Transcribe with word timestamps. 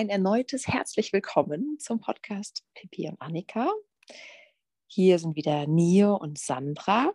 ein 0.00 0.08
erneutes 0.08 0.66
herzlich 0.66 1.12
willkommen 1.12 1.78
zum 1.78 2.00
Podcast 2.00 2.64
Pippi 2.72 3.06
und 3.06 3.20
Annika. 3.20 3.70
Hier 4.86 5.18
sind 5.18 5.36
wieder 5.36 5.66
Nio 5.66 6.16
und 6.16 6.38
Sandra. 6.38 7.12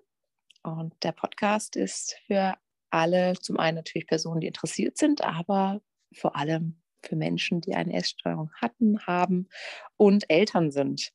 Und 0.61 0.93
der 1.01 1.11
Podcast 1.11 1.77
ist 1.77 2.15
für 2.27 2.53
alle, 2.91 3.33
zum 3.41 3.57
einen 3.57 3.77
natürlich 3.77 4.05
Personen, 4.05 4.39
die 4.39 4.45
interessiert 4.45 4.99
sind, 4.99 5.23
aber 5.23 5.81
vor 6.13 6.35
allem 6.35 6.79
für 7.01 7.15
Menschen, 7.15 7.59
die 7.59 7.73
eine 7.73 7.91
Essstörung 7.91 8.51
hatten, 8.53 8.99
haben 9.07 9.49
und 9.97 10.29
Eltern 10.29 10.69
sind. 10.69 11.11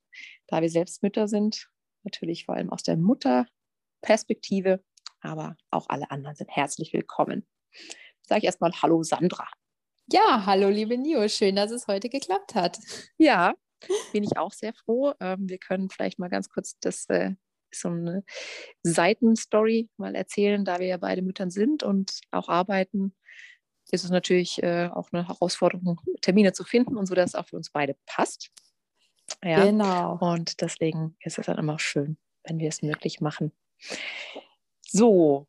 Da 0.49 0.63
wir 0.63 0.71
selbst 0.71 1.05
Mütter 1.05 1.29
sind, 1.29 1.71
natürlich 2.03 2.47
vor 2.47 2.57
allem 2.57 2.71
aus 2.71 2.83
der 2.83 2.97
Mutterperspektive, 2.97 4.83
aber 5.21 5.57
auch 5.71 5.89
alle 5.89 6.11
anderen 6.11 6.35
sind 6.35 6.51
herzlich 6.51 6.93
willkommen. 6.93 7.47
Sage 8.23 8.41
ich 8.41 8.47
erstmal 8.47 8.73
Hallo 8.83 9.05
Sandra. 9.05 9.47
Ja, 10.13 10.45
hallo 10.45 10.69
liebe 10.69 10.99
Nio, 10.99 11.29
schön, 11.29 11.55
dass 11.55 11.71
es 11.71 11.87
heute 11.87 12.09
geklappt 12.09 12.57
hat. 12.57 12.81
Ja, 13.17 13.55
bin 14.13 14.25
ich 14.25 14.37
auch 14.37 14.53
sehr 14.53 14.75
froh. 14.75 15.13
Ähm, 15.21 15.49
wir 15.49 15.59
können 15.59 15.89
vielleicht 15.89 16.19
mal 16.19 16.29
ganz 16.29 16.49
kurz 16.49 16.77
das 16.81 17.07
äh, 17.09 17.35
so 17.73 17.91
eine 17.91 18.25
Seitenstory 18.83 19.89
mal 19.99 20.17
erzählen, 20.17 20.65
da 20.65 20.81
wir 20.81 20.89
ja 20.89 20.97
beide 20.97 21.23
Müttern 21.23 21.51
sind 21.51 21.85
und 21.85 22.23
auch 22.33 22.49
arbeiten. 22.49 23.15
Ist 23.93 24.03
es 24.03 24.11
natürlich 24.11 24.61
äh, 24.65 24.89
auch 24.93 25.11
eine 25.13 25.29
Herausforderung, 25.29 26.01
Termine 26.23 26.53
zu 26.53 26.65
finden 26.65 26.97
und 26.97 27.07
so, 27.07 27.15
dass 27.15 27.31
es 27.31 27.35
auch 27.37 27.47
für 27.47 27.57
uns 27.57 27.71
beide 27.71 27.97
passt. 28.07 28.51
Ja. 29.45 29.65
Genau. 29.65 30.19
Und 30.21 30.61
deswegen 30.61 31.17
ist 31.21 31.39
es 31.39 31.47
dann 31.47 31.59
immer 31.59 31.79
schön, 31.79 32.19
wenn 32.43 32.59
wir 32.59 32.69
es 32.69 32.83
möglich 32.83 33.21
machen. 33.21 33.53
So, 34.89 35.47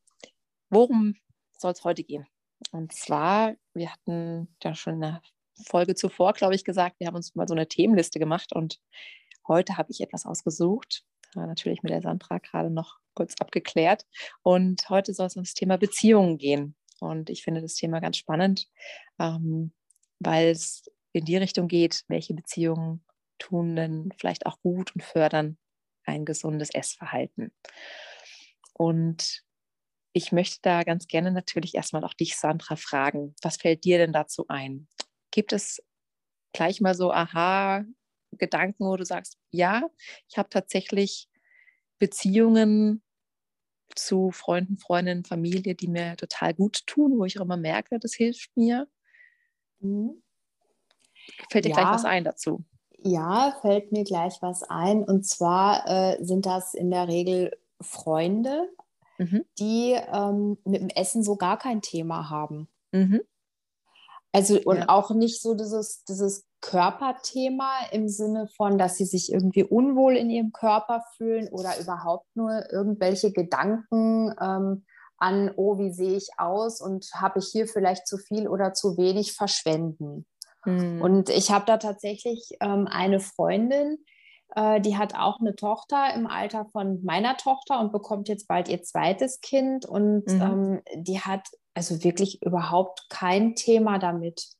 worum 0.69 1.15
soll 1.57 1.71
es 1.71 1.83
heute 1.83 2.03
gehen? 2.03 2.27
Und 2.71 2.93
zwar, 2.93 3.55
wir 3.73 3.91
hatten 3.91 4.55
ja 4.63 4.75
schon 4.75 4.95
in 4.95 5.01
der 5.01 5.21
Folge 5.67 5.95
zuvor, 5.95 6.33
glaube 6.33 6.55
ich, 6.55 6.63
gesagt, 6.63 6.99
wir 6.99 7.07
haben 7.07 7.15
uns 7.15 7.35
mal 7.35 7.47
so 7.47 7.53
eine 7.53 7.67
Themenliste 7.67 8.19
gemacht 8.19 8.53
und 8.53 8.79
heute 9.47 9.77
habe 9.77 9.91
ich 9.91 10.01
etwas 10.01 10.25
ausgesucht. 10.25 11.03
Natürlich 11.35 11.81
mit 11.81 11.91
der 11.91 12.01
Sandra 12.01 12.39
gerade 12.39 12.69
noch 12.69 12.99
kurz 13.13 13.35
abgeklärt. 13.39 14.05
Und 14.43 14.89
heute 14.89 15.13
soll 15.13 15.27
es 15.27 15.35
um 15.35 15.43
das 15.43 15.53
Thema 15.53 15.77
Beziehungen 15.77 16.37
gehen. 16.37 16.75
Und 16.99 17.29
ich 17.29 17.43
finde 17.43 17.61
das 17.61 17.75
Thema 17.75 17.99
ganz 17.99 18.17
spannend, 18.17 18.67
ähm, 19.19 19.71
weil 20.19 20.49
es 20.49 20.83
in 21.13 21.25
die 21.25 21.37
Richtung 21.37 21.67
geht, 21.67 22.03
welche 22.07 22.33
Beziehungen 22.33 23.03
tun 23.39 23.75
denn 23.75 24.13
vielleicht 24.17 24.45
auch 24.45 24.59
gut 24.61 24.93
und 24.93 25.03
fördern 25.03 25.57
ein 26.05 26.25
gesundes 26.25 26.69
Essverhalten. 26.73 27.51
Und 28.73 29.43
ich 30.13 30.31
möchte 30.31 30.59
da 30.61 30.83
ganz 30.83 31.07
gerne 31.07 31.31
natürlich 31.31 31.75
erstmal 31.75 32.03
auch 32.03 32.13
dich, 32.13 32.37
Sandra, 32.37 32.75
fragen. 32.75 33.35
Was 33.41 33.57
fällt 33.57 33.83
dir 33.85 33.97
denn 33.97 34.13
dazu 34.13 34.45
ein? 34.47 34.87
Gibt 35.31 35.53
es 35.53 35.81
gleich 36.53 36.81
mal 36.81 36.95
so 36.95 37.11
Aha-Gedanken, 37.11 38.85
wo 38.85 38.95
du 38.97 39.05
sagst, 39.05 39.37
ja, 39.51 39.83
ich 40.29 40.37
habe 40.37 40.49
tatsächlich 40.49 41.29
Beziehungen 41.97 43.03
zu 43.95 44.31
Freunden, 44.31 44.77
Freundinnen, 44.77 45.23
Familie, 45.23 45.75
die 45.75 45.87
mir 45.87 46.15
total 46.17 46.53
gut 46.53 46.85
tun, 46.87 47.17
wo 47.17 47.25
ich 47.25 47.39
auch 47.39 47.43
immer 47.43 47.57
merke, 47.57 47.99
das 47.99 48.13
hilft 48.13 48.55
mir. 48.55 48.87
Mhm. 49.79 50.21
Fällt 51.49 51.65
dir 51.65 51.69
ja. 51.69 51.75
gleich 51.75 51.93
was 51.93 52.05
ein 52.05 52.23
dazu? 52.23 52.63
Ja, 52.97 53.57
fällt 53.61 53.91
mir 53.91 54.03
gleich 54.03 54.41
was 54.41 54.63
ein. 54.63 55.03
Und 55.03 55.25
zwar 55.25 55.87
äh, 55.87 56.23
sind 56.23 56.45
das 56.45 56.73
in 56.73 56.91
der 56.91 57.07
Regel 57.07 57.57
Freunde, 57.79 58.69
mhm. 59.17 59.45
die 59.59 59.97
ähm, 60.11 60.57
mit 60.65 60.81
dem 60.81 60.89
Essen 60.89 61.23
so 61.23 61.35
gar 61.35 61.57
kein 61.57 61.81
Thema 61.81 62.29
haben. 62.29 62.67
Mhm. 62.91 63.21
Also 64.33 64.59
und 64.63 64.77
ja. 64.77 64.89
auch 64.89 65.11
nicht 65.11 65.41
so 65.41 65.55
dieses, 65.55 66.03
dieses 66.05 66.45
Körperthema 66.61 67.71
im 67.91 68.07
Sinne 68.07 68.47
von, 68.55 68.77
dass 68.77 68.95
sie 68.95 69.05
sich 69.05 69.31
irgendwie 69.31 69.63
unwohl 69.63 70.15
in 70.15 70.29
ihrem 70.29 70.53
Körper 70.53 71.03
fühlen 71.17 71.49
oder 71.49 71.79
überhaupt 71.79 72.27
nur 72.35 72.71
irgendwelche 72.71 73.33
Gedanken 73.33 74.33
ähm, 74.39 74.85
an, 75.17 75.51
oh, 75.55 75.77
wie 75.77 75.91
sehe 75.91 76.15
ich 76.15 76.29
aus 76.37 76.81
und 76.81 77.07
habe 77.15 77.39
ich 77.39 77.47
hier 77.51 77.67
vielleicht 77.67 78.07
zu 78.07 78.17
viel 78.17 78.47
oder 78.47 78.73
zu 78.73 78.97
wenig 78.97 79.33
verschwenden. 79.33 80.25
Mhm. 80.65 81.01
Und 81.01 81.29
ich 81.29 81.51
habe 81.51 81.65
da 81.65 81.77
tatsächlich 81.77 82.57
ähm, 82.59 82.87
eine 82.89 83.19
Freundin, 83.19 83.97
die 84.81 84.97
hat 84.97 85.15
auch 85.15 85.39
eine 85.39 85.55
Tochter 85.55 86.13
im 86.13 86.27
Alter 86.27 86.65
von 86.65 87.03
meiner 87.03 87.37
Tochter 87.37 87.79
und 87.79 87.91
bekommt 87.91 88.27
jetzt 88.27 88.47
bald 88.47 88.67
ihr 88.67 88.83
zweites 88.83 89.39
Kind. 89.41 89.85
Und 89.85 90.27
mhm. 90.27 90.41
ähm, 90.41 90.81
die 90.95 91.21
hat 91.21 91.47
also 91.73 92.03
wirklich 92.03 92.41
überhaupt 92.43 93.09
kein 93.09 93.55
Thema 93.55 93.97
damit. 93.97 94.55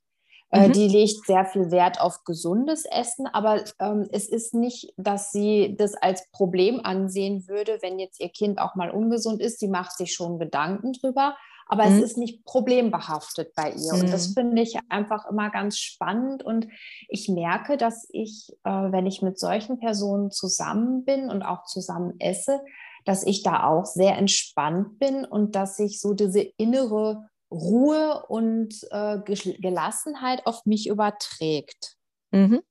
Äh, 0.52 0.68
mhm. 0.68 0.74
Die 0.74 0.88
legt 0.88 1.26
sehr 1.26 1.46
viel 1.46 1.72
Wert 1.72 2.02
auf 2.02 2.24
gesundes 2.26 2.86
Essen, 2.86 3.26
aber 3.28 3.64
ähm, 3.80 4.08
es 4.12 4.28
ist 4.28 4.54
nicht, 4.54 4.94
dass 4.98 5.32
sie 5.32 5.76
das 5.78 5.96
als 5.96 6.30
Problem 6.32 6.82
ansehen 6.84 7.48
würde, 7.48 7.78
wenn 7.82 8.00
jetzt 8.00 8.20
ihr 8.20 8.30
Kind 8.30 8.60
auch 8.60 8.76
mal 8.76 8.92
ungesund 8.92 9.42
ist. 9.42 9.60
Sie 9.60 9.70
macht 9.70 9.96
sich 9.96 10.14
schon 10.14 10.40
Gedanken 10.40 10.92
drüber, 10.94 11.38
aber 11.72 11.86
mhm. 11.86 12.00
es 12.00 12.04
ist 12.04 12.18
nicht 12.18 12.44
problembehaftet 12.44 13.56
bei 13.56 13.72
ihr. 13.72 13.94
Mhm. 13.94 14.02
Und 14.02 14.12
das 14.12 14.30
mhm. 14.30 14.34
finde 14.34 14.62
ich 14.62 14.78
einfach 14.90 15.26
immer 15.30 15.50
ganz 15.50 15.78
spannend. 15.78 16.44
Und 16.44 16.68
ich 17.08 17.30
merke, 17.30 17.78
dass 17.78 18.10
ich, 18.12 18.50
äh, 18.66 18.70
wenn 18.70 19.06
ich 19.06 19.22
mit 19.22 19.40
solchen 19.40 19.80
Personen 19.80 20.32
zusammen 20.32 21.06
bin 21.06 21.30
und 21.30 21.44
auch 21.44 21.64
zusammen 21.64 22.16
esse, 22.20 22.60
dass 23.06 23.26
ich 23.26 23.42
da 23.42 23.64
auch 23.64 23.86
sehr 23.86 24.18
entspannt 24.18 25.00
bin 25.00 25.24
und 25.24 25.56
dass 25.56 25.78
sich 25.78 26.02
so 26.02 26.14
diese 26.14 26.42
innere 26.42 27.30
Ruhe 27.50 28.26
und 28.28 28.76
äh, 28.92 29.20
Gelassenheit 29.22 30.46
auf 30.46 30.66
mich 30.66 30.90
überträgt. 30.90 31.96
Mhm. 32.32 32.62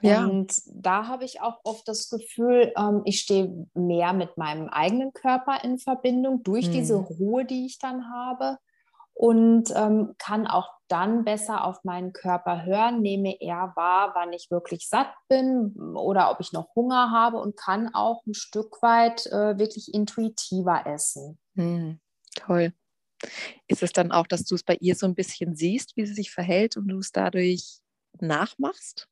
Ja. 0.00 0.24
Und 0.24 0.60
da 0.66 1.06
habe 1.06 1.24
ich 1.24 1.40
auch 1.40 1.60
oft 1.64 1.86
das 1.88 2.10
Gefühl, 2.10 2.72
ähm, 2.76 3.02
ich 3.04 3.20
stehe 3.20 3.68
mehr 3.74 4.12
mit 4.12 4.36
meinem 4.36 4.68
eigenen 4.68 5.12
Körper 5.12 5.62
in 5.62 5.78
Verbindung 5.78 6.42
durch 6.42 6.68
mhm. 6.68 6.72
diese 6.72 6.96
Ruhe, 6.96 7.44
die 7.44 7.66
ich 7.66 7.78
dann 7.78 8.10
habe 8.10 8.58
und 9.14 9.72
ähm, 9.74 10.14
kann 10.18 10.46
auch 10.46 10.68
dann 10.88 11.24
besser 11.24 11.64
auf 11.64 11.84
meinen 11.84 12.12
Körper 12.12 12.64
hören, 12.64 13.00
nehme 13.00 13.40
eher 13.40 13.72
wahr, 13.76 14.12
wann 14.14 14.32
ich 14.32 14.50
wirklich 14.50 14.88
satt 14.88 15.12
bin 15.28 15.72
oder 15.94 16.30
ob 16.30 16.40
ich 16.40 16.52
noch 16.52 16.74
Hunger 16.74 17.10
habe 17.10 17.38
und 17.38 17.56
kann 17.56 17.94
auch 17.94 18.26
ein 18.26 18.34
Stück 18.34 18.82
weit 18.82 19.26
äh, 19.26 19.56
wirklich 19.56 19.94
intuitiver 19.94 20.86
essen. 20.86 21.38
Mhm. 21.54 22.00
Toll. 22.34 22.72
Ist 23.68 23.82
es 23.82 23.92
dann 23.92 24.12
auch, 24.12 24.26
dass 24.26 24.44
du 24.44 24.56
es 24.56 24.64
bei 24.64 24.76
ihr 24.80 24.96
so 24.96 25.06
ein 25.06 25.14
bisschen 25.14 25.54
siehst, 25.54 25.96
wie 25.96 26.04
sie 26.04 26.14
sich 26.14 26.30
verhält 26.30 26.76
und 26.76 26.88
du 26.88 26.98
es 26.98 27.12
dadurch 27.12 27.78
nachmachst? 28.20 29.08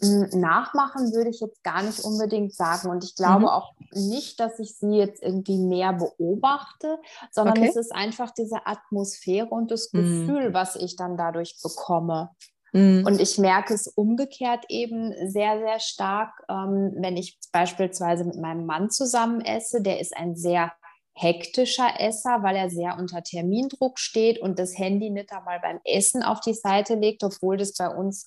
Nachmachen 0.00 1.12
würde 1.14 1.30
ich 1.30 1.40
jetzt 1.40 1.62
gar 1.62 1.82
nicht 1.82 2.00
unbedingt 2.00 2.54
sagen. 2.54 2.90
Und 2.90 3.04
ich 3.04 3.14
glaube 3.14 3.42
mhm. 3.42 3.48
auch 3.48 3.72
nicht, 3.92 4.38
dass 4.40 4.58
ich 4.58 4.76
sie 4.76 4.96
jetzt 4.96 5.22
irgendwie 5.22 5.58
mehr 5.58 5.94
beobachte, 5.94 6.98
sondern 7.30 7.58
okay. 7.58 7.68
es 7.68 7.76
ist 7.76 7.94
einfach 7.94 8.30
diese 8.30 8.66
Atmosphäre 8.66 9.46
und 9.46 9.70
das 9.70 9.92
mhm. 9.92 10.26
Gefühl, 10.26 10.54
was 10.54 10.76
ich 10.76 10.96
dann 10.96 11.16
dadurch 11.16 11.56
bekomme. 11.62 12.30
Mhm. 12.72 13.04
Und 13.06 13.20
ich 13.20 13.38
merke 13.38 13.72
es 13.72 13.88
umgekehrt 13.88 14.66
eben 14.68 15.14
sehr, 15.30 15.58
sehr 15.58 15.80
stark, 15.80 16.44
ähm, 16.50 16.92
wenn 16.98 17.16
ich 17.16 17.38
beispielsweise 17.50 18.24
mit 18.24 18.36
meinem 18.36 18.66
Mann 18.66 18.90
zusammen 18.90 19.40
esse. 19.40 19.80
Der 19.80 19.98
ist 19.98 20.14
ein 20.14 20.36
sehr 20.36 20.72
hektischer 21.14 21.98
Esser, 21.98 22.42
weil 22.42 22.56
er 22.56 22.68
sehr 22.68 22.98
unter 22.98 23.22
Termindruck 23.22 23.98
steht 23.98 24.38
und 24.38 24.58
das 24.58 24.76
Handy 24.76 25.08
nicht 25.08 25.32
einmal 25.32 25.58
beim 25.60 25.80
Essen 25.84 26.22
auf 26.22 26.40
die 26.40 26.52
Seite 26.52 26.94
legt, 26.96 27.24
obwohl 27.24 27.56
das 27.56 27.72
bei 27.72 27.88
uns 27.88 28.26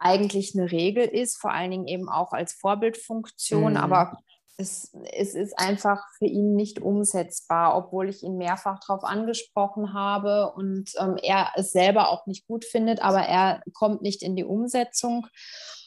eigentlich 0.00 0.54
eine 0.56 0.72
Regel 0.72 1.04
ist, 1.04 1.38
vor 1.38 1.52
allen 1.52 1.70
Dingen 1.70 1.86
eben 1.86 2.08
auch 2.08 2.32
als 2.32 2.54
Vorbildfunktion. 2.54 3.72
Mhm. 3.72 3.78
Aber 3.78 4.18
es, 4.56 4.92
es 5.12 5.34
ist 5.34 5.58
einfach 5.58 6.02
für 6.18 6.26
ihn 6.26 6.54
nicht 6.54 6.80
umsetzbar, 6.80 7.76
obwohl 7.76 8.08
ich 8.08 8.22
ihn 8.22 8.36
mehrfach 8.36 8.80
darauf 8.86 9.04
angesprochen 9.04 9.94
habe 9.94 10.52
und 10.54 10.92
ähm, 10.98 11.16
er 11.22 11.52
es 11.54 11.72
selber 11.72 12.10
auch 12.10 12.26
nicht 12.26 12.46
gut 12.46 12.64
findet, 12.64 13.00
aber 13.00 13.20
er 13.20 13.62
kommt 13.72 14.02
nicht 14.02 14.22
in 14.22 14.36
die 14.36 14.44
Umsetzung. 14.44 15.26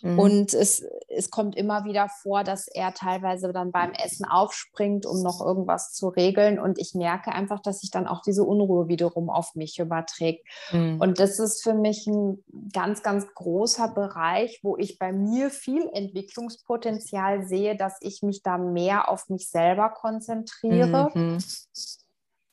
Mhm. 0.03 0.19
Und 0.19 0.53
es, 0.53 0.85
es 1.07 1.31
kommt 1.31 1.55
immer 1.55 1.85
wieder 1.85 2.09
vor, 2.09 2.43
dass 2.43 2.67
er 2.67 2.93
teilweise 2.93 3.53
dann 3.53 3.71
beim 3.71 3.93
Essen 3.93 4.25
aufspringt, 4.25 5.05
um 5.05 5.23
noch 5.23 5.39
irgendwas 5.39 5.93
zu 5.93 6.09
regeln. 6.09 6.59
Und 6.59 6.77
ich 6.77 6.93
merke 6.93 7.31
einfach, 7.31 7.61
dass 7.61 7.79
sich 7.79 7.89
dann 7.89 8.05
auch 8.05 8.21
diese 8.21 8.43
Unruhe 8.43 8.89
wiederum 8.89 9.29
auf 9.29 9.55
mich 9.55 9.79
überträgt. 9.79 10.45
Mhm. 10.73 10.99
Und 10.99 11.19
das 11.19 11.39
ist 11.39 11.63
für 11.63 11.73
mich 11.73 12.05
ein 12.05 12.43
ganz, 12.73 13.01
ganz 13.01 13.25
großer 13.33 13.87
Bereich, 13.87 14.59
wo 14.61 14.75
ich 14.75 14.99
bei 14.99 15.13
mir 15.13 15.49
viel 15.49 15.89
Entwicklungspotenzial 15.93 17.45
sehe, 17.45 17.77
dass 17.77 17.97
ich 18.01 18.21
mich 18.23 18.43
da 18.43 18.57
mehr 18.57 19.09
auf 19.09 19.29
mich 19.29 19.49
selber 19.49 19.89
konzentriere. 19.89 21.11
Mhm. 21.13 21.37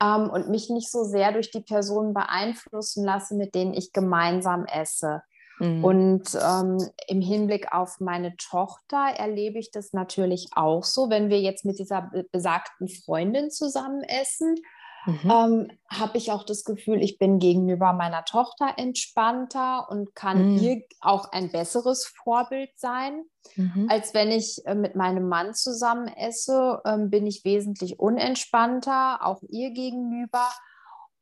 Ähm, 0.00 0.30
und 0.30 0.48
mich 0.48 0.70
nicht 0.70 0.90
so 0.90 1.02
sehr 1.02 1.32
durch 1.32 1.50
die 1.50 1.60
Personen 1.60 2.14
beeinflussen 2.14 3.04
lasse, 3.04 3.34
mit 3.34 3.56
denen 3.56 3.74
ich 3.74 3.92
gemeinsam 3.92 4.66
esse. 4.66 5.22
Mhm. 5.60 5.84
Und 5.84 6.34
ähm, 6.34 6.88
im 7.06 7.20
Hinblick 7.20 7.72
auf 7.72 8.00
meine 8.00 8.34
Tochter 8.36 9.12
erlebe 9.16 9.58
ich 9.58 9.70
das 9.70 9.92
natürlich 9.92 10.48
auch 10.56 10.84
so, 10.84 11.10
wenn 11.10 11.28
wir 11.28 11.40
jetzt 11.40 11.64
mit 11.64 11.78
dieser 11.78 12.10
besagten 12.32 12.88
Freundin 12.88 13.50
zusammen 13.50 14.02
essen. 14.02 14.56
mhm. 15.04 15.30
ähm, 15.30 15.68
habe 15.88 16.16
ich 16.16 16.32
auch 16.32 16.44
das 16.44 16.64
Gefühl, 16.64 17.02
ich 17.02 17.18
bin 17.18 17.38
gegenüber 17.38 17.92
meiner 17.92 18.24
Tochter 18.24 18.74
entspannter 18.78 19.88
und 19.90 20.14
kann 20.14 20.52
mhm. 20.52 20.58
ihr 20.58 20.82
auch 21.00 21.30
ein 21.30 21.52
besseres 21.52 22.06
Vorbild 22.06 22.70
sein. 22.76 23.22
Mhm. 23.56 23.86
Als 23.90 24.14
wenn 24.14 24.30
ich 24.30 24.62
äh, 24.64 24.74
mit 24.74 24.96
meinem 24.96 25.28
Mann 25.28 25.54
zusammen 25.54 26.08
esse, 26.08 26.80
ähm, 26.86 27.10
bin 27.10 27.26
ich 27.26 27.44
wesentlich 27.44 27.98
unentspannter, 27.98 29.26
auch 29.26 29.42
ihr 29.48 29.72
gegenüber. 29.72 30.48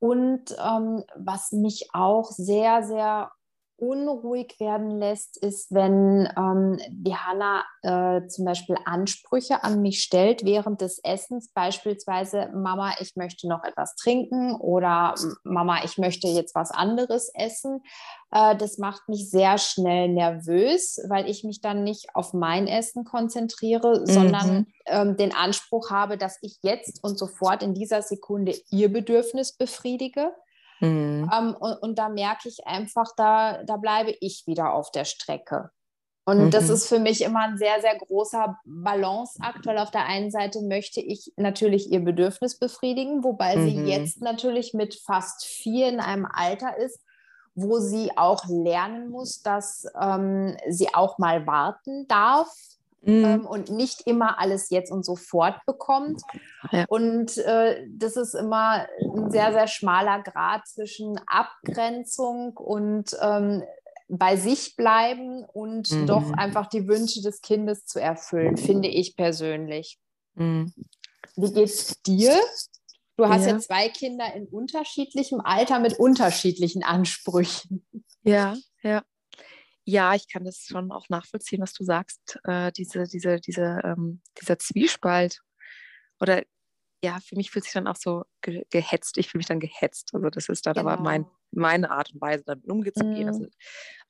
Und 0.01 0.57
ähm, 0.65 1.03
was 1.17 1.51
mich 1.51 1.89
auch 1.93 2.31
sehr, 2.31 2.85
sehr 2.85 3.33
unruhig 3.79 4.57
werden 4.59 4.91
lässt, 4.91 5.37
ist, 5.37 5.73
wenn 5.73 6.29
ähm, 6.37 6.79
die 6.91 7.15
Hanna 7.15 7.63
äh, 7.83 8.27
zum 8.27 8.45
Beispiel 8.45 8.77
Ansprüche 8.85 9.63
an 9.63 9.81
mich 9.83 10.03
stellt 10.03 10.45
während 10.45 10.81
des 10.81 10.99
Essens, 11.05 11.53
beispielsweise 11.53 12.51
Mama, 12.55 12.95
ich 13.01 13.15
möchte 13.15 13.49
noch 13.49 13.63
etwas 13.63 13.95
trinken 13.95 14.57
oder 14.57 15.15
Mama, 15.45 15.85
ich 15.85 15.97
möchte 15.97 16.27
jetzt 16.27 16.57
was 16.57 16.73
anderes 16.73 17.31
essen. 17.35 17.83
Äh, 18.33 18.57
das 18.57 18.79
macht 18.79 19.09
mich 19.09 19.31
sehr 19.31 19.59
schnell 19.59 20.09
nervös, 20.09 20.99
weil 21.09 21.29
ich 21.31 21.45
mich 21.45 21.61
dann 21.61 21.85
nicht 21.85 22.15
auf 22.15 22.35
mein 22.35 22.67
Essen 22.67 23.05
konzentriere, 23.05 24.01
mhm. 24.01 24.07
sondern 24.07 24.67
ähm, 24.87 25.17
den 25.17 25.33
Anspruch 25.33 25.91
habe, 25.91 26.19
dass 26.19 26.39
ich 26.43 26.59
jetzt 26.63 27.05
und 27.05 27.17
sofort 27.17 27.63
in 27.63 27.75
dieser 27.75 28.03
Sekunde 28.03 28.55
ihr 28.71 28.93
Bedürfnis 28.93 29.57
befriedige. 29.57 30.33
Mhm. 30.81 31.31
Ähm, 31.33 31.55
und, 31.59 31.75
und, 31.83 31.99
da 31.99 32.09
merke 32.09 32.49
ich 32.49 32.67
einfach, 32.67 33.13
da, 33.17 33.63
da 33.65 33.77
bleibe 33.77 34.15
ich 34.21 34.47
wieder 34.47 34.73
auf 34.73 34.91
der 34.91 35.05
Strecke. 35.05 35.71
Und 36.25 36.45
mhm. 36.45 36.51
das 36.51 36.69
ist 36.69 36.89
für 36.89 36.99
mich 36.99 37.23
immer 37.23 37.41
ein 37.41 37.57
sehr, 37.57 37.81
sehr 37.81 37.97
großer 37.97 38.59
Balanceakt, 38.65 39.65
weil 39.65 39.79
auf 39.79 39.91
der 39.91 40.05
einen 40.05 40.31
Seite 40.31 40.61
möchte 40.61 41.01
ich 41.01 41.33
natürlich 41.37 41.91
ihr 41.91 42.01
Bedürfnis 42.01 42.59
befriedigen, 42.59 43.25
wobei 43.25 43.57
mhm. 43.57 43.65
sie 43.65 43.91
jetzt 43.91 44.21
natürlich 44.21 44.75
mit 44.75 44.95
fast 44.95 45.47
vier 45.47 45.89
in 45.89 46.01
einem 46.01 46.27
Alter 46.31 46.77
ist, 46.77 47.01
wo 47.55 47.79
sie 47.79 48.11
auch 48.17 48.45
lernen 48.47 49.09
muss, 49.11 49.43
dass 49.43 49.87
ähm, 50.01 50.57
sie 50.69 50.95
auch 50.95 51.19
mal 51.19 51.47
warten 51.47 52.07
darf 52.09 52.55
mhm. 53.03 53.25
ähm, 53.25 53.47
und 53.47 53.71
nicht 53.71 54.03
immer 54.07 54.39
alles 54.39 54.71
jetzt 54.71 54.91
und 54.91 55.05
sofort 55.05 55.65
bekommt. 55.67 56.23
Ja. 56.71 56.85
Und 56.89 57.37
äh, 57.39 57.85
das 57.89 58.17
ist 58.17 58.35
immer 58.35 58.87
ein 59.01 59.31
sehr, 59.31 59.53
sehr 59.53 59.69
schmaler 59.69 60.23
Grad 60.23 60.67
zwischen 60.67 61.21
Abgrenzung 61.27 62.57
und 62.57 63.17
ähm, 63.21 63.63
bei 64.09 64.37
sich 64.37 64.75
bleiben 64.77 65.45
und 65.45 65.91
mhm. 65.91 66.07
doch 66.07 66.33
einfach 66.33 66.67
die 66.67 66.89
Wünsche 66.89 67.23
des 67.23 67.43
Kindes 67.43 67.85
zu 67.85 68.01
erfüllen, 68.01 68.57
finde 68.57 68.89
ich 68.89 69.17
persönlich. 69.17 69.99
Mhm. 70.35 70.73
Wie 71.37 71.53
geht's 71.53 72.01
dir? 72.03 72.35
Du 73.17 73.29
hast 73.29 73.47
ja. 73.47 73.53
ja. 73.53 73.59
zwei 73.59 73.89
Kinder 73.89 74.33
in 74.35 74.47
unterschiedlichem 74.47 75.41
Alter 75.41 75.81
mit 75.81 75.99
unterschiedlichen 75.99 76.83
Ansprüchen. 76.83 77.87
Ja, 78.23 78.57
ja. 78.83 79.03
Ja, 79.89 80.15
ich 80.15 80.29
kann 80.29 80.45
das 80.45 80.67
schon 80.67 80.93
auch 80.93 81.09
nachvollziehen, 81.09 81.63
was 81.63 81.73
du 81.73 81.83
sagst. 81.83 82.39
Äh, 82.45 82.73
diese, 82.73 83.05
diese, 83.05 83.41
diese, 83.41 83.81
ähm, 83.83 84.21
dieser 84.39 84.59
Zwiespalt. 84.59 85.41
Oder 86.21 86.43
ja, 87.03 87.21
für 87.25 87.37
mich 87.37 87.51
fühlt 87.51 87.65
sich 87.65 87.73
dann 87.73 87.87
auch 87.87 87.97
so 87.97 88.25
ge 88.43 88.67
gehetzt. 88.69 89.17
Ich 89.17 89.31
fühle 89.31 89.39
mich 89.39 89.47
dann 89.47 89.61
gehetzt. 89.61 90.11
Also 90.13 90.29
das 90.29 90.51
ist 90.51 90.67
dann 90.67 90.75
genau. 90.75 90.91
aber 90.91 91.03
mein, 91.03 91.23
genau. 91.23 91.33
meine 91.53 91.91
Art 91.91 92.13
und 92.13 92.21
Weise, 92.21 92.45
damit 92.45 92.69
umzugehen. 92.69 93.29
Also, 93.29 93.41
mhm. 93.41 93.47
Also, 93.47 93.57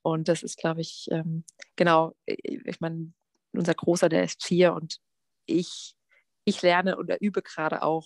und 0.01 0.27
das 0.27 0.43
ist, 0.43 0.57
glaube 0.57 0.81
ich, 0.81 1.07
ähm, 1.11 1.45
genau, 1.77 2.13
ich 2.25 2.81
meine, 2.81 3.13
unser 3.53 3.73
Großer, 3.73 4.09
der 4.09 4.25
ist 4.25 4.43
vier 4.43 4.73
und 4.73 4.97
ich, 5.45 5.95
ich 6.43 6.61
lerne 6.61 6.97
oder 6.97 7.21
übe 7.21 7.41
gerade 7.41 7.83
auch, 7.83 8.05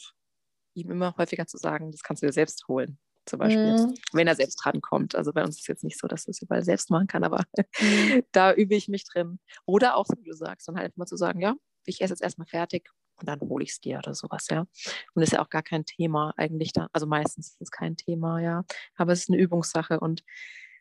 ihm 0.75 0.91
immer 0.91 1.15
häufiger 1.17 1.47
zu 1.47 1.57
sagen, 1.57 1.91
das 1.91 2.03
kannst 2.03 2.21
du 2.21 2.27
dir 2.27 2.33
selbst 2.33 2.67
holen 2.67 2.99
zum 3.25 3.39
Beispiel, 3.39 3.77
mhm. 3.77 3.93
wenn 4.11 4.27
er 4.27 4.35
selbst 4.35 4.57
drankommt. 4.57 5.15
Also 5.15 5.33
bei 5.33 5.43
uns 5.43 5.55
ist 5.55 5.61
es 5.61 5.67
jetzt 5.67 5.83
nicht 5.83 5.99
so, 5.99 6.07
dass 6.07 6.25
er 6.25 6.31
es 6.31 6.41
überall 6.41 6.63
selbst 6.63 6.89
machen 6.89 7.07
kann, 7.07 7.23
aber 7.23 7.43
mhm. 7.79 8.23
da 8.31 8.53
übe 8.53 8.75
ich 8.75 8.87
mich 8.87 9.05
drin. 9.05 9.39
Oder 9.65 9.95
auch, 9.95 10.07
wie 10.17 10.23
du 10.23 10.33
sagst, 10.33 10.67
dann 10.67 10.77
halt 10.77 10.97
mal 10.97 11.05
zu 11.05 11.15
sagen, 11.17 11.39
ja, 11.39 11.55
ich 11.85 12.01
esse 12.01 12.13
jetzt 12.13 12.21
erstmal 12.21 12.47
fertig 12.47 12.89
und 13.17 13.27
dann 13.27 13.39
hole 13.41 13.63
ich 13.63 13.71
es 13.71 13.81
dir 13.81 13.97
oder 13.99 14.13
sowas, 14.13 14.47
ja. 14.49 14.61
Und 14.61 14.69
das 15.15 15.25
ist 15.25 15.33
ja 15.33 15.41
auch 15.41 15.49
gar 15.49 15.63
kein 15.63 15.85
Thema 15.85 16.33
eigentlich 16.37 16.73
da. 16.73 16.87
Also 16.93 17.05
meistens 17.05 17.49
ist 17.49 17.61
es 17.61 17.71
kein 17.71 17.95
Thema, 17.95 18.39
ja. 18.39 18.63
Aber 18.95 19.13
es 19.13 19.21
ist 19.21 19.29
eine 19.29 19.39
Übungssache. 19.39 19.99
Und 19.99 20.23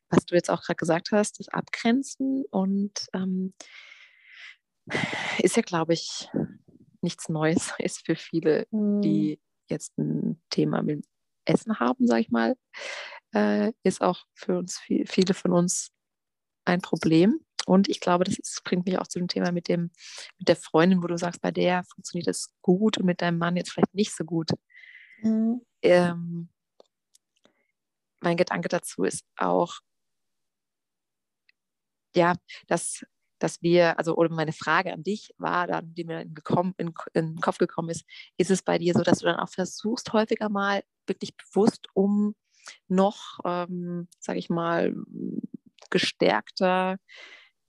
was 0.08 0.24
du 0.26 0.34
jetzt 0.34 0.50
auch 0.50 0.62
gerade 0.62 0.76
gesagt 0.76 1.12
hast, 1.12 1.40
das 1.40 1.48
Abgrenzen 1.48 2.44
und 2.50 3.06
ähm, 3.14 3.54
ist 5.38 5.56
ja, 5.56 5.62
glaube 5.62 5.94
ich, 5.94 6.28
nichts 7.00 7.28
Neues, 7.28 7.72
ist 7.78 8.04
für 8.04 8.16
viele, 8.16 8.66
mhm. 8.70 9.00
die 9.00 9.40
jetzt 9.68 9.96
ein 9.98 10.42
Thema 10.50 10.82
mit 10.82 11.06
Essen 11.44 11.78
haben, 11.80 12.06
sage 12.06 12.22
ich 12.22 12.30
mal, 12.30 12.56
äh, 13.34 13.72
ist 13.82 14.02
auch 14.02 14.24
für 14.34 14.58
uns, 14.58 14.78
viele 14.78 15.34
von 15.34 15.52
uns 15.52 15.90
ein 16.64 16.80
Problem. 16.80 17.40
Und 17.66 17.88
ich 17.88 18.00
glaube, 18.00 18.24
das 18.24 18.38
ist, 18.38 18.62
bringt 18.64 18.86
mich 18.86 18.98
auch 18.98 19.06
zu 19.06 19.18
dem 19.18 19.28
Thema 19.28 19.52
mit, 19.52 19.68
dem, 19.68 19.90
mit 20.38 20.48
der 20.48 20.56
Freundin, 20.56 21.02
wo 21.02 21.06
du 21.06 21.16
sagst, 21.16 21.40
bei 21.40 21.50
der 21.50 21.84
funktioniert 21.84 22.28
es 22.28 22.52
gut 22.60 22.98
und 22.98 23.06
mit 23.06 23.22
deinem 23.22 23.38
Mann 23.38 23.56
jetzt 23.56 23.70
vielleicht 23.70 23.94
nicht 23.94 24.14
so 24.14 24.24
gut. 24.24 24.50
Mhm. 25.22 25.62
Ähm, 25.82 26.48
mein 28.20 28.36
Gedanke 28.36 28.68
dazu 28.68 29.04
ist 29.04 29.24
auch, 29.36 29.78
ja, 32.14 32.34
dass 32.66 33.04
dass 33.42 33.60
wir, 33.62 33.98
also 33.98 34.14
oder 34.16 34.30
meine 34.32 34.52
Frage 34.52 34.92
an 34.92 35.02
dich 35.02 35.34
war 35.36 35.66
dann, 35.66 35.94
die 35.94 36.04
mir 36.04 36.20
in, 36.20 36.34
gekommen, 36.34 36.74
in, 36.78 36.94
in 37.12 37.34
den 37.34 37.40
Kopf 37.40 37.58
gekommen 37.58 37.90
ist, 37.90 38.04
ist 38.36 38.50
es 38.50 38.62
bei 38.62 38.78
dir 38.78 38.94
so, 38.94 39.02
dass 39.02 39.18
du 39.18 39.26
dann 39.26 39.40
auch 39.40 39.48
versuchst, 39.48 40.12
häufiger 40.12 40.48
mal 40.48 40.84
wirklich 41.06 41.36
bewusst, 41.36 41.88
um 41.94 42.36
noch, 42.86 43.40
ähm, 43.44 44.08
sage 44.20 44.38
ich 44.38 44.48
mal, 44.48 44.94
gestärkter 45.90 46.98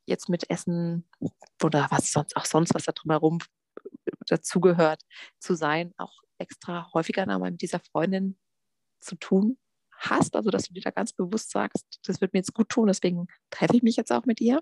jetzt 0.05 0.29
mit 0.29 0.49
Essen 0.49 1.09
oder 1.63 1.87
was 1.89 2.11
sonst 2.11 2.35
auch 2.35 2.45
sonst, 2.45 2.75
was 2.75 2.83
da 2.83 2.91
drumherum 2.91 3.39
dazugehört, 4.27 5.01
zu 5.39 5.55
sein, 5.55 5.93
auch 5.97 6.21
extra 6.37 6.91
häufiger 6.93 7.23
einmal 7.23 7.51
mit 7.51 7.61
dieser 7.61 7.79
Freundin 7.79 8.37
zu 8.99 9.15
tun 9.15 9.57
hast, 9.91 10.35
also 10.35 10.51
dass 10.51 10.65
du 10.65 10.73
dir 10.73 10.81
da 10.81 10.91
ganz 10.91 11.13
bewusst 11.13 11.51
sagst, 11.51 11.99
das 12.05 12.21
wird 12.21 12.33
mir 12.33 12.39
jetzt 12.39 12.53
gut 12.53 12.69
tun, 12.69 12.87
deswegen 12.87 13.27
treffe 13.49 13.75
ich 13.75 13.83
mich 13.83 13.95
jetzt 13.95 14.11
auch 14.11 14.25
mit 14.25 14.41
ihr? 14.41 14.61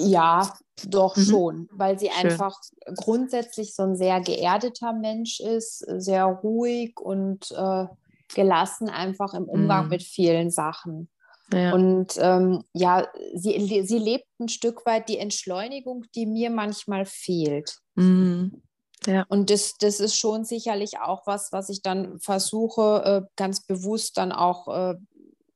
Ja, 0.00 0.52
doch 0.88 1.16
mhm. 1.16 1.22
schon, 1.22 1.68
weil 1.72 1.98
sie 1.98 2.10
Schön. 2.10 2.30
einfach 2.30 2.58
grundsätzlich 2.96 3.74
so 3.74 3.82
ein 3.82 3.96
sehr 3.96 4.20
geerdeter 4.20 4.92
Mensch 4.92 5.40
ist, 5.40 5.78
sehr 5.78 6.24
ruhig 6.24 6.98
und 6.98 7.50
äh, 7.50 7.86
gelassen 8.34 8.88
einfach 8.88 9.34
im 9.34 9.44
Umgang 9.44 9.84
mhm. 9.84 9.90
mit 9.90 10.02
vielen 10.02 10.50
Sachen. 10.50 11.10
Ja. 11.52 11.74
Und 11.74 12.14
ähm, 12.18 12.62
ja, 12.72 13.08
sie, 13.34 13.82
sie 13.84 13.98
lebt 13.98 14.26
ein 14.38 14.48
Stück 14.48 14.86
weit 14.86 15.08
die 15.08 15.18
Entschleunigung, 15.18 16.06
die 16.14 16.26
mir 16.26 16.48
manchmal 16.48 17.04
fehlt. 17.04 17.76
Mhm. 17.96 18.62
Ja. 19.06 19.24
Und 19.28 19.50
das, 19.50 19.74
das 19.78 19.98
ist 19.98 20.16
schon 20.16 20.44
sicherlich 20.44 21.00
auch 21.00 21.26
was, 21.26 21.52
was 21.52 21.70
ich 21.70 21.82
dann 21.82 22.20
versuche, 22.20 23.02
äh, 23.04 23.28
ganz 23.36 23.66
bewusst 23.66 24.18
dann 24.18 24.30
auch 24.30 24.68
äh, 24.68 24.94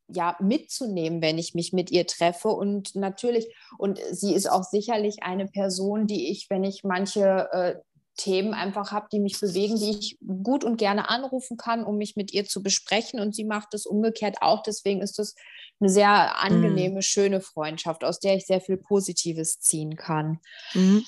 ja, 0.08 0.36
mitzunehmen, 0.40 1.22
wenn 1.22 1.38
ich 1.38 1.54
mich 1.54 1.72
mit 1.72 1.90
ihr 1.90 2.06
treffe. 2.06 2.48
Und 2.48 2.94
natürlich, 2.94 3.54
und 3.78 3.98
sie 4.10 4.34
ist 4.34 4.50
auch 4.50 4.64
sicherlich 4.64 5.22
eine 5.22 5.46
Person, 5.46 6.06
die 6.06 6.30
ich, 6.30 6.48
wenn 6.50 6.64
ich 6.64 6.84
manche 6.84 7.48
äh, 7.52 7.74
Themen 8.16 8.54
einfach 8.54 8.92
habe, 8.92 9.08
die 9.10 9.18
mich 9.18 9.40
bewegen, 9.40 9.76
die 9.76 9.90
ich 9.90 10.18
gut 10.42 10.64
und 10.64 10.76
gerne 10.76 11.08
anrufen 11.08 11.56
kann, 11.56 11.84
um 11.84 11.96
mich 11.96 12.16
mit 12.16 12.32
ihr 12.32 12.44
zu 12.44 12.62
besprechen. 12.62 13.18
Und 13.18 13.34
sie 13.34 13.44
macht 13.44 13.74
es 13.74 13.86
umgekehrt 13.86 14.36
auch. 14.40 14.62
Deswegen 14.62 15.00
ist 15.00 15.18
das 15.18 15.34
eine 15.80 15.88
sehr 15.88 16.40
angenehme, 16.40 16.96
mhm. 16.96 17.02
schöne 17.02 17.40
Freundschaft, 17.40 18.04
aus 18.04 18.20
der 18.20 18.36
ich 18.36 18.46
sehr 18.46 18.60
viel 18.60 18.76
Positives 18.76 19.58
ziehen 19.60 19.96
kann. 19.96 20.38
Mhm. 20.74 21.04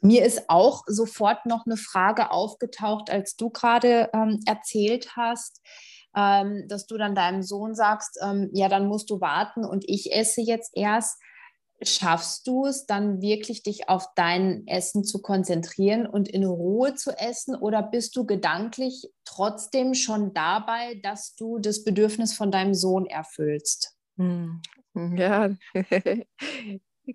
Mir 0.00 0.24
ist 0.24 0.50
auch 0.50 0.82
sofort 0.86 1.46
noch 1.46 1.64
eine 1.64 1.78
Frage 1.78 2.30
aufgetaucht, 2.30 3.10
als 3.10 3.36
du 3.36 3.48
gerade 3.48 4.10
ähm, 4.12 4.40
erzählt 4.44 5.16
hast, 5.16 5.62
ähm, 6.16 6.66
dass 6.68 6.86
du 6.86 6.96
dann 6.96 7.14
deinem 7.14 7.42
Sohn 7.42 7.74
sagst, 7.74 8.18
ähm, 8.22 8.50
ja, 8.52 8.68
dann 8.68 8.86
musst 8.86 9.10
du 9.10 9.20
warten 9.20 9.64
und 9.64 9.84
ich 9.86 10.12
esse 10.14 10.40
jetzt 10.40 10.72
erst. 10.74 11.20
Schaffst 11.82 12.46
du 12.46 12.66
es 12.66 12.86
dann 12.86 13.20
wirklich, 13.20 13.62
dich 13.62 13.88
auf 13.88 14.06
dein 14.14 14.66
Essen 14.66 15.04
zu 15.04 15.20
konzentrieren 15.20 16.06
und 16.06 16.28
in 16.28 16.44
Ruhe 16.44 16.94
zu 16.94 17.10
essen? 17.10 17.56
Oder 17.56 17.82
bist 17.82 18.16
du 18.16 18.24
gedanklich 18.24 19.10
trotzdem 19.24 19.92
schon 19.92 20.32
dabei, 20.32 21.00
dass 21.02 21.34
du 21.34 21.58
das 21.58 21.82
Bedürfnis 21.82 22.32
von 22.32 22.52
deinem 22.52 22.74
Sohn 22.74 23.06
erfüllst? 23.06 23.96
Hm. 24.16 24.62
Ja, 24.94 25.50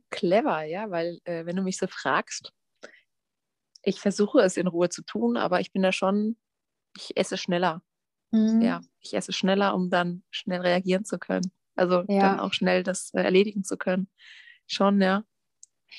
clever, 0.09 0.63
ja, 0.63 0.91
weil 0.91 1.19
äh, 1.23 1.45
wenn 1.45 1.55
du 1.55 1.61
mich 1.61 1.77
so 1.77 1.87
fragst, 1.87 2.51
ich 3.83 3.99
versuche 4.01 4.41
es 4.41 4.57
in 4.57 4.67
Ruhe 4.67 4.89
zu 4.89 5.03
tun, 5.03 5.37
aber 5.37 5.61
ich 5.61 5.71
bin 5.71 5.81
da 5.81 5.91
schon, 5.91 6.37
ich 6.97 7.15
esse 7.15 7.37
schneller. 7.37 7.81
Mhm. 8.31 8.61
Ja, 8.61 8.81
ich 8.99 9.13
esse 9.13 9.33
schneller, 9.33 9.75
um 9.75 9.89
dann 9.89 10.23
schnell 10.29 10.61
reagieren 10.61 11.05
zu 11.05 11.17
können. 11.17 11.51
Also 11.75 12.03
ja. 12.07 12.21
dann 12.21 12.39
auch 12.39 12.53
schnell 12.53 12.83
das 12.83 13.13
äh, 13.13 13.21
erledigen 13.21 13.63
zu 13.63 13.77
können. 13.77 14.09
Schon, 14.67 15.01
ja. 15.01 15.23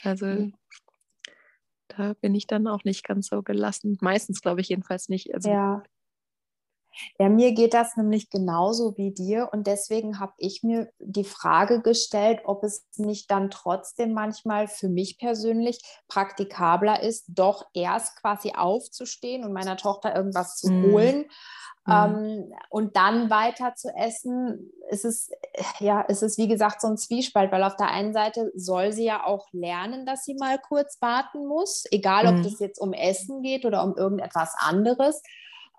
Also 0.02 0.26
mhm. 0.26 0.54
da 1.88 2.14
bin 2.14 2.34
ich 2.34 2.46
dann 2.46 2.66
auch 2.66 2.84
nicht 2.84 3.04
ganz 3.04 3.28
so 3.28 3.42
gelassen. 3.42 3.98
Meistens 4.00 4.40
glaube 4.40 4.60
ich 4.60 4.68
jedenfalls 4.68 5.08
nicht. 5.08 5.34
Also 5.34 5.50
ja. 5.50 5.82
Ja, 7.18 7.28
mir 7.28 7.52
geht 7.52 7.74
das 7.74 7.96
nämlich 7.96 8.30
genauso 8.30 8.96
wie 8.96 9.12
dir 9.12 9.48
und 9.52 9.66
deswegen 9.66 10.18
habe 10.18 10.32
ich 10.38 10.62
mir 10.62 10.90
die 10.98 11.24
Frage 11.24 11.80
gestellt, 11.82 12.40
ob 12.44 12.64
es 12.64 12.86
nicht 12.96 13.30
dann 13.30 13.50
trotzdem 13.50 14.12
manchmal 14.12 14.68
für 14.68 14.88
mich 14.88 15.18
persönlich 15.18 15.80
praktikabler 16.08 17.02
ist, 17.02 17.24
doch 17.28 17.64
erst 17.74 18.20
quasi 18.20 18.52
aufzustehen 18.56 19.44
und 19.44 19.52
meiner 19.52 19.76
Tochter 19.76 20.14
irgendwas 20.14 20.56
zu 20.56 20.70
mm. 20.70 20.92
holen, 20.92 21.24
Mhm. 21.86 21.92
Ähm, 21.92 22.54
und 22.68 22.96
dann 22.96 23.30
weiter 23.30 23.74
zu 23.74 23.88
essen, 23.88 24.70
ist 24.90 25.04
es, 25.04 25.30
ja, 25.78 26.02
ist 26.02 26.22
es 26.22 26.36
wie 26.36 26.48
gesagt 26.48 26.80
so 26.80 26.88
ein 26.88 26.96
Zwiespalt, 26.96 27.50
weil 27.52 27.64
auf 27.64 27.76
der 27.76 27.88
einen 27.88 28.12
Seite 28.12 28.52
soll 28.54 28.92
sie 28.92 29.04
ja 29.04 29.24
auch 29.24 29.48
lernen, 29.52 30.04
dass 30.04 30.24
sie 30.24 30.34
mal 30.34 30.58
kurz 30.58 31.00
warten 31.00 31.46
muss, 31.46 31.84
egal 31.90 32.26
ob 32.26 32.34
mhm. 32.36 32.42
das 32.42 32.60
jetzt 32.60 32.78
um 32.78 32.92
Essen 32.92 33.42
geht 33.42 33.64
oder 33.64 33.82
um 33.82 33.96
irgendetwas 33.96 34.54
anderes. 34.58 35.22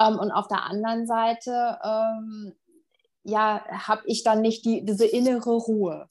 Ähm, 0.02 0.20
und 0.20 0.32
auf 0.32 0.48
der 0.48 0.64
anderen 0.64 1.06
Seite, 1.06 1.80
ähm, 1.84 2.54
ja, 3.24 3.64
habe 3.70 4.02
ich 4.06 4.24
dann 4.24 4.42
nicht 4.42 4.66
die, 4.66 4.84
diese 4.84 5.06
innere 5.06 5.52
Ruhe. 5.52 6.08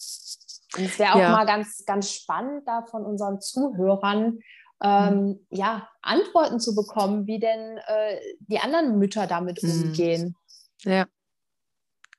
Und 0.77 0.85
es 0.85 0.99
wäre 0.99 1.15
auch 1.15 1.21
ja. 1.21 1.33
mal 1.33 1.47
ganz, 1.47 1.85
ganz 1.87 2.13
spannend, 2.13 2.63
da 2.67 2.83
von 2.83 3.05
unseren 3.05 3.41
Zuhörern 3.41 4.39
ähm, 4.83 5.15
mhm. 5.15 5.47
ja, 5.51 5.89
Antworten 6.03 6.61
zu 6.61 6.75
bekommen, 6.75 7.27
wie 7.27 7.39
denn 7.39 7.79
äh, 7.79 8.21
die 8.41 8.59
anderen 8.59 8.99
Mütter 8.99 9.27
damit 9.27 9.63
mhm. 9.63 9.83
umgehen. 9.83 10.37
Ja. 10.83 11.07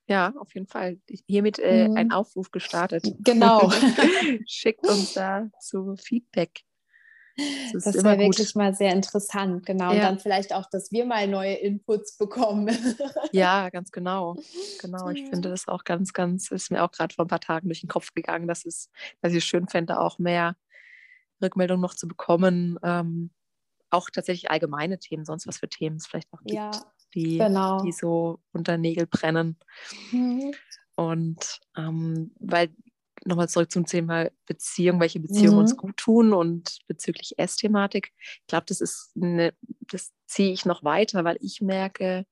Ja, 0.08 0.34
auf 0.40 0.54
jeden 0.54 0.68
Fall. 0.68 1.00
Hiermit 1.26 1.58
äh, 1.60 1.88
mhm. 1.88 1.96
ein 1.96 2.12
Aufruf 2.12 2.52
gestartet. 2.52 3.06
Genau. 3.20 3.72
Schickt 4.46 4.86
uns 4.86 5.14
da 5.14 5.48
so 5.62 5.96
Feedback. 5.96 6.64
Das, 7.74 7.84
das 7.84 8.04
wäre 8.04 8.20
wirklich 8.20 8.56
mal 8.56 8.74
sehr 8.74 8.94
interessant, 8.94 9.66
genau. 9.66 9.86
Ja. 9.86 9.92
Und 9.92 10.00
dann 10.02 10.20
vielleicht 10.20 10.54
auch, 10.54 10.70
dass 10.70 10.92
wir 10.92 11.06
mal 11.06 11.28
neue 11.28 11.54
Inputs 11.54 12.18
bekommen. 12.18 12.70
ja, 13.32 13.70
ganz 13.70 13.92
genau. 13.92 14.36
Genau. 14.82 15.10
Ich 15.10 15.24
finde 15.30 15.50
das 15.50 15.68
auch 15.68 15.84
ganz, 15.84 16.14
ganz, 16.14 16.52
ist 16.52 16.72
mir 16.72 16.84
auch 16.84 16.92
gerade 16.92 17.14
vor 17.14 17.26
ein 17.26 17.30
paar 17.30 17.40
Tagen 17.40 17.68
durch 17.68 17.82
den 17.82 17.90
Kopf 17.90 18.14
gegangen, 18.14 18.48
dass 18.48 18.66
es, 18.66 18.90
dass 19.22 19.32
ich 19.32 19.40
es 19.40 19.46
schön 19.46 19.68
fände, 19.68 20.00
auch 20.00 20.20
mehr 20.20 20.56
Rückmeldung 21.42 21.80
noch 21.80 21.96
zu 21.96 22.08
bekommen. 22.08 22.78
Ähm, 22.84 23.32
auch 23.90 24.10
tatsächlich 24.10 24.50
allgemeine 24.50 25.00
Themen, 25.00 25.26
sonst 25.26 25.48
was 25.48 25.58
für 25.58 25.70
Themen 25.70 25.98
es 25.98 26.08
vielleicht 26.08 26.32
noch 26.32 26.42
gibt, 26.42 26.56
ja, 26.56 26.72
die, 27.14 27.38
genau. 27.38 27.82
die 27.84 27.92
so 27.92 28.40
unter 28.54 28.78
Nägel 28.78 29.06
brennen. 29.06 29.58
Mhm. 30.12 30.54
Und 30.96 31.60
ähm, 31.76 32.32
weil 32.40 32.70
nochmal 33.26 33.50
zurück 33.50 33.72
zum 33.72 33.86
Thema 33.86 34.30
Beziehung, 34.46 35.00
welche 35.00 35.20
Beziehungen 35.20 35.56
mhm. 35.56 35.62
uns 35.62 35.78
gut 35.78 35.98
tun 35.98 36.34
und 36.34 36.80
bezüglich 36.88 37.38
Essthematik. 37.38 38.14
Ich 38.18 38.48
glaube, 38.48 38.66
das 38.68 38.82
ist 38.82 39.12
eine, 39.16 39.54
das 39.92 40.12
ziehe 40.26 40.52
ich 40.52 40.66
noch 40.66 40.84
weiter, 40.84 41.24
weil 41.24 41.38
ich 41.42 41.62
merke, 41.62 42.26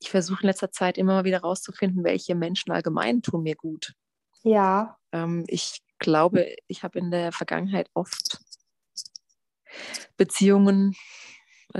ich 0.00 0.10
versuche 0.10 0.42
in 0.42 0.48
letzter 0.48 0.70
Zeit 0.70 0.98
immer 0.98 1.14
mal 1.14 1.24
wieder 1.24 1.40
rauszufinden, 1.40 2.04
welche 2.04 2.34
Menschen 2.34 2.72
allgemein 2.72 3.22
tun 3.22 3.42
mir 3.42 3.54
gut. 3.54 3.94
Ja. 4.42 4.98
Ähm, 5.12 5.44
ich 5.46 5.82
glaube, 5.98 6.54
ich 6.66 6.82
habe 6.82 6.98
in 6.98 7.10
der 7.10 7.32
Vergangenheit 7.32 7.90
oft 7.94 8.40
Beziehungen 10.16 10.96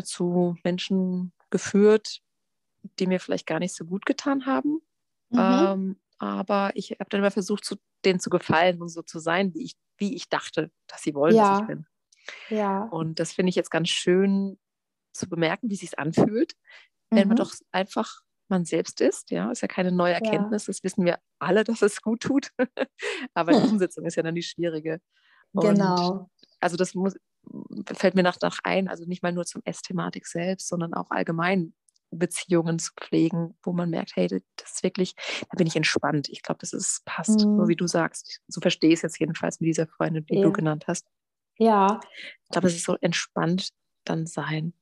zu 0.05 0.57
Menschen 0.63 1.33
geführt, 1.51 2.21
die 2.99 3.07
mir 3.07 3.21
vielleicht 3.21 3.47
gar 3.47 3.59
nicht 3.59 3.75
so 3.75 3.85
gut 3.85 4.07
getan 4.07 4.47
haben. 4.47 4.81
Mhm. 5.31 5.39
Ähm, 5.39 6.01
aber 6.21 6.71
ich 6.75 6.91
habe 6.93 7.09
dann 7.09 7.21
immer 7.21 7.31
versucht, 7.31 7.65
zu, 7.65 7.77
denen 8.05 8.21
zu 8.21 8.29
gefallen 8.29 8.81
und 8.83 8.91
so 8.91 9.03
zu 9.03 9.19
sein, 9.19 9.55
wie 9.55 9.65
ich, 9.65 9.75
wie 9.97 10.15
ich 10.15 10.29
dachte, 10.29 10.71
dass 10.87 11.03
sie 11.03 11.15
wollen, 11.15 11.35
ja. 11.35 11.51
dass 11.51 11.61
ich 11.63 11.67
bin. 11.67 11.87
Ja. 12.51 12.85
Und 12.85 13.19
das 13.19 13.33
finde 13.33 13.49
ich 13.49 13.57
jetzt 13.57 13.71
ganz 13.71 13.89
schön 13.89 14.59
zu 15.15 15.29
bemerken, 15.29 15.71
wie 15.71 15.75
es 15.75 15.81
sich 15.81 15.99
anfühlt, 15.99 16.53
wenn 17.09 17.23
mhm. 17.23 17.29
man 17.29 17.37
doch 17.39 17.53
einfach 17.73 18.21
man 18.49 18.67
selbst 18.67 19.01
ist. 19.01 19.31
Ja, 19.31 19.51
ist 19.51 19.63
ja 19.63 19.69
keine 19.69 19.93
neue 19.93 20.13
Erkenntnis. 20.13 20.67
Ja. 20.67 20.73
Das 20.73 20.85
wissen 20.85 21.05
wir 21.07 21.19
alle, 21.39 21.65
dass 21.65 21.81
es 21.81 22.03
gut 22.03 22.21
tut. 22.21 22.51
aber 23.35 23.53
die 23.53 23.59
Umsetzung 23.71 24.05
ist 24.05 24.17
ja 24.17 24.23
dann 24.23 24.35
die 24.35 24.43
schwierige. 24.43 25.01
Und 25.53 25.63
genau. 25.63 26.29
Also 26.61 26.77
das 26.77 26.95
muss, 26.95 27.17
fällt 27.95 28.15
mir 28.15 28.23
nach, 28.23 28.37
nach 28.43 28.59
ein, 28.63 28.89
also 28.89 29.07
nicht 29.07 29.23
mal 29.23 29.33
nur 29.33 29.47
zum 29.47 29.63
Essthematik 29.65 30.27
selbst, 30.27 30.69
sondern 30.69 30.93
auch 30.93 31.11
allgemein 31.11 31.73
Beziehungen 32.11 32.79
zu 32.79 32.93
pflegen, 33.01 33.55
wo 33.63 33.73
man 33.73 33.91
merkt, 33.91 34.17
hey, 34.17 34.27
das 34.29 34.43
ist 34.73 34.83
wirklich, 34.83 35.15
da 35.51 35.57
bin 35.57 35.67
ich 35.67 35.77
entspannt. 35.77 36.29
Ich 36.29 36.43
glaube, 36.43 36.59
das 36.61 36.73
ist, 36.73 37.05
passt, 37.05 37.45
mhm. 37.45 37.59
so 37.59 37.69
wie 37.69 37.77
du 37.77 37.87
sagst. 37.87 38.41
So 38.49 38.61
verstehe 38.61 38.91
ich 38.91 38.97
es 38.97 39.03
jetzt 39.03 39.21
jedenfalls 39.21 39.61
mit 39.61 39.69
dieser 39.69 39.87
Freundin, 39.87 40.27
die 40.27 40.37
ja. 40.37 40.43
du 40.43 40.53
genannt 40.53 40.87
hast. 40.87 41.07
Ja. 41.59 42.01
Ich 42.45 42.51
glaube, 42.51 42.69
es 42.69 42.75
ist 42.75 42.85
so 42.85 42.97
entspannt 43.01 43.71
dann 44.05 44.27
sein. 44.27 44.73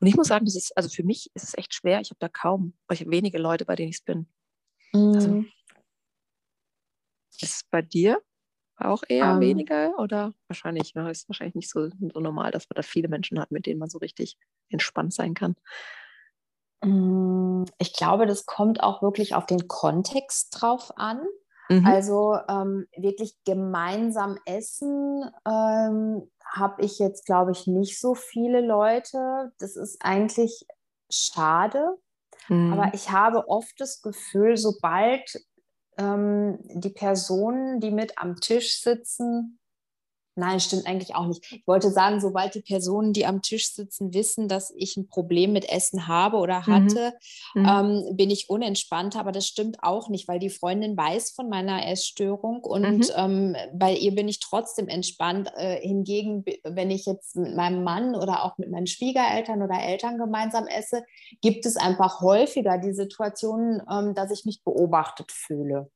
Und 0.00 0.06
ich 0.06 0.16
muss 0.16 0.28
sagen, 0.28 0.44
das 0.44 0.54
ist, 0.54 0.76
also 0.76 0.88
für 0.88 1.02
mich 1.02 1.30
ist 1.34 1.44
es 1.44 1.58
echt 1.58 1.74
schwer. 1.74 2.00
Ich 2.00 2.10
habe 2.10 2.18
da 2.20 2.28
kaum, 2.28 2.74
ich 2.92 3.00
habe 3.00 3.10
wenige 3.10 3.38
Leute, 3.38 3.64
bei 3.64 3.74
denen 3.74 3.90
ich 3.90 3.96
es 3.96 4.02
bin. 4.02 4.28
Also 4.92 5.08
mhm. 5.08 5.14
Also, 5.14 5.44
ist 7.30 7.42
es 7.42 7.64
bei 7.70 7.82
dir? 7.82 8.22
Auch 8.76 9.02
eher 9.08 9.32
ähm, 9.32 9.40
weniger 9.40 9.98
oder 9.98 10.34
wahrscheinlich, 10.46 10.92
ja, 10.94 11.08
ist 11.08 11.28
wahrscheinlich 11.28 11.56
nicht 11.56 11.68
so, 11.68 11.88
so 11.88 12.20
normal, 12.20 12.52
dass 12.52 12.68
man 12.68 12.76
da 12.76 12.82
viele 12.82 13.08
Menschen 13.08 13.40
hat, 13.40 13.50
mit 13.50 13.66
denen 13.66 13.80
man 13.80 13.90
so 13.90 13.98
richtig 13.98 14.38
entspannt 14.68 15.12
sein 15.12 15.34
kann. 15.34 15.56
Mm, 16.84 17.64
ich 17.78 17.92
glaube, 17.94 18.26
das 18.26 18.46
kommt 18.46 18.82
auch 18.82 19.02
wirklich 19.02 19.34
auf 19.34 19.46
den 19.46 19.68
Kontext 19.68 20.48
drauf 20.50 20.92
an. 20.96 21.20
Mhm. 21.68 21.86
Also 21.86 22.38
ähm, 22.48 22.86
wirklich 22.96 23.34
gemeinsam 23.44 24.38
essen 24.46 25.22
ähm, 25.46 26.30
habe 26.44 26.82
ich 26.82 26.98
jetzt, 26.98 27.26
glaube 27.26 27.52
ich, 27.52 27.66
nicht 27.66 28.00
so 28.00 28.14
viele 28.14 28.60
Leute. 28.60 29.52
Das 29.58 29.76
ist 29.76 29.98
eigentlich 30.00 30.66
schade. 31.10 31.96
Mhm. 32.48 32.72
Aber 32.72 32.94
ich 32.94 33.10
habe 33.10 33.48
oft 33.48 33.78
das 33.78 34.00
Gefühl, 34.00 34.56
sobald 34.56 35.30
ähm, 35.98 36.58
die 36.62 36.90
Personen, 36.90 37.80
die 37.80 37.90
mit 37.90 38.18
am 38.18 38.36
Tisch 38.36 38.80
sitzen, 38.80 39.58
Nein, 40.38 40.60
stimmt 40.60 40.86
eigentlich 40.86 41.16
auch 41.16 41.26
nicht. 41.26 41.44
Ich 41.50 41.66
wollte 41.66 41.90
sagen, 41.90 42.20
sobald 42.20 42.54
die 42.54 42.60
Personen, 42.60 43.12
die 43.12 43.26
am 43.26 43.42
Tisch 43.42 43.74
sitzen, 43.74 44.14
wissen, 44.14 44.46
dass 44.46 44.72
ich 44.76 44.96
ein 44.96 45.08
Problem 45.08 45.52
mit 45.52 45.68
Essen 45.68 46.06
habe 46.06 46.36
oder 46.36 46.60
mhm. 46.60 46.66
hatte, 46.66 47.12
mhm. 47.54 47.66
ähm, 47.68 48.16
bin 48.16 48.30
ich 48.30 48.48
unentspannt. 48.48 49.16
Aber 49.16 49.32
das 49.32 49.48
stimmt 49.48 49.78
auch 49.82 50.08
nicht, 50.08 50.28
weil 50.28 50.38
die 50.38 50.48
Freundin 50.48 50.96
weiß 50.96 51.32
von 51.32 51.48
meiner 51.48 51.84
Essstörung 51.88 52.60
und 52.60 52.98
mhm. 52.98 53.04
ähm, 53.16 53.56
bei 53.74 53.92
ihr 53.94 54.14
bin 54.14 54.28
ich 54.28 54.38
trotzdem 54.38 54.86
entspannt. 54.86 55.50
Äh, 55.56 55.80
hingegen, 55.80 56.44
wenn 56.62 56.92
ich 56.92 57.04
jetzt 57.04 57.34
mit 57.34 57.56
meinem 57.56 57.82
Mann 57.82 58.14
oder 58.14 58.44
auch 58.44 58.58
mit 58.58 58.70
meinen 58.70 58.86
Schwiegereltern 58.86 59.60
oder 59.60 59.82
Eltern 59.82 60.18
gemeinsam 60.18 60.68
esse, 60.68 61.02
gibt 61.40 61.66
es 61.66 61.76
einfach 61.76 62.20
häufiger 62.20 62.78
die 62.78 62.92
Situation, 62.92 63.82
ähm, 63.90 64.14
dass 64.14 64.30
ich 64.30 64.44
mich 64.44 64.62
beobachtet 64.62 65.32
fühle. 65.32 65.90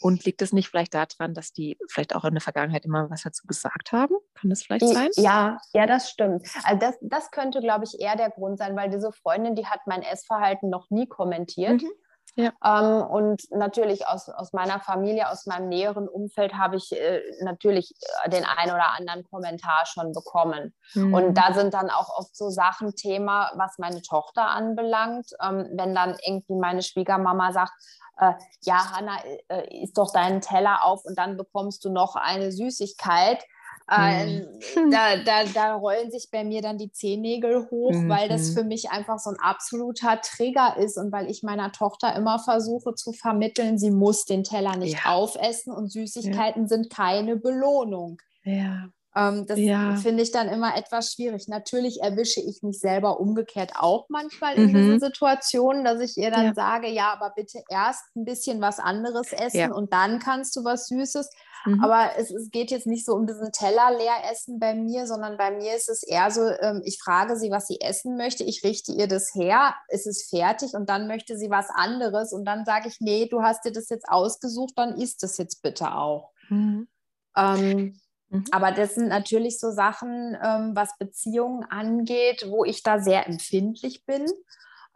Und 0.00 0.24
liegt 0.24 0.42
es 0.42 0.52
nicht 0.52 0.68
vielleicht 0.68 0.94
daran, 0.94 1.34
dass 1.34 1.52
die 1.52 1.76
vielleicht 1.88 2.14
auch 2.14 2.24
in 2.24 2.34
der 2.34 2.40
Vergangenheit 2.40 2.84
immer 2.84 3.10
was 3.10 3.22
dazu 3.22 3.46
gesagt 3.46 3.92
haben? 3.92 4.14
Kann 4.34 4.50
das 4.50 4.62
vielleicht 4.62 4.86
sein? 4.86 5.10
Ja, 5.16 5.58
ja, 5.72 5.86
das 5.86 6.10
stimmt. 6.10 6.46
Also 6.64 6.78
das, 6.78 6.98
das 7.00 7.30
könnte, 7.30 7.60
glaube 7.60 7.84
ich, 7.84 8.00
eher 8.00 8.16
der 8.16 8.30
Grund 8.30 8.58
sein, 8.58 8.76
weil 8.76 8.90
diese 8.90 9.12
Freundin, 9.12 9.54
die 9.54 9.66
hat 9.66 9.80
mein 9.86 10.02
Essverhalten 10.02 10.70
noch 10.70 10.90
nie 10.90 11.06
kommentiert. 11.06 11.82
Mhm. 11.82 11.90
Ja. 12.36 12.52
Ähm, 12.64 13.02
und 13.02 13.42
natürlich 13.50 14.06
aus, 14.06 14.28
aus 14.28 14.52
meiner 14.52 14.80
Familie, 14.80 15.30
aus 15.30 15.46
meinem 15.46 15.68
näheren 15.68 16.08
Umfeld 16.08 16.54
habe 16.54 16.76
ich 16.76 16.92
äh, 16.92 17.22
natürlich 17.42 17.92
äh, 18.24 18.30
den 18.30 18.44
einen 18.44 18.72
oder 18.72 18.92
anderen 18.96 19.24
Kommentar 19.24 19.84
schon 19.86 20.12
bekommen. 20.12 20.74
Mhm. 20.94 21.14
Und 21.14 21.34
da 21.34 21.52
sind 21.52 21.74
dann 21.74 21.90
auch 21.90 22.08
oft 22.16 22.36
so 22.36 22.50
Sachen 22.50 22.94
Thema, 22.94 23.50
was 23.56 23.78
meine 23.78 24.02
Tochter 24.02 24.48
anbelangt. 24.48 25.30
Ähm, 25.42 25.68
wenn 25.72 25.94
dann 25.94 26.16
irgendwie 26.24 26.54
meine 26.54 26.82
Schwiegermama 26.82 27.52
sagt, 27.52 27.72
äh, 28.18 28.32
ja, 28.62 28.92
Hanna, 28.92 29.16
äh, 29.48 29.82
isst 29.82 29.98
doch 29.98 30.12
deinen 30.12 30.40
Teller 30.40 30.84
auf 30.84 31.04
und 31.04 31.18
dann 31.18 31.36
bekommst 31.36 31.84
du 31.84 31.90
noch 31.90 32.16
eine 32.16 32.52
Süßigkeit. 32.52 33.42
Äh, 33.88 34.42
hm. 34.74 34.90
da, 34.90 35.16
da, 35.16 35.44
da 35.44 35.74
rollen 35.74 36.10
sich 36.10 36.28
bei 36.30 36.44
mir 36.44 36.62
dann 36.62 36.78
die 36.78 36.92
Zehennägel 36.92 37.68
hoch, 37.70 37.92
mhm. 37.92 38.08
weil 38.08 38.28
das 38.28 38.50
für 38.50 38.64
mich 38.64 38.90
einfach 38.90 39.18
so 39.18 39.30
ein 39.30 39.38
absoluter 39.40 40.20
Trigger 40.20 40.76
ist 40.76 40.96
und 40.96 41.10
weil 41.12 41.30
ich 41.30 41.42
meiner 41.42 41.72
Tochter 41.72 42.14
immer 42.14 42.38
versuche 42.38 42.94
zu 42.94 43.12
vermitteln, 43.12 43.78
sie 43.78 43.90
muss 43.90 44.24
den 44.24 44.44
Teller 44.44 44.76
nicht 44.76 45.04
ja. 45.04 45.12
aufessen 45.12 45.72
und 45.72 45.90
Süßigkeiten 45.90 46.62
ja. 46.62 46.68
sind 46.68 46.90
keine 46.90 47.36
Belohnung. 47.36 48.18
Ja. 48.44 48.88
Ähm, 49.16 49.44
das 49.46 49.58
ja. 49.58 49.96
finde 49.96 50.22
ich 50.22 50.30
dann 50.30 50.48
immer 50.48 50.76
etwas 50.76 51.12
schwierig. 51.12 51.48
Natürlich 51.48 52.00
erwische 52.00 52.40
ich 52.40 52.62
mich 52.62 52.78
selber 52.78 53.18
umgekehrt 53.18 53.72
auch 53.76 54.06
manchmal 54.08 54.54
in 54.54 54.70
mhm. 54.70 54.74
diesen 54.74 55.00
Situationen, 55.00 55.84
dass 55.84 56.00
ich 56.00 56.16
ihr 56.16 56.30
dann 56.30 56.46
ja. 56.46 56.54
sage, 56.54 56.88
ja, 56.88 57.12
aber 57.12 57.32
bitte 57.34 57.60
erst 57.68 58.04
ein 58.14 58.24
bisschen 58.24 58.60
was 58.60 58.78
anderes 58.78 59.32
essen 59.32 59.58
ja. 59.58 59.72
und 59.72 59.92
dann 59.92 60.20
kannst 60.20 60.54
du 60.54 60.64
was 60.64 60.86
Süßes. 60.86 61.28
Mhm. 61.64 61.82
Aber 61.82 62.10
es, 62.16 62.30
es, 62.30 62.50
geht 62.50 62.70
jetzt 62.70 62.86
nicht 62.86 63.04
so 63.04 63.14
um 63.14 63.26
diesen 63.26 63.52
Teller 63.52 63.90
leer 63.96 64.30
essen 64.30 64.58
bei 64.58 64.74
mir, 64.74 65.06
sondern 65.06 65.36
bei 65.36 65.50
mir 65.50 65.74
ist 65.74 65.88
es 65.88 66.02
eher 66.02 66.30
so, 66.30 66.42
ähm, 66.42 66.82
ich 66.84 66.98
frage 67.02 67.36
sie, 67.36 67.50
was 67.50 67.66
sie 67.66 67.80
essen 67.80 68.16
möchte, 68.16 68.44
ich 68.44 68.64
richte 68.64 68.92
ihr 68.92 69.08
das 69.08 69.34
her, 69.34 69.74
es 69.88 70.06
ist 70.06 70.30
fertig 70.30 70.74
und 70.74 70.88
dann 70.88 71.06
möchte 71.06 71.36
sie 71.36 71.50
was 71.50 71.68
anderes 71.70 72.32
und 72.32 72.44
dann 72.44 72.64
sage 72.64 72.88
ich, 72.88 72.96
nee, 73.00 73.26
du 73.28 73.42
hast 73.42 73.64
dir 73.64 73.72
das 73.72 73.88
jetzt 73.88 74.08
ausgesucht, 74.08 74.72
dann 74.76 74.96
isst 75.00 75.22
es 75.22 75.38
jetzt 75.38 75.62
bitte 75.62 75.94
auch. 75.94 76.32
Mhm. 76.48 76.88
Ähm, 77.36 78.00
Mhm. 78.30 78.44
Aber 78.52 78.72
das 78.72 78.94
sind 78.94 79.08
natürlich 79.08 79.58
so 79.58 79.70
Sachen, 79.70 80.36
ähm, 80.42 80.72
was 80.74 80.96
Beziehungen 80.98 81.64
angeht, 81.64 82.46
wo 82.48 82.64
ich 82.64 82.82
da 82.82 83.00
sehr 83.00 83.26
empfindlich 83.26 84.04
bin. 84.06 84.26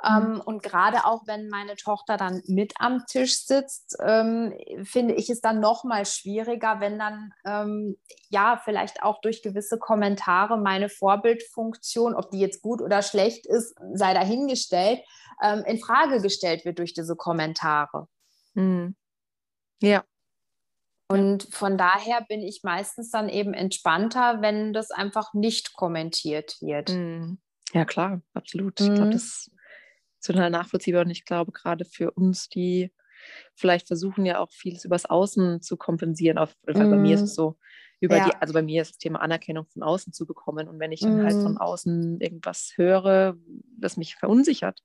Ähm, 0.04 0.42
und 0.44 0.62
gerade 0.62 1.04
auch, 1.04 1.26
wenn 1.26 1.48
meine 1.48 1.76
Tochter 1.76 2.16
dann 2.16 2.42
mit 2.46 2.74
am 2.78 3.04
Tisch 3.06 3.44
sitzt, 3.46 3.96
ähm, 4.00 4.52
finde 4.84 5.14
ich 5.14 5.30
es 5.30 5.40
dann 5.40 5.60
noch 5.60 5.84
mal 5.84 6.04
schwieriger, 6.04 6.80
wenn 6.80 6.98
dann 6.98 7.32
ähm, 7.44 7.96
ja 8.28 8.60
vielleicht 8.62 9.02
auch 9.02 9.20
durch 9.20 9.42
gewisse 9.42 9.78
Kommentare 9.78 10.58
meine 10.58 10.88
Vorbildfunktion, 10.88 12.14
ob 12.14 12.30
die 12.30 12.40
jetzt 12.40 12.62
gut 12.62 12.82
oder 12.82 13.02
schlecht 13.02 13.46
ist, 13.46 13.74
sei 13.94 14.12
dahingestellt, 14.14 15.00
ähm, 15.42 15.64
in 15.66 15.78
Frage 15.78 16.20
gestellt 16.20 16.64
wird 16.64 16.78
durch 16.78 16.92
diese 16.92 17.16
Kommentare. 17.16 18.06
Mhm. 18.54 18.94
Ja. 19.80 20.04
Und 21.08 21.44
von 21.54 21.76
daher 21.76 22.22
bin 22.28 22.40
ich 22.40 22.62
meistens 22.62 23.10
dann 23.10 23.28
eben 23.28 23.54
entspannter, 23.54 24.40
wenn 24.40 24.72
das 24.72 24.90
einfach 24.90 25.34
nicht 25.34 25.74
kommentiert 25.74 26.56
wird. 26.60 26.90
Mhm. 26.90 27.38
Ja, 27.72 27.84
klar, 27.84 28.22
absolut. 28.32 28.80
Mhm. 28.80 28.86
Ich 28.86 28.94
glaube, 28.94 29.10
das 29.10 29.50
total 30.26 30.50
nachvollziehbar 30.50 31.04
und 31.04 31.10
ich 31.10 31.24
glaube, 31.24 31.52
gerade 31.52 31.84
für 31.84 32.10
uns, 32.10 32.48
die 32.48 32.92
vielleicht 33.54 33.86
versuchen 33.86 34.26
ja 34.26 34.38
auch 34.38 34.52
vieles 34.52 34.84
übers 34.84 35.06
Außen 35.06 35.62
zu 35.62 35.76
kompensieren. 35.76 36.38
Auf, 36.38 36.54
mm. 36.66 36.72
Bei 36.72 36.96
mir 36.96 37.14
ist 37.14 37.22
es 37.22 37.30
mhm. 37.30 37.34
so, 37.34 37.58
über 38.00 38.16
ja. 38.16 38.26
die, 38.26 38.34
also 38.36 38.52
bei 38.52 38.62
mir 38.62 38.82
ist 38.82 38.92
das 38.92 38.98
Thema 38.98 39.20
Anerkennung 39.20 39.66
von 39.66 39.82
außen 39.82 40.12
zu 40.12 40.26
bekommen. 40.26 40.68
Und 40.68 40.78
wenn 40.78 40.92
ich 40.92 41.00
dann 41.00 41.22
mm. 41.22 41.24
halt 41.24 41.32
von 41.34 41.52
mhm. 41.52 41.58
außen 41.58 42.20
irgendwas 42.20 42.72
höre, 42.76 43.36
das 43.78 43.96
mich 43.96 44.16
verunsichert, 44.16 44.80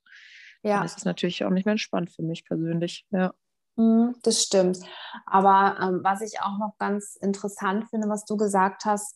ja. 0.64 0.78
dann 0.78 0.86
ist 0.86 0.98
es 0.98 1.06
natürlich 1.06 1.44
auch 1.44 1.50
nicht 1.50 1.66
mehr 1.66 1.74
entspannt 1.74 2.10
für 2.12 2.24
mich 2.24 2.46
persönlich. 2.46 3.06
Ja. 3.12 3.34
Mm, 3.76 4.14
das 4.24 4.44
stimmt. 4.44 4.80
Aber 5.26 5.78
ähm, 5.82 6.00
was 6.04 6.22
ich 6.22 6.42
auch 6.42 6.58
noch 6.60 6.78
ganz 6.78 7.16
interessant 7.16 7.90
finde, 7.90 8.08
was 8.10 8.26
du 8.26 8.38
gesagt 8.38 8.86
hast, 8.86 9.16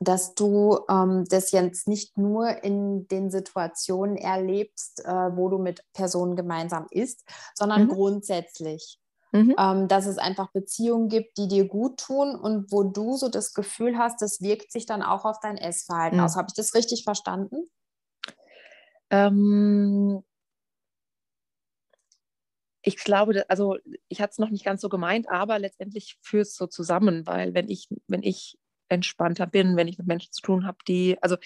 dass 0.00 0.34
du 0.34 0.80
ähm, 0.88 1.26
das 1.28 1.52
jetzt 1.52 1.86
nicht 1.86 2.16
nur 2.16 2.64
in 2.64 3.06
den 3.08 3.30
Situationen 3.30 4.16
erlebst, 4.16 5.04
äh, 5.04 5.36
wo 5.36 5.50
du 5.50 5.58
mit 5.58 5.84
Personen 5.92 6.36
gemeinsam 6.36 6.86
isst, 6.90 7.22
sondern 7.54 7.84
mhm. 7.84 7.88
grundsätzlich. 7.88 8.98
Mhm. 9.32 9.54
Ähm, 9.58 9.86
dass 9.86 10.06
es 10.06 10.18
einfach 10.18 10.50
Beziehungen 10.50 11.08
gibt, 11.08 11.38
die 11.38 11.46
dir 11.46 11.68
gut 11.68 12.00
tun 12.00 12.34
und 12.34 12.72
wo 12.72 12.82
du 12.82 13.16
so 13.16 13.28
das 13.28 13.52
Gefühl 13.52 13.96
hast, 13.96 14.20
das 14.22 14.40
wirkt 14.40 14.72
sich 14.72 14.86
dann 14.86 15.02
auch 15.02 15.24
auf 15.24 15.38
dein 15.40 15.56
Essverhalten 15.56 16.18
mhm. 16.18 16.24
aus. 16.24 16.34
Habe 16.34 16.48
ich 16.48 16.54
das 16.54 16.74
richtig 16.74 17.04
verstanden? 17.04 17.68
Ähm, 19.10 20.24
ich 22.82 22.96
glaube, 22.96 23.44
also 23.48 23.76
ich 24.08 24.20
hatte 24.20 24.32
es 24.32 24.38
noch 24.38 24.50
nicht 24.50 24.64
ganz 24.64 24.80
so 24.80 24.88
gemeint, 24.88 25.28
aber 25.28 25.58
letztendlich 25.58 26.18
führt 26.22 26.46
es 26.46 26.56
so 26.56 26.66
zusammen, 26.66 27.26
weil 27.26 27.54
wenn 27.54 27.68
ich, 27.68 27.88
wenn 28.08 28.22
ich 28.22 28.58
entspannter 28.90 29.46
bin, 29.46 29.76
wenn 29.76 29.88
ich 29.88 29.98
mit 29.98 30.06
Menschen 30.06 30.32
zu 30.32 30.42
tun 30.42 30.66
habe, 30.66 30.78
die, 30.86 31.16
also 31.22 31.36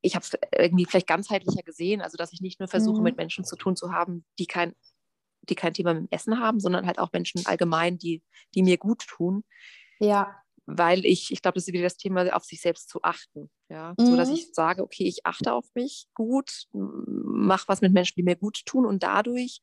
ich 0.00 0.14
habe 0.14 0.24
es 0.24 0.38
irgendwie 0.56 0.86
vielleicht 0.86 1.06
ganzheitlicher 1.06 1.62
gesehen, 1.62 2.00
also 2.00 2.16
dass 2.16 2.32
ich 2.32 2.40
nicht 2.40 2.60
nur 2.60 2.68
versuche, 2.68 2.98
mhm. 2.98 3.04
mit 3.04 3.16
Menschen 3.16 3.44
zu 3.44 3.56
tun 3.56 3.76
zu 3.76 3.92
haben, 3.92 4.24
die 4.38 4.46
kein, 4.46 4.74
die 5.42 5.54
kein 5.54 5.74
Thema 5.74 5.94
mit 5.94 6.04
dem 6.04 6.08
Essen 6.10 6.38
haben, 6.38 6.60
sondern 6.60 6.86
halt 6.86 6.98
auch 6.98 7.12
Menschen 7.12 7.46
allgemein, 7.46 7.98
die, 7.98 8.22
die 8.54 8.62
mir 8.62 8.78
gut 8.78 9.06
tun. 9.06 9.44
Ja. 9.98 10.36
Weil 10.66 11.04
ich, 11.06 11.32
ich 11.32 11.40
glaube, 11.40 11.54
das 11.54 11.66
ist 11.66 11.72
wieder 11.72 11.84
das 11.84 11.96
Thema, 11.96 12.34
auf 12.36 12.44
sich 12.44 12.60
selbst 12.60 12.90
zu 12.90 13.02
achten. 13.02 13.50
Ja, 13.70 13.94
mhm. 13.98 14.06
so 14.06 14.16
dass 14.16 14.28
ich 14.30 14.52
sage, 14.52 14.82
okay, 14.82 15.04
ich 15.04 15.26
achte 15.26 15.52
auf 15.52 15.66
mich 15.74 16.06
gut, 16.14 16.66
mache 16.72 17.68
was 17.68 17.80
mit 17.80 17.92
Menschen, 17.92 18.14
die 18.16 18.22
mir 18.22 18.36
gut 18.36 18.64
tun 18.66 18.86
und 18.86 19.02
dadurch 19.02 19.60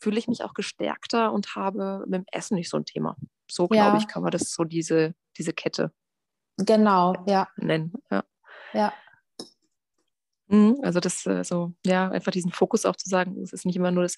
fühle 0.00 0.18
ich 0.18 0.28
mich 0.28 0.42
auch 0.42 0.54
gestärkter 0.54 1.32
und 1.32 1.54
habe 1.54 2.04
mit 2.06 2.20
dem 2.20 2.24
Essen 2.32 2.56
nicht 2.56 2.68
so 2.68 2.76
ein 2.76 2.84
Thema. 2.84 3.16
So, 3.50 3.68
glaube 3.68 3.96
ja. 3.96 3.98
ich, 3.98 4.08
kann 4.08 4.22
man 4.22 4.32
das 4.32 4.52
so 4.52 4.64
diese, 4.64 5.14
diese 5.38 5.52
Kette 5.52 5.92
Genau, 6.66 7.14
ja. 7.26 7.48
Nennen. 7.56 7.92
Ja. 8.10 8.24
ja. 8.72 8.92
Mhm, 10.48 10.78
also 10.82 11.00
das 11.00 11.24
äh, 11.26 11.44
so, 11.44 11.72
ja, 11.84 12.10
einfach 12.10 12.32
diesen 12.32 12.52
Fokus 12.52 12.84
auch 12.84 12.96
zu 12.96 13.08
sagen, 13.08 13.40
es 13.40 13.52
ist 13.52 13.64
nicht 13.64 13.76
immer 13.76 13.90
nur 13.90 14.02
das 14.02 14.16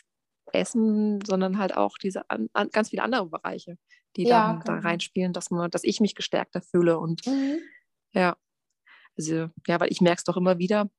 Essen, 0.53 1.21
sondern 1.25 1.59
halt 1.59 1.77
auch 1.77 1.97
diese 1.99 2.29
an, 2.31 2.49
an, 2.53 2.71
ganz 2.71 2.91
viele 2.91 3.03
andere 3.03 3.27
Bereiche, 3.27 3.79
die 4.17 4.25
ja, 4.25 4.49
dann 4.49 4.61
genau. 4.61 4.81
da 4.81 4.89
reinspielen, 4.89 5.33
dass 5.33 5.51
man, 5.51 5.71
dass 5.71 5.85
ich 5.85 6.01
mich 6.01 6.15
gestärkter 6.15 6.61
fühle. 6.61 6.99
Und 6.99 7.27
mhm. 7.27 7.59
ja, 8.13 8.37
also 9.17 9.49
ja, 9.67 9.81
weil 9.81 9.93
ich 9.93 10.01
merke 10.01 10.19
es 10.19 10.25
doch 10.25 10.37
immer 10.37 10.59
wieder. 10.59 10.91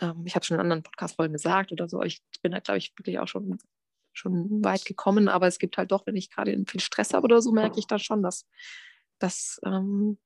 Ähm, 0.00 0.22
ich 0.26 0.34
habe 0.34 0.44
schon 0.44 0.56
in 0.56 0.60
anderen 0.60 0.82
Podcast-Folgen 0.82 1.34
gesagt 1.34 1.72
oder 1.72 1.88
so, 1.88 2.02
ich 2.02 2.22
bin 2.42 2.52
da, 2.52 2.60
glaube 2.60 2.78
ich, 2.78 2.92
wirklich 2.98 3.18
auch 3.18 3.28
schon, 3.28 3.58
schon 4.12 4.64
weit 4.64 4.84
gekommen, 4.84 5.28
aber 5.28 5.46
es 5.46 5.58
gibt 5.58 5.76
halt 5.76 5.92
doch, 5.92 6.06
wenn 6.06 6.16
ich 6.16 6.30
gerade 6.30 6.56
viel 6.66 6.80
Stress 6.80 7.14
habe 7.14 7.24
oder 7.24 7.42
so, 7.42 7.52
merke 7.52 7.78
ich 7.78 7.86
dann 7.86 7.98
schon, 7.98 8.22
dass 8.22 8.46
dass 9.18 9.60
ähm, 9.64 10.18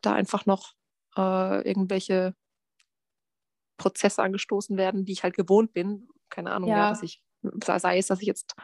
da 0.00 0.12
einfach 0.14 0.46
noch 0.46 0.74
äh, 1.16 1.68
irgendwelche 1.68 2.34
Prozesse 3.76 4.22
angestoßen 4.22 4.76
werden, 4.76 5.04
die 5.04 5.12
ich 5.12 5.22
halt 5.22 5.36
gewohnt 5.36 5.72
bin. 5.72 6.08
Keine 6.28 6.52
Ahnung, 6.52 6.70
ja. 6.70 6.76
ja 6.76 6.88
dass 6.90 7.02
ich, 7.02 7.22
sei 7.64 7.98
es, 7.98 8.08
dass 8.08 8.20
ich 8.20 8.26
jetzt 8.26 8.54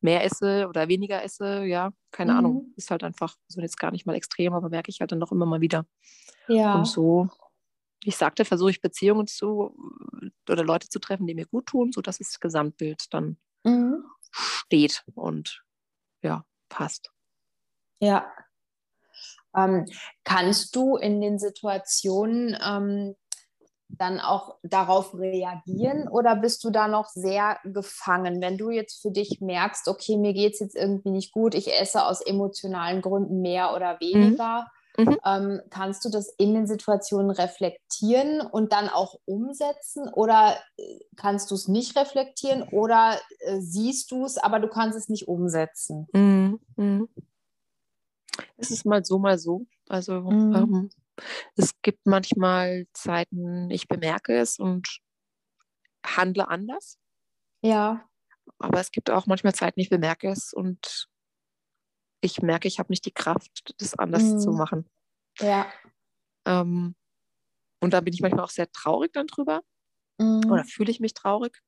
mehr 0.00 0.24
esse 0.24 0.68
oder 0.68 0.88
weniger 0.88 1.22
esse, 1.22 1.64
ja, 1.64 1.92
keine 2.10 2.32
mhm. 2.32 2.38
Ahnung. 2.38 2.74
Ist 2.76 2.90
halt 2.90 3.02
einfach, 3.02 3.36
so 3.48 3.60
jetzt 3.60 3.78
gar 3.78 3.90
nicht 3.90 4.06
mal 4.06 4.14
extrem, 4.14 4.52
aber 4.52 4.68
merke 4.68 4.90
ich 4.90 5.00
halt 5.00 5.12
dann 5.12 5.20
doch 5.20 5.32
immer 5.32 5.46
mal 5.46 5.60
wieder. 5.60 5.86
Ja. 6.48 6.74
Und 6.74 6.86
so, 6.86 7.28
ich 8.04 8.16
sagte, 8.16 8.44
versuche 8.44 8.70
ich 8.70 8.80
Beziehungen 8.80 9.26
zu 9.26 9.74
oder 10.48 10.64
Leute 10.64 10.88
zu 10.88 10.98
treffen, 10.98 11.26
die 11.26 11.34
mir 11.34 11.46
gut 11.46 11.66
tun, 11.66 11.92
sodass 11.92 12.18
das 12.18 12.38
Gesamtbild 12.40 13.12
dann 13.12 13.38
mhm. 13.64 14.04
steht 14.30 15.04
und 15.14 15.64
ja, 16.22 16.44
passt. 16.68 17.10
Ja, 18.00 18.30
ähm, 19.56 19.86
kannst 20.24 20.76
du 20.76 20.96
in 20.96 21.20
den 21.20 21.38
Situationen 21.38 22.56
ähm, 22.64 23.16
dann 23.88 24.20
auch 24.20 24.56
darauf 24.62 25.14
reagieren 25.14 26.08
oder 26.08 26.36
bist 26.36 26.64
du 26.64 26.70
da 26.70 26.88
noch 26.88 27.06
sehr 27.08 27.58
gefangen? 27.64 28.40
Wenn 28.40 28.58
du 28.58 28.70
jetzt 28.70 29.00
für 29.00 29.10
dich 29.10 29.40
merkst, 29.40 29.88
okay, 29.88 30.16
mir 30.16 30.32
geht 30.32 30.54
es 30.54 30.60
jetzt 30.60 30.76
irgendwie 30.76 31.10
nicht 31.10 31.32
gut, 31.32 31.54
ich 31.54 31.72
esse 31.78 32.04
aus 32.04 32.20
emotionalen 32.20 33.00
Gründen 33.00 33.40
mehr 33.42 33.74
oder 33.74 33.94
mhm. 33.94 34.00
weniger, 34.00 34.66
mhm. 34.98 35.16
ähm, 35.24 35.60
kannst 35.70 36.04
du 36.04 36.08
das 36.08 36.28
in 36.36 36.54
den 36.54 36.66
Situationen 36.66 37.30
reflektieren 37.30 38.40
und 38.40 38.72
dann 38.72 38.88
auch 38.88 39.18
umsetzen 39.24 40.08
oder 40.08 40.56
äh, 40.76 40.98
kannst 41.16 41.50
du 41.50 41.54
es 41.54 41.68
nicht 41.68 41.96
reflektieren 41.96 42.64
oder 42.64 43.18
äh, 43.40 43.60
siehst 43.60 44.10
du 44.10 44.24
es, 44.24 44.36
aber 44.36 44.58
du 44.58 44.68
kannst 44.68 44.98
es 44.98 45.08
nicht 45.08 45.28
umsetzen? 45.28 46.08
Mhm. 46.12 46.60
mhm. 46.76 47.08
Es 48.56 48.70
ist 48.70 48.86
mal 48.86 49.04
so, 49.04 49.18
mal 49.18 49.38
so. 49.38 49.66
Also 49.88 50.22
mhm. 50.22 50.54
ähm, 50.54 50.90
es 51.56 51.72
gibt 51.82 52.06
manchmal 52.06 52.86
Zeiten, 52.92 53.70
ich 53.70 53.88
bemerke 53.88 54.36
es 54.36 54.58
und 54.58 55.00
handle 56.04 56.48
anders. 56.48 56.98
Ja. 57.62 58.08
Aber 58.58 58.80
es 58.80 58.90
gibt 58.90 59.10
auch 59.10 59.26
manchmal 59.26 59.54
Zeiten, 59.54 59.80
ich 59.80 59.90
bemerke 59.90 60.28
es 60.28 60.52
und 60.52 61.08
ich 62.20 62.42
merke, 62.42 62.68
ich 62.68 62.78
habe 62.78 62.92
nicht 62.92 63.04
die 63.04 63.12
Kraft, 63.12 63.74
das 63.78 63.98
anders 63.98 64.22
mhm. 64.22 64.38
zu 64.38 64.50
machen. 64.52 64.88
Ja. 65.38 65.70
Ähm, 66.46 66.94
und 67.80 67.92
da 67.92 68.00
bin 68.00 68.14
ich 68.14 68.20
manchmal 68.20 68.44
auch 68.44 68.50
sehr 68.50 68.70
traurig 68.72 69.12
dann 69.12 69.26
drüber. 69.26 69.62
Mhm. 70.18 70.50
Oder 70.50 70.64
fühle 70.64 70.90
ich 70.90 71.00
mich 71.00 71.14
traurig. 71.14 71.60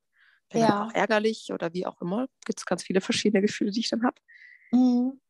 Bin 0.51 0.63
ja. 0.63 0.87
auch 0.87 0.95
ärgerlich 0.95 1.51
oder 1.53 1.75
wie 1.75 1.87
auch 1.87 2.01
immer. 2.01 2.29
Gibt 2.47 2.61
es 2.61 2.67
ganz 2.67 2.83
viele 2.83 3.01
verschiedene 3.01 3.43
Gefühle, 3.43 3.71
die 3.71 3.81
ich 3.81 3.91
dann 3.91 4.03
habe. 4.05 4.21
Mhm. 4.73 5.21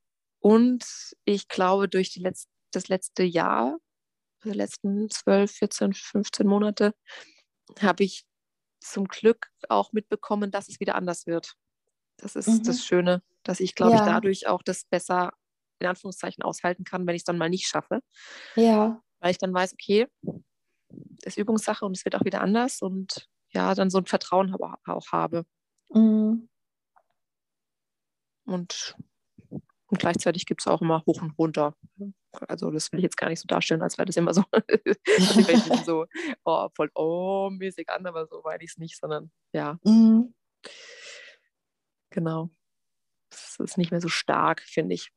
Und 0.40 0.84
ich 1.24 1.48
glaube, 1.48 1.88
durch 1.88 2.10
die 2.10 2.20
Letz 2.20 2.46
das 2.70 2.88
letzte 2.88 3.22
Jahr, 3.22 3.78
also 4.40 4.52
die 4.52 4.58
letzten 4.58 5.10
12, 5.10 5.50
14, 5.50 5.92
15 5.94 6.46
Monate, 6.46 6.94
habe 7.80 8.04
ich 8.04 8.24
zum 8.80 9.06
Glück 9.06 9.48
auch 9.68 9.92
mitbekommen, 9.92 10.50
dass 10.50 10.68
es 10.68 10.80
wieder 10.80 10.94
anders 10.94 11.26
wird. 11.26 11.54
Das 12.18 12.36
ist 12.36 12.48
mhm. 12.48 12.62
das 12.62 12.84
Schöne, 12.84 13.22
dass 13.42 13.60
ich, 13.60 13.74
glaube 13.74 13.96
ja. 13.96 14.00
ich, 14.00 14.06
dadurch 14.06 14.46
auch 14.46 14.62
das 14.62 14.84
besser 14.84 15.32
in 15.80 15.86
Anführungszeichen 15.86 16.42
aushalten 16.42 16.84
kann, 16.84 17.06
wenn 17.06 17.14
ich 17.14 17.20
es 17.20 17.24
dann 17.24 17.38
mal 17.38 17.50
nicht 17.50 17.66
schaffe. 17.66 18.00
Ja. 18.56 19.00
Weil 19.20 19.30
ich 19.30 19.38
dann 19.38 19.54
weiß, 19.54 19.74
okay, 19.74 20.06
das 20.88 21.34
ist 21.34 21.38
Übungssache 21.38 21.84
und 21.84 21.96
es 21.96 22.04
wird 22.04 22.16
auch 22.16 22.24
wieder 22.24 22.40
anders 22.40 22.82
und 22.82 23.28
ja, 23.50 23.74
dann 23.74 23.90
so 23.90 23.98
ein 23.98 24.06
Vertrauen 24.06 24.54
auch 24.54 25.12
habe. 25.12 25.44
Mhm. 25.90 26.48
Und 28.44 28.96
und 29.88 29.98
gleichzeitig 29.98 30.46
gibt 30.46 30.60
es 30.60 30.66
auch 30.66 30.82
immer 30.82 31.02
hoch 31.06 31.22
und 31.22 31.36
runter. 31.38 31.74
Also 32.46 32.70
das 32.70 32.92
will 32.92 33.00
ich 33.00 33.04
jetzt 33.04 33.16
gar 33.16 33.28
nicht 33.28 33.40
so 33.40 33.46
darstellen, 33.46 33.82
als 33.82 33.96
wäre 33.96 34.06
das 34.06 34.16
immer 34.16 34.34
so, 34.34 34.44
so 35.84 36.06
oh, 36.44 36.68
voll 36.76 36.90
oh, 36.94 37.50
mäßig 37.50 37.88
an, 37.88 38.06
aber 38.06 38.26
so 38.26 38.42
meine 38.44 38.62
ich 38.62 38.70
es 38.70 38.78
nicht, 38.78 38.98
sondern 38.98 39.30
ja. 39.52 39.78
Mhm. 39.84 40.34
Genau. 42.10 42.50
Es 43.30 43.56
ist 43.58 43.78
nicht 43.78 43.90
mehr 43.90 44.00
so 44.00 44.08
stark, 44.08 44.62
finde 44.62 44.94
ich. 44.94 45.10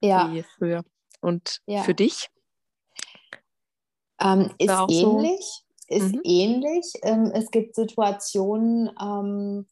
Ja. 0.00 0.32
Wie 0.32 0.42
früher. 0.42 0.84
Und 1.20 1.60
ja. 1.66 1.82
für 1.82 1.94
dich? 1.94 2.30
Ähm, 4.20 4.54
ist 4.58 4.70
ähnlich. 4.90 5.40
So? 5.40 5.96
Ist 5.96 6.14
mhm. 6.14 6.20
ähnlich. 6.22 6.92
Ähm, 7.02 7.32
es 7.34 7.50
gibt 7.50 7.74
Situationen, 7.74 8.90
ähm, 9.00 9.66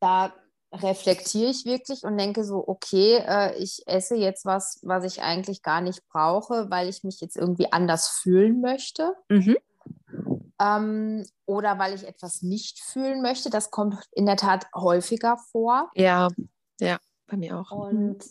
da 0.00 0.34
reflektiere 0.72 1.50
ich 1.50 1.64
wirklich 1.64 2.04
und 2.04 2.18
denke 2.18 2.44
so, 2.44 2.62
okay, 2.66 3.22
äh, 3.26 3.56
ich 3.56 3.82
esse 3.86 4.16
jetzt 4.16 4.44
was, 4.44 4.80
was 4.82 5.04
ich 5.04 5.22
eigentlich 5.22 5.62
gar 5.62 5.80
nicht 5.80 6.06
brauche, 6.08 6.70
weil 6.70 6.88
ich 6.88 7.04
mich 7.04 7.20
jetzt 7.20 7.36
irgendwie 7.36 7.72
anders 7.72 8.08
fühlen 8.08 8.60
möchte. 8.60 9.14
Mhm. 9.28 9.56
ähm, 10.60 11.24
oder 11.46 11.78
weil 11.78 11.94
ich 11.94 12.06
etwas 12.06 12.42
nicht 12.42 12.80
fühlen 12.80 13.22
möchte. 13.22 13.48
Das 13.48 13.70
kommt 13.70 13.96
in 14.12 14.26
der 14.26 14.36
Tat 14.36 14.66
häufiger 14.74 15.38
vor. 15.50 15.90
Ja, 15.94 16.28
ja, 16.80 16.98
bei 17.26 17.36
mir 17.36 17.58
auch. 17.58 17.70
Und 17.70 18.24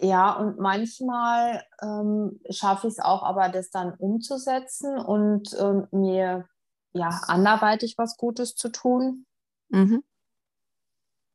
ja, 0.00 0.32
und 0.34 0.58
manchmal 0.58 1.64
ähm, 1.82 2.40
schaffe 2.50 2.86
ich 2.86 2.94
es 2.94 3.00
auch, 3.00 3.22
aber 3.24 3.48
das 3.48 3.70
dann 3.70 3.94
umzusetzen 3.94 4.96
und 4.96 5.56
ähm, 5.58 5.88
mir 5.90 6.46
ja 6.92 7.08
anderweitig 7.26 7.98
was 7.98 8.16
Gutes 8.16 8.54
zu 8.54 8.68
tun. 8.68 9.26
Mhm. 9.70 10.04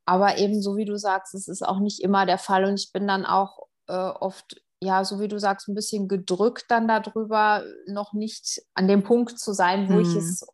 Aber 0.06 0.38
eben 0.38 0.62
so 0.62 0.76
wie 0.76 0.86
du 0.86 0.98
sagst, 0.98 1.34
es 1.34 1.48
ist 1.48 1.66
auch 1.66 1.80
nicht 1.80 2.02
immer 2.02 2.26
der 2.26 2.38
Fall 2.38 2.66
und 2.66 2.80
ich 2.80 2.92
bin 2.92 3.08
dann 3.08 3.26
auch 3.26 3.68
äh, 3.88 3.94
oft, 3.94 4.62
ja, 4.82 5.06
so 5.06 5.20
wie 5.20 5.28
du 5.28 5.40
sagst, 5.40 5.68
ein 5.68 5.76
bisschen 5.76 6.08
gedrückt 6.08 6.66
dann 6.70 6.88
darüber, 6.88 7.64
noch 7.88 8.14
nicht 8.14 8.62
an 8.74 8.88
dem 8.88 9.04
Punkt 9.04 9.40
zu 9.40 9.54
sein, 9.54 9.90
wo 9.90 9.94
mhm. 9.94 10.02
ich 10.02 10.16
es 10.16 10.46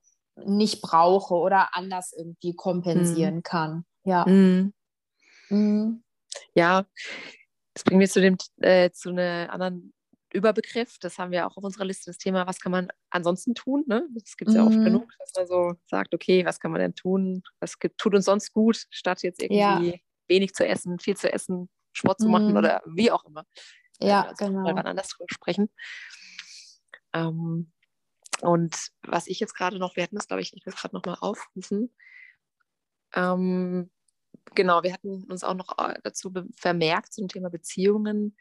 nicht 0.45 0.81
brauche 0.81 1.33
oder 1.33 1.69
anders 1.75 2.13
irgendwie 2.15 2.55
kompensieren 2.55 3.37
mhm. 3.37 3.43
kann. 3.43 3.85
Ja. 4.03 4.25
Mhm. 4.27 4.73
mhm. 5.49 6.03
Ja, 6.53 6.85
das 7.73 7.83
bringt 7.83 7.99
mich 7.99 8.11
zu 8.11 8.21
dem 8.21 8.37
äh, 8.61 8.91
zu 8.91 9.09
einem 9.09 9.49
anderen 9.49 9.93
Überbegriff. 10.31 10.97
Das 10.99 11.17
haben 11.17 11.31
wir 11.31 11.47
auch 11.47 11.57
auf 11.57 11.63
unserer 11.63 11.85
Liste, 11.85 12.09
das 12.09 12.17
Thema, 12.17 12.47
was 12.47 12.59
kann 12.59 12.71
man 12.71 12.89
ansonsten 13.09 13.55
tun? 13.55 13.83
Ne? 13.87 14.07
Das 14.13 14.37
gibt 14.37 14.49
es 14.49 14.55
ja 14.55 14.65
oft 14.65 14.77
mhm. 14.77 14.85
genug, 14.85 15.11
dass 15.19 15.33
man 15.35 15.47
so 15.47 15.73
sagt, 15.87 16.13
okay, 16.13 16.45
was 16.45 16.59
kann 16.59 16.71
man 16.71 16.81
denn 16.81 16.95
tun? 16.95 17.43
Was 17.59 17.79
gibt, 17.79 17.97
tut 17.97 18.15
uns 18.15 18.25
sonst 18.25 18.53
gut, 18.53 18.85
statt 18.89 19.23
jetzt 19.23 19.41
irgendwie 19.41 19.91
ja. 19.91 19.93
wenig 20.27 20.53
zu 20.53 20.65
essen, 20.67 20.99
viel 20.99 21.17
zu 21.17 21.31
essen, 21.31 21.69
Sport 21.93 22.19
zu 22.19 22.29
machen 22.29 22.51
mhm. 22.51 22.57
oder 22.57 22.81
wie 22.85 23.11
auch 23.11 23.25
immer. 23.25 23.45
Ja, 23.99 24.23
also 24.27 24.45
genau. 24.45 24.61
Mal 24.61 24.75
wann 24.75 24.85
anders 24.85 25.09
drüber 25.09 25.27
sprechen. 25.29 25.69
Ähm, 27.13 27.71
und 28.41 28.91
was 29.01 29.27
ich 29.27 29.39
jetzt 29.39 29.55
gerade 29.55 29.79
noch, 29.79 29.95
wir 29.95 30.03
hatten 30.03 30.15
das, 30.15 30.27
glaube 30.27 30.41
ich, 30.41 30.53
ich 30.53 30.65
will 30.65 30.73
es 30.73 30.79
gerade 30.79 30.95
nochmal 30.95 31.17
aufrufen. 31.19 31.93
Ähm, 33.13 33.89
genau, 34.55 34.83
wir 34.83 34.93
hatten 34.93 35.25
uns 35.25 35.43
auch 35.43 35.55
noch 35.55 35.77
äh, 35.77 35.99
dazu 36.03 36.31
vermerkt 36.55 37.13
zum 37.13 37.27
Thema 37.27 37.49
Beziehungen, 37.49 38.37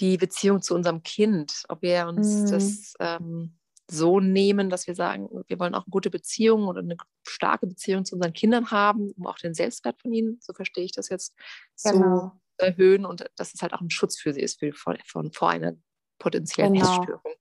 die 0.00 0.16
Beziehung 0.16 0.62
zu 0.62 0.74
unserem 0.74 1.02
Kind, 1.02 1.64
ob 1.68 1.82
wir 1.82 2.06
uns 2.06 2.28
mhm. 2.28 2.50
das 2.50 2.94
ähm, 3.00 3.58
so 3.90 4.20
nehmen, 4.20 4.70
dass 4.70 4.86
wir 4.86 4.94
sagen, 4.94 5.28
wir 5.46 5.58
wollen 5.58 5.74
auch 5.74 5.84
eine 5.84 5.90
gute 5.90 6.10
Beziehung 6.10 6.68
oder 6.68 6.80
eine 6.80 6.96
starke 7.26 7.66
Beziehung 7.66 8.04
zu 8.04 8.16
unseren 8.16 8.32
Kindern 8.32 8.70
haben, 8.70 9.12
um 9.16 9.26
auch 9.26 9.38
den 9.38 9.54
Selbstwert 9.54 10.00
von 10.00 10.12
ihnen, 10.12 10.38
so 10.40 10.52
verstehe 10.52 10.84
ich 10.84 10.92
das 10.92 11.08
jetzt, 11.08 11.34
genau. 11.82 12.32
zu 12.58 12.64
erhöhen 12.64 13.06
und 13.06 13.24
dass 13.36 13.54
es 13.54 13.62
halt 13.62 13.72
auch 13.72 13.80
ein 13.80 13.90
Schutz 13.90 14.18
für 14.18 14.32
sie 14.32 14.42
ist 14.42 14.58
für, 14.58 14.72
von, 14.72 14.98
von, 15.06 15.32
vor 15.32 15.50
einer 15.50 15.74
potenziellen 16.18 16.74
genau. 16.74 16.98
Essstörung. 16.98 17.34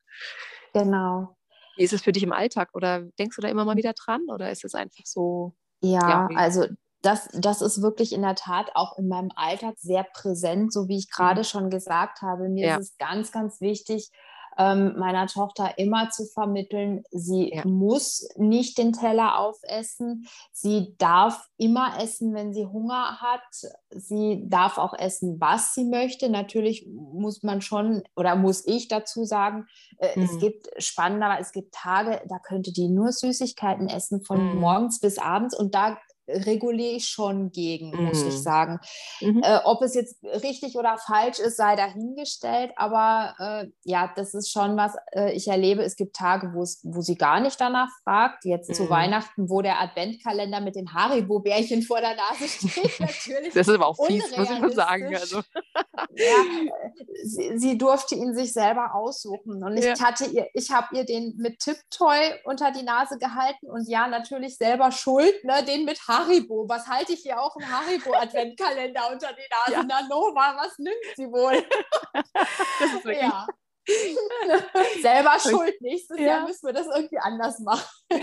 Genau. 0.73 1.37
Wie 1.75 1.83
ist 1.83 1.93
es 1.93 2.01
für 2.01 2.11
dich 2.11 2.23
im 2.23 2.33
Alltag 2.33 2.69
oder 2.73 3.01
denkst 3.19 3.35
du 3.35 3.41
da 3.41 3.49
immer 3.49 3.65
mal 3.65 3.77
wieder 3.77 3.93
dran 3.93 4.21
oder 4.29 4.51
ist 4.51 4.63
es 4.63 4.73
einfach 4.73 5.05
so? 5.05 5.55
Ja, 5.81 6.29
ja 6.31 6.37
also 6.37 6.67
das, 7.07 7.29
das 7.33 7.61
ist 7.61 7.81
wirklich 7.81 8.11
in 8.11 8.21
der 8.21 8.35
Tat 8.35 8.71
auch 8.75 8.97
in 8.97 9.07
meinem 9.07 9.31
Alltag 9.35 9.75
sehr 9.77 10.03
präsent, 10.03 10.73
so 10.73 10.89
wie 10.89 10.97
ich 10.97 11.09
gerade 11.09 11.41
mhm. 11.41 11.45
schon 11.45 11.69
gesagt 11.69 12.21
habe. 12.21 12.49
Mir 12.49 12.67
ja. 12.67 12.75
ist 12.75 12.91
es 12.91 12.97
ganz, 12.97 13.31
ganz 13.31 13.61
wichtig, 13.61 14.11
ähm, 14.57 14.95
meiner 14.97 15.27
Tochter 15.27 15.77
immer 15.77 16.09
zu 16.09 16.25
vermitteln, 16.25 17.03
sie 17.11 17.53
ja. 17.53 17.65
muss 17.65 18.27
nicht 18.37 18.77
den 18.77 18.91
Teller 18.91 19.37
aufessen. 19.39 20.27
Sie 20.51 20.95
darf 20.97 21.47
immer 21.57 22.01
essen, 22.01 22.33
wenn 22.33 22.53
sie 22.53 22.65
Hunger 22.65 23.21
hat. 23.21 23.71
Sie 23.91 24.43
darf 24.47 24.79
auch 24.79 24.97
essen, 24.97 25.39
was 25.39 25.75
sie 25.75 25.85
möchte. 25.85 26.29
Natürlich 26.29 26.87
muss 26.89 27.43
man 27.43 27.61
schon 27.61 28.01
oder 28.15 28.35
muss 28.35 28.65
ich 28.65 28.87
dazu 28.87 29.25
sagen, 29.25 29.67
äh, 29.99 30.17
mhm. 30.17 30.25
es 30.25 30.39
gibt 30.39 30.67
spannender, 30.79 31.37
es 31.39 31.51
gibt 31.51 31.73
Tage, 31.75 32.21
da 32.27 32.39
könnte 32.39 32.73
die 32.73 32.89
nur 32.89 33.11
Süßigkeiten 33.11 33.87
essen 33.87 34.23
von 34.23 34.55
mhm. 34.55 34.59
morgens 34.59 34.99
bis 34.99 35.19
abends 35.19 35.55
und 35.57 35.75
da 35.75 35.97
reguliere 36.27 36.95
ich 36.95 37.07
schon 37.07 37.51
gegen, 37.51 37.91
mhm. 37.91 38.05
muss 38.05 38.21
ich 38.21 38.35
mhm. 38.35 38.41
sagen. 38.41 38.79
Mhm. 39.21 39.41
Äh, 39.43 39.59
ob 39.63 39.81
es 39.81 39.93
jetzt 39.95 40.23
richtig 40.23 40.75
oder 40.75 40.97
falsch 40.97 41.39
ist, 41.39 41.57
sei 41.57 41.75
dahingestellt, 41.75 42.71
aber 42.75 43.35
äh, 43.39 43.67
ja, 43.83 44.11
das 44.15 44.33
ist 44.33 44.51
schon 44.51 44.77
was, 44.77 44.93
äh, 45.13 45.33
ich 45.33 45.47
erlebe, 45.47 45.83
es 45.83 45.95
gibt 45.95 46.15
Tage, 46.15 46.53
wo 46.53 47.01
sie 47.01 47.15
gar 47.15 47.39
nicht 47.39 47.59
danach 47.59 47.89
fragt. 48.03 48.45
Jetzt 48.45 48.69
mhm. 48.69 48.73
zu 48.73 48.89
Weihnachten, 48.89 49.49
wo 49.49 49.61
der 49.61 49.79
Adventkalender 49.81 50.61
mit 50.61 50.75
den 50.75 50.93
Haribo-Bärchen 50.93 51.81
vor 51.83 52.01
der 52.01 52.15
Nase 52.15 52.47
steht, 52.47 52.99
natürlich. 52.99 53.53
Das 53.53 53.67
ist 53.67 53.75
aber 53.75 53.87
auch 53.87 54.05
fies, 54.05 54.35
muss 54.35 54.49
ich 54.49 54.59
mal 54.59 54.73
sagen. 54.73 55.15
Also. 55.15 55.37
ja, 55.37 56.35
sie, 57.23 57.57
sie, 57.57 57.77
durfte 57.77 58.15
ihn 58.15 58.35
sich 58.35 58.53
selber 58.53 58.95
aussuchen 58.95 59.63
und 59.63 59.77
ich 59.77 59.85
ja. 59.85 59.99
hatte 59.99 60.25
ihr, 60.25 60.47
ich 60.53 60.71
habe 60.71 60.95
ihr 60.95 61.05
den 61.05 61.35
mit 61.37 61.59
Tipptoy 61.59 62.33
unter 62.45 62.71
die 62.71 62.83
Nase 62.83 63.17
gehalten 63.17 63.69
und 63.69 63.87
ja, 63.87 64.07
natürlich 64.07 64.57
selber 64.57 64.91
schuld, 64.91 65.43
ne, 65.43 65.63
den 65.65 65.85
mit 65.85 65.99
Haribo 66.07 66.16
Haribo. 66.17 66.67
Was 66.67 66.87
halte 66.87 67.13
ich 67.13 67.21
hier 67.21 67.39
auch 67.39 67.55
im 67.55 67.65
Haribo-Adventkalender 67.69 69.09
unter 69.11 69.29
die 69.33 69.47
Nase? 69.49 69.71
Ja. 69.71 69.83
Na 69.83 70.07
Nova, 70.07 70.55
was 70.57 70.77
nimmt 70.77 70.95
sie 71.15 71.27
wohl? 71.27 71.63
das 72.13 72.93
ist 72.93 73.05
wirklich... 73.05 73.21
Ja. 73.21 73.47
Selber 75.01 75.39
schuld. 75.39 75.79
Nächstes 75.79 76.19
ja. 76.19 76.25
Jahr 76.25 76.45
müssen 76.45 76.65
wir 76.65 76.73
das 76.73 76.87
irgendwie 76.87 77.19
anders 77.19 77.59
machen. 77.59 77.87
Oh, 78.11 78.17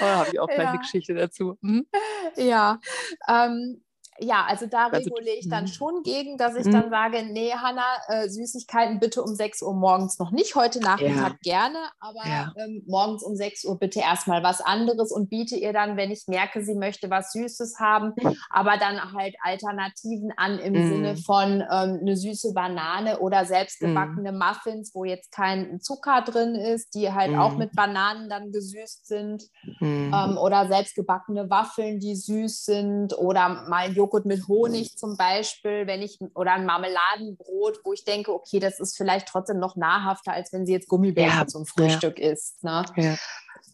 da 0.00 0.16
habe 0.16 0.30
ich 0.32 0.40
auch 0.40 0.48
ja. 0.48 0.70
eine 0.70 0.78
Geschichte 0.78 1.14
dazu. 1.14 1.56
Mhm. 1.60 1.86
Ja, 2.34 2.80
ähm, 3.28 3.83
ja, 4.20 4.44
also 4.48 4.66
da 4.66 4.86
also, 4.86 5.10
reguliere 5.10 5.36
ich 5.36 5.48
dann 5.48 5.64
mhm. 5.64 5.68
schon 5.68 6.02
gegen, 6.04 6.38
dass 6.38 6.54
ich 6.54 6.66
mhm. 6.66 6.72
dann 6.72 6.90
sage, 6.90 7.24
nee, 7.24 7.52
Hanna, 7.52 7.82
äh, 8.08 8.28
Süßigkeiten 8.28 9.00
bitte 9.00 9.22
um 9.22 9.34
6 9.34 9.62
Uhr 9.62 9.74
morgens 9.74 10.18
noch 10.18 10.30
nicht, 10.30 10.54
heute 10.54 10.80
Nachmittag 10.80 11.38
ja. 11.42 11.52
gerne, 11.58 11.78
aber 11.98 12.24
ja. 12.24 12.52
ähm, 12.56 12.82
morgens 12.86 13.24
um 13.24 13.34
6 13.34 13.64
Uhr 13.64 13.78
bitte 13.78 14.00
erstmal 14.00 14.42
was 14.42 14.60
anderes 14.60 15.10
und 15.10 15.30
biete 15.30 15.56
ihr 15.56 15.72
dann, 15.72 15.96
wenn 15.96 16.12
ich 16.12 16.24
merke, 16.28 16.64
sie 16.64 16.74
möchte 16.74 17.10
was 17.10 17.32
Süßes 17.32 17.80
haben, 17.80 18.12
mhm. 18.16 18.36
aber 18.50 18.76
dann 18.76 19.12
halt 19.12 19.34
Alternativen 19.42 20.32
an 20.36 20.58
im 20.60 20.74
mhm. 20.74 20.88
Sinne 20.88 21.16
von 21.16 21.60
ähm, 21.60 21.98
eine 22.00 22.16
süße 22.16 22.52
Banane 22.54 23.18
oder 23.18 23.44
selbstgebackene 23.44 24.30
mhm. 24.30 24.38
Muffins, 24.38 24.94
wo 24.94 25.04
jetzt 25.04 25.32
kein 25.32 25.80
Zucker 25.80 26.22
drin 26.22 26.54
ist, 26.54 26.94
die 26.94 27.12
halt 27.12 27.36
auch 27.36 27.52
mhm. 27.52 27.58
mit 27.58 27.72
Bananen 27.72 28.28
dann 28.28 28.52
gesüßt 28.52 29.06
sind 29.06 29.42
ähm, 29.80 30.38
oder 30.38 30.68
selbstgebackene 30.68 31.50
Waffeln, 31.50 31.98
die 31.98 32.14
süß 32.14 32.64
sind 32.64 33.18
oder 33.18 33.66
mal 33.68 33.92
Joghurt 33.92 34.03
Joghurt 34.04 34.26
mit 34.26 34.46
Honig 34.48 34.96
zum 34.96 35.16
Beispiel, 35.16 35.86
wenn 35.86 36.02
ich 36.02 36.18
oder 36.34 36.52
ein 36.52 36.66
Marmeladenbrot, 36.66 37.80
wo 37.84 37.92
ich 37.92 38.04
denke, 38.04 38.32
okay, 38.32 38.58
das 38.58 38.80
ist 38.80 38.96
vielleicht 38.96 39.28
trotzdem 39.28 39.58
noch 39.58 39.76
nahrhafter, 39.76 40.32
als 40.32 40.52
wenn 40.52 40.66
sie 40.66 40.72
jetzt 40.72 40.88
Gummibärchen 40.88 41.38
ja, 41.38 41.46
zum 41.46 41.64
Frühstück 41.64 42.18
ja. 42.18 42.30
isst. 42.30 42.62
Ne? 42.62 42.84
Ja. 42.96 43.16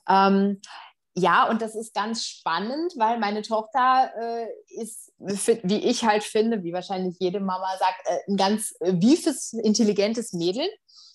Ähm, 0.08 0.60
ja, 1.14 1.48
und 1.48 1.60
das 1.60 1.74
ist 1.74 1.92
ganz 1.92 2.24
spannend, 2.24 2.92
weil 2.96 3.18
meine 3.18 3.42
Tochter 3.42 4.10
äh, 4.16 4.46
ist, 4.80 5.12
wie 5.18 5.84
ich 5.84 6.04
halt 6.04 6.22
finde, 6.22 6.62
wie 6.62 6.72
wahrscheinlich 6.72 7.16
jede 7.18 7.40
Mama 7.40 7.68
sagt, 7.78 8.00
äh, 8.04 8.30
ein 8.30 8.36
ganz 8.36 8.74
äh, 8.80 8.92
wiefes, 8.94 9.52
intelligentes 9.52 10.32
Mädel. 10.32 10.68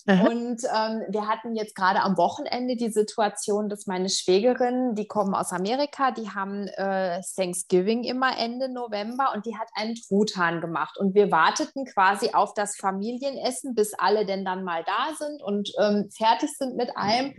Mhm. 0.08 0.22
Und 0.22 0.64
ähm, 0.66 1.02
wir 1.10 1.28
hatten 1.28 1.56
jetzt 1.56 1.76
gerade 1.76 2.02
am 2.02 2.18
Wochenende 2.18 2.76
die 2.76 2.92
Situation, 2.92 3.70
dass 3.70 3.88
meine 3.88 4.10
Schwägerin, 4.10 4.94
die 4.94 5.08
kommen 5.08 5.34
aus 5.34 5.52
Amerika, 5.52 6.12
die 6.12 6.30
haben 6.30 6.68
äh, 6.68 7.22
Thanksgiving 7.36 8.04
immer 8.04 8.38
Ende 8.38 8.70
November 8.70 9.32
und 9.34 9.48
die 9.48 9.58
hat 9.58 9.70
einen 9.74 9.96
Truthahn 9.96 10.62
gemacht. 10.62 10.98
Und 11.00 11.16
wir 11.16 11.32
warteten 11.32 11.86
quasi 11.86 12.32
auf 12.34 12.54
das 12.54 12.76
Familienessen, 12.76 13.74
bis 13.74 13.94
alle 13.96 14.26
denn 14.26 14.46
dann 14.46 14.64
mal 14.64 14.84
da 14.84 15.16
sind 15.18 15.42
und 15.42 15.72
ähm, 15.80 16.10
fertig 16.16 16.56
sind 16.56 16.76
mit 16.76 16.96
allem. 16.96 17.34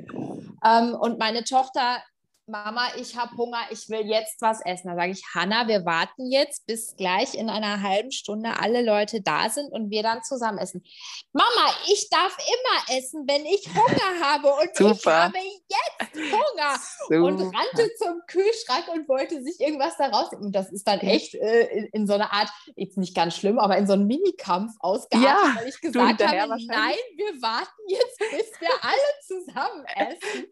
Ähm, 0.65 0.95
und 0.95 1.19
meine 1.19 1.45
Tochter 1.45 1.99
Mama, 2.49 2.87
ich 2.97 3.17
habe 3.17 3.37
Hunger, 3.37 3.59
ich 3.71 3.89
will 3.89 4.07
jetzt 4.07 4.41
was 4.41 4.61
essen. 4.65 4.87
Da 4.87 4.95
sage 4.95 5.11
ich, 5.11 5.25
Hanna, 5.35 5.67
wir 5.67 5.85
warten 5.85 6.31
jetzt, 6.31 6.65
bis 6.65 6.95
gleich 6.97 7.35
in 7.35 7.51
einer 7.51 7.83
halben 7.83 8.13
Stunde 8.13 8.61
alle 8.61 8.85
Leute 8.85 9.21
da 9.21 9.51
sind 9.51 9.73
und 9.73 9.91
wir 9.91 10.05
dann 10.05 10.23
zusammen 10.23 10.59
essen. 10.59 10.85
Mama, 11.33 11.75
ich 11.89 12.09
darf 12.09 12.37
immer 12.39 12.99
essen, 12.99 13.25
wenn 13.27 13.45
ich 13.47 13.69
Hunger 13.75 14.21
habe 14.23 14.47
und 14.47 14.77
Super. 14.77 14.93
ich 14.95 15.07
habe 15.07 15.39
jetzt 15.39 16.15
Hunger. 16.15 16.79
Super. 17.09 17.23
Und 17.25 17.41
rannte 17.43 17.91
zum 17.99 18.21
Kühlschrank 18.29 18.87
und 18.95 19.09
wollte 19.09 19.43
sich 19.43 19.59
irgendwas 19.59 19.97
da 19.97 20.07
rausnehmen. 20.07 20.47
Und 20.47 20.53
das 20.55 20.71
ist 20.71 20.87
dann 20.87 21.01
echt 21.01 21.35
äh, 21.35 21.67
in, 21.67 21.87
in, 21.87 22.07
so 22.07 22.13
einer 22.13 22.33
Art, 22.33 22.49
jetzt 22.77 22.97
nicht 22.97 23.17
ganz 23.17 23.35
schlimm, 23.35 23.59
aber 23.59 23.77
in 23.77 23.89
so 23.89 23.95
einem 23.95 24.07
Minikampf 24.07 24.73
ausgeartet, 24.79 25.29
ja, 25.29 25.57
weil 25.57 25.69
ich 25.69 25.81
gesagt 25.81 26.25
habe, 26.25 26.65
nein, 26.67 26.95
wir 27.17 27.43
warten 27.43 27.83
jetzt, 27.89 28.19
bis 28.19 28.61
wir 28.61 28.71
alle 28.83 29.17
zusammen 29.27 29.85
essen. 29.97 30.47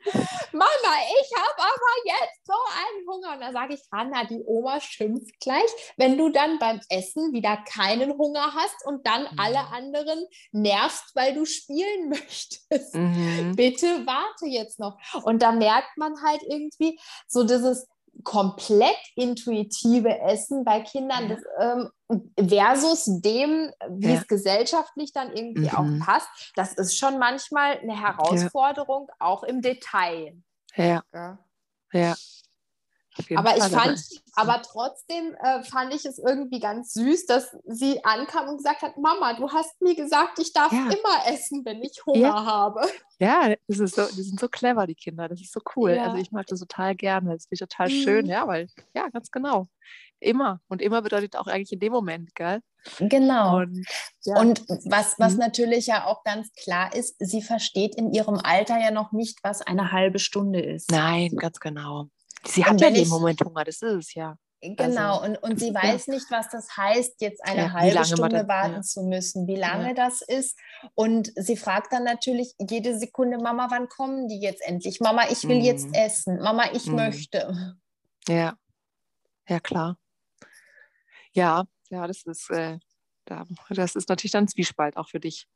Mama, 0.50 0.94
ich 1.22 1.30
habe 1.38 1.62
aber 1.62 1.83
jetzt 2.04 2.46
so 2.46 2.52
einen 2.52 3.08
Hunger. 3.08 3.34
Und 3.34 3.40
da 3.40 3.52
sage 3.52 3.74
ich, 3.74 3.80
Hanna, 3.92 4.24
die 4.24 4.42
Oma 4.44 4.80
schimpft 4.80 5.38
gleich, 5.40 5.70
wenn 5.96 6.16
du 6.18 6.28
dann 6.28 6.58
beim 6.58 6.80
Essen 6.88 7.32
wieder 7.32 7.58
keinen 7.68 8.12
Hunger 8.12 8.54
hast 8.54 8.84
und 8.86 9.06
dann 9.06 9.22
mhm. 9.22 9.38
alle 9.38 9.60
anderen 9.68 10.24
nervst, 10.52 11.14
weil 11.14 11.34
du 11.34 11.44
spielen 11.44 12.08
möchtest. 12.08 12.94
Mhm. 12.94 13.54
Bitte 13.56 14.06
warte 14.06 14.46
jetzt 14.46 14.78
noch. 14.78 14.98
Und 15.24 15.42
da 15.42 15.52
merkt 15.52 15.96
man 15.96 16.20
halt 16.22 16.42
irgendwie 16.48 16.98
so 17.26 17.44
dieses 17.44 17.86
komplett 18.22 18.96
intuitive 19.16 20.20
Essen 20.20 20.64
bei 20.64 20.80
Kindern 20.80 21.28
das, 21.28 21.40
ähm, 21.58 21.90
versus 22.48 23.20
dem, 23.20 23.72
wie 23.88 24.12
ja. 24.12 24.20
es 24.20 24.28
gesellschaftlich 24.28 25.12
dann 25.12 25.32
irgendwie 25.32 25.68
mhm. 25.70 26.00
auch 26.00 26.06
passt. 26.06 26.28
Das 26.54 26.74
ist 26.74 26.96
schon 26.96 27.18
manchmal 27.18 27.78
eine 27.78 28.00
Herausforderung, 28.00 29.08
ja. 29.08 29.26
auch 29.26 29.42
im 29.42 29.62
Detail. 29.62 30.36
Ja. 30.76 31.02
Ja. 31.94 32.14
aber 33.36 33.56
ich 33.56 33.62
fand, 33.62 34.00
aber 34.34 34.62
trotzdem 34.62 35.34
äh, 35.34 35.62
fand 35.62 35.94
ich 35.94 36.04
es 36.04 36.18
irgendwie 36.18 36.58
ganz 36.58 36.92
süß, 36.94 37.26
dass 37.26 37.56
sie 37.64 38.04
ankam 38.04 38.48
und 38.48 38.56
gesagt 38.56 38.82
hat, 38.82 38.98
Mama, 38.98 39.34
du 39.34 39.50
hast 39.50 39.80
mir 39.80 39.94
gesagt, 39.94 40.38
ich 40.40 40.52
darf 40.52 40.72
ja. 40.72 40.86
immer 40.86 41.32
essen, 41.32 41.64
wenn 41.64 41.82
ich 41.82 42.04
Hunger 42.04 42.20
ja. 42.20 42.44
habe. 42.44 42.80
Ja, 43.20 43.54
das 43.68 43.78
ist 43.78 43.94
so, 43.94 44.04
die 44.06 44.22
sind 44.22 44.40
so 44.40 44.48
clever, 44.48 44.86
die 44.86 44.96
Kinder. 44.96 45.28
Das 45.28 45.40
ist 45.40 45.52
so 45.52 45.60
cool. 45.76 45.92
Ja. 45.92 46.06
Also 46.06 46.16
ich 46.16 46.32
mag 46.32 46.46
das 46.46 46.58
total 46.58 46.96
gerne. 46.96 47.32
Das 47.32 47.44
finde 47.44 47.54
ich 47.54 47.60
total 47.60 47.88
mhm. 47.88 48.02
schön, 48.02 48.26
ja, 48.26 48.46
weil, 48.48 48.68
ja, 48.94 49.08
ganz 49.08 49.30
genau. 49.30 49.68
Immer. 50.24 50.60
Und 50.68 50.80
immer 50.80 51.02
bedeutet 51.02 51.36
auch 51.36 51.46
eigentlich 51.46 51.72
in 51.72 51.80
dem 51.80 51.92
Moment, 51.92 52.34
gell? 52.34 52.60
Genau. 52.98 53.58
Und, 53.58 53.86
ja. 54.24 54.38
und 54.38 54.60
was, 54.84 55.18
was 55.18 55.34
mhm. 55.34 55.38
natürlich 55.38 55.86
ja 55.86 56.06
auch 56.06 56.22
ganz 56.24 56.52
klar 56.52 56.94
ist, 56.94 57.16
sie 57.18 57.42
versteht 57.42 57.94
in 57.94 58.12
ihrem 58.12 58.36
Alter 58.36 58.78
ja 58.78 58.90
noch 58.90 59.12
nicht, 59.12 59.38
was 59.42 59.62
eine 59.62 59.92
halbe 59.92 60.18
Stunde 60.18 60.60
ist. 60.60 60.90
Nein, 60.90 61.36
ganz 61.36 61.60
genau. 61.60 62.08
Sie 62.46 62.64
hat 62.64 62.80
ja 62.80 62.88
in 62.88 62.94
dem 62.94 63.08
Moment 63.08 63.40
Hunger, 63.42 63.64
das 63.64 63.82
ist 63.82 63.92
es 63.92 64.14
ja. 64.14 64.36
Genau, 64.60 65.18
also, 65.18 65.24
und, 65.26 65.36
und 65.42 65.60
sie 65.60 65.74
weiß 65.74 66.06
ja. 66.06 66.14
nicht, 66.14 66.30
was 66.30 66.48
das 66.48 66.74
heißt, 66.74 67.20
jetzt 67.20 67.44
eine 67.44 67.64
ja, 67.64 67.72
halbe 67.72 68.04
Stunde 68.06 68.38
das, 68.38 68.48
warten 68.48 68.74
ja. 68.76 68.80
zu 68.80 69.02
müssen, 69.02 69.46
wie 69.46 69.56
lange 69.56 69.94
das 69.94 70.22
ist. 70.22 70.58
Und 70.94 71.30
sie 71.36 71.56
fragt 71.56 71.92
dann 71.92 72.04
natürlich 72.04 72.54
jede 72.58 72.98
Sekunde, 72.98 73.36
Mama, 73.36 73.66
wann 73.70 73.88
kommen 73.88 74.26
die 74.26 74.40
jetzt 74.40 74.66
endlich? 74.66 75.00
Mama, 75.00 75.24
ich 75.30 75.46
will 75.46 75.60
mm. 75.60 75.64
jetzt 75.64 75.88
mhm. 75.88 75.94
essen. 75.94 76.38
Mama, 76.38 76.64
ich 76.72 76.86
mm. 76.86 76.94
möchte. 76.94 77.76
Ja, 78.26 78.54
ja, 79.48 79.60
klar. 79.60 79.98
Ja, 81.36 81.64
ja, 81.90 82.06
das 82.06 82.22
ist, 82.24 82.48
äh, 82.50 82.78
das 83.70 83.96
ist 83.96 84.08
natürlich 84.08 84.32
dann 84.32 84.46
Zwiespalt 84.48 84.96
auch 84.96 85.08
für 85.08 85.18
dich. 85.20 85.46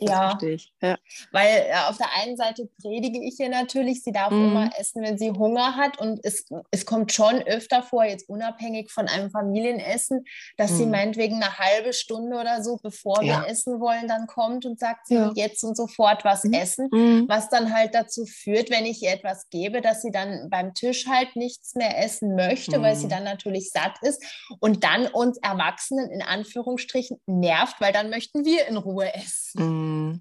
Ja. 0.00 0.38
ja. 0.82 0.96
Weil 1.32 1.66
ja, 1.68 1.88
auf 1.88 1.96
der 1.96 2.08
einen 2.20 2.36
Seite 2.36 2.68
predige 2.82 3.22
ich 3.22 3.38
ihr 3.38 3.48
natürlich, 3.48 4.02
sie 4.02 4.12
darf 4.12 4.30
mhm. 4.30 4.50
immer 4.50 4.70
essen, 4.78 5.02
wenn 5.02 5.18
sie 5.18 5.30
Hunger 5.30 5.76
hat. 5.76 5.98
Und 5.98 6.20
es, 6.22 6.46
es 6.70 6.86
kommt 6.86 7.12
schon 7.12 7.42
öfter 7.42 7.82
vor, 7.82 8.04
jetzt 8.04 8.28
unabhängig 8.28 8.90
von 8.90 9.08
einem 9.08 9.30
Familienessen, 9.30 10.24
dass 10.56 10.72
mhm. 10.72 10.76
sie 10.76 10.86
meinetwegen 10.86 11.36
eine 11.36 11.58
halbe 11.58 11.92
Stunde 11.92 12.38
oder 12.38 12.62
so, 12.62 12.78
bevor 12.82 13.22
ja. 13.22 13.42
wir 13.42 13.48
essen 13.48 13.80
wollen, 13.80 14.08
dann 14.08 14.26
kommt 14.26 14.66
und 14.66 14.78
sagt, 14.78 15.06
sie 15.06 15.14
ja. 15.14 15.26
will 15.26 15.32
jetzt 15.36 15.62
und 15.62 15.76
sofort 15.76 16.24
was 16.24 16.44
mhm. 16.44 16.52
essen. 16.52 16.88
Mhm. 16.92 17.24
Was 17.28 17.48
dann 17.48 17.72
halt 17.72 17.94
dazu 17.94 18.26
führt, 18.26 18.70
wenn 18.70 18.86
ich 18.86 19.02
ihr 19.02 19.12
etwas 19.12 19.48
gebe, 19.50 19.80
dass 19.80 20.02
sie 20.02 20.10
dann 20.10 20.48
beim 20.50 20.74
Tisch 20.74 21.06
halt 21.06 21.36
nichts 21.36 21.74
mehr 21.74 22.02
essen 22.02 22.34
möchte, 22.34 22.82
weil 22.82 22.96
sie 22.96 23.06
mhm. 23.06 23.10
dann 23.10 23.24
natürlich 23.24 23.70
satt 23.70 23.94
ist 24.02 24.22
und 24.58 24.84
dann 24.84 25.06
uns 25.06 25.38
Erwachsenen 25.38 26.10
in 26.10 26.22
Anführungsstrichen 26.22 27.20
nervt, 27.26 27.80
weil 27.80 27.92
dann 27.92 28.10
möchten 28.10 28.44
wir 28.44 28.66
in 28.66 28.76
Ruhe 28.76 29.14
essen. 29.14 29.49
Mm. 29.54 30.20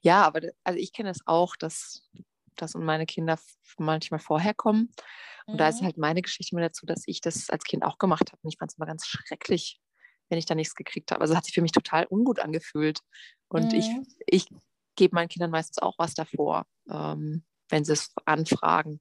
Ja, 0.00 0.22
aber 0.22 0.40
also 0.62 0.78
ich 0.78 0.92
kenne 0.92 1.10
es 1.10 1.20
auch, 1.26 1.56
dass, 1.56 2.08
dass 2.56 2.74
meine 2.74 3.06
Kinder 3.06 3.38
manchmal 3.78 4.20
vorher 4.20 4.54
kommen. 4.54 4.92
Und 5.46 5.54
mhm. 5.54 5.58
da 5.58 5.68
ist 5.68 5.80
mhm. 5.80 5.86
halt 5.86 5.98
meine 5.98 6.22
Geschichte 6.22 6.54
mir 6.54 6.62
dazu, 6.62 6.86
dass 6.86 7.02
ich 7.06 7.20
das 7.20 7.50
als 7.50 7.64
Kind 7.64 7.84
auch 7.84 7.98
gemacht 7.98 8.30
habe. 8.30 8.40
Und 8.42 8.52
ich 8.52 8.58
fand 8.58 8.70
es 8.70 8.78
immer 8.78 8.86
ganz 8.86 9.06
schrecklich, 9.06 9.80
wenn 10.28 10.38
ich 10.38 10.46
da 10.46 10.54
nichts 10.54 10.74
gekriegt 10.74 11.10
habe. 11.10 11.20
Also 11.20 11.36
hat 11.36 11.44
sich 11.44 11.54
für 11.54 11.62
mich 11.62 11.72
total 11.72 12.06
ungut 12.08 12.38
angefühlt. 12.38 13.00
Und 13.48 13.72
mhm. 13.72 13.78
ich, 13.78 13.88
ich 14.26 14.48
gebe 14.96 15.14
meinen 15.14 15.28
Kindern 15.28 15.50
meistens 15.50 15.78
auch 15.78 15.94
was 15.98 16.14
davor, 16.14 16.66
ähm, 16.90 17.44
wenn 17.68 17.84
sie 17.84 17.92
es 17.92 18.12
anfragen. 18.24 19.00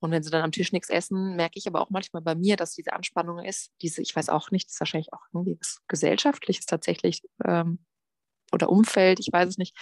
Und 0.00 0.12
wenn 0.12 0.22
sie 0.22 0.30
dann 0.30 0.42
am 0.42 0.52
Tisch 0.52 0.72
nichts 0.72 0.90
essen, 0.90 1.34
merke 1.34 1.58
ich 1.58 1.66
aber 1.66 1.80
auch 1.80 1.90
manchmal 1.90 2.22
bei 2.22 2.36
mir, 2.36 2.56
dass 2.56 2.74
diese 2.74 2.92
Anspannung 2.92 3.44
ist, 3.44 3.72
diese, 3.82 4.00
ich 4.00 4.14
weiß 4.14 4.28
auch 4.28 4.50
nicht, 4.52 4.66
das 4.66 4.74
ist 4.74 4.80
wahrscheinlich 4.80 5.12
auch 5.12 5.22
irgendwie 5.32 5.58
was 5.58 5.80
Gesellschaftliches 5.88 6.66
tatsächlich, 6.66 7.22
ähm, 7.44 7.84
oder 8.52 8.70
Umfeld, 8.70 9.20
ich 9.20 9.32
weiß 9.32 9.48
es 9.48 9.58
nicht, 9.58 9.76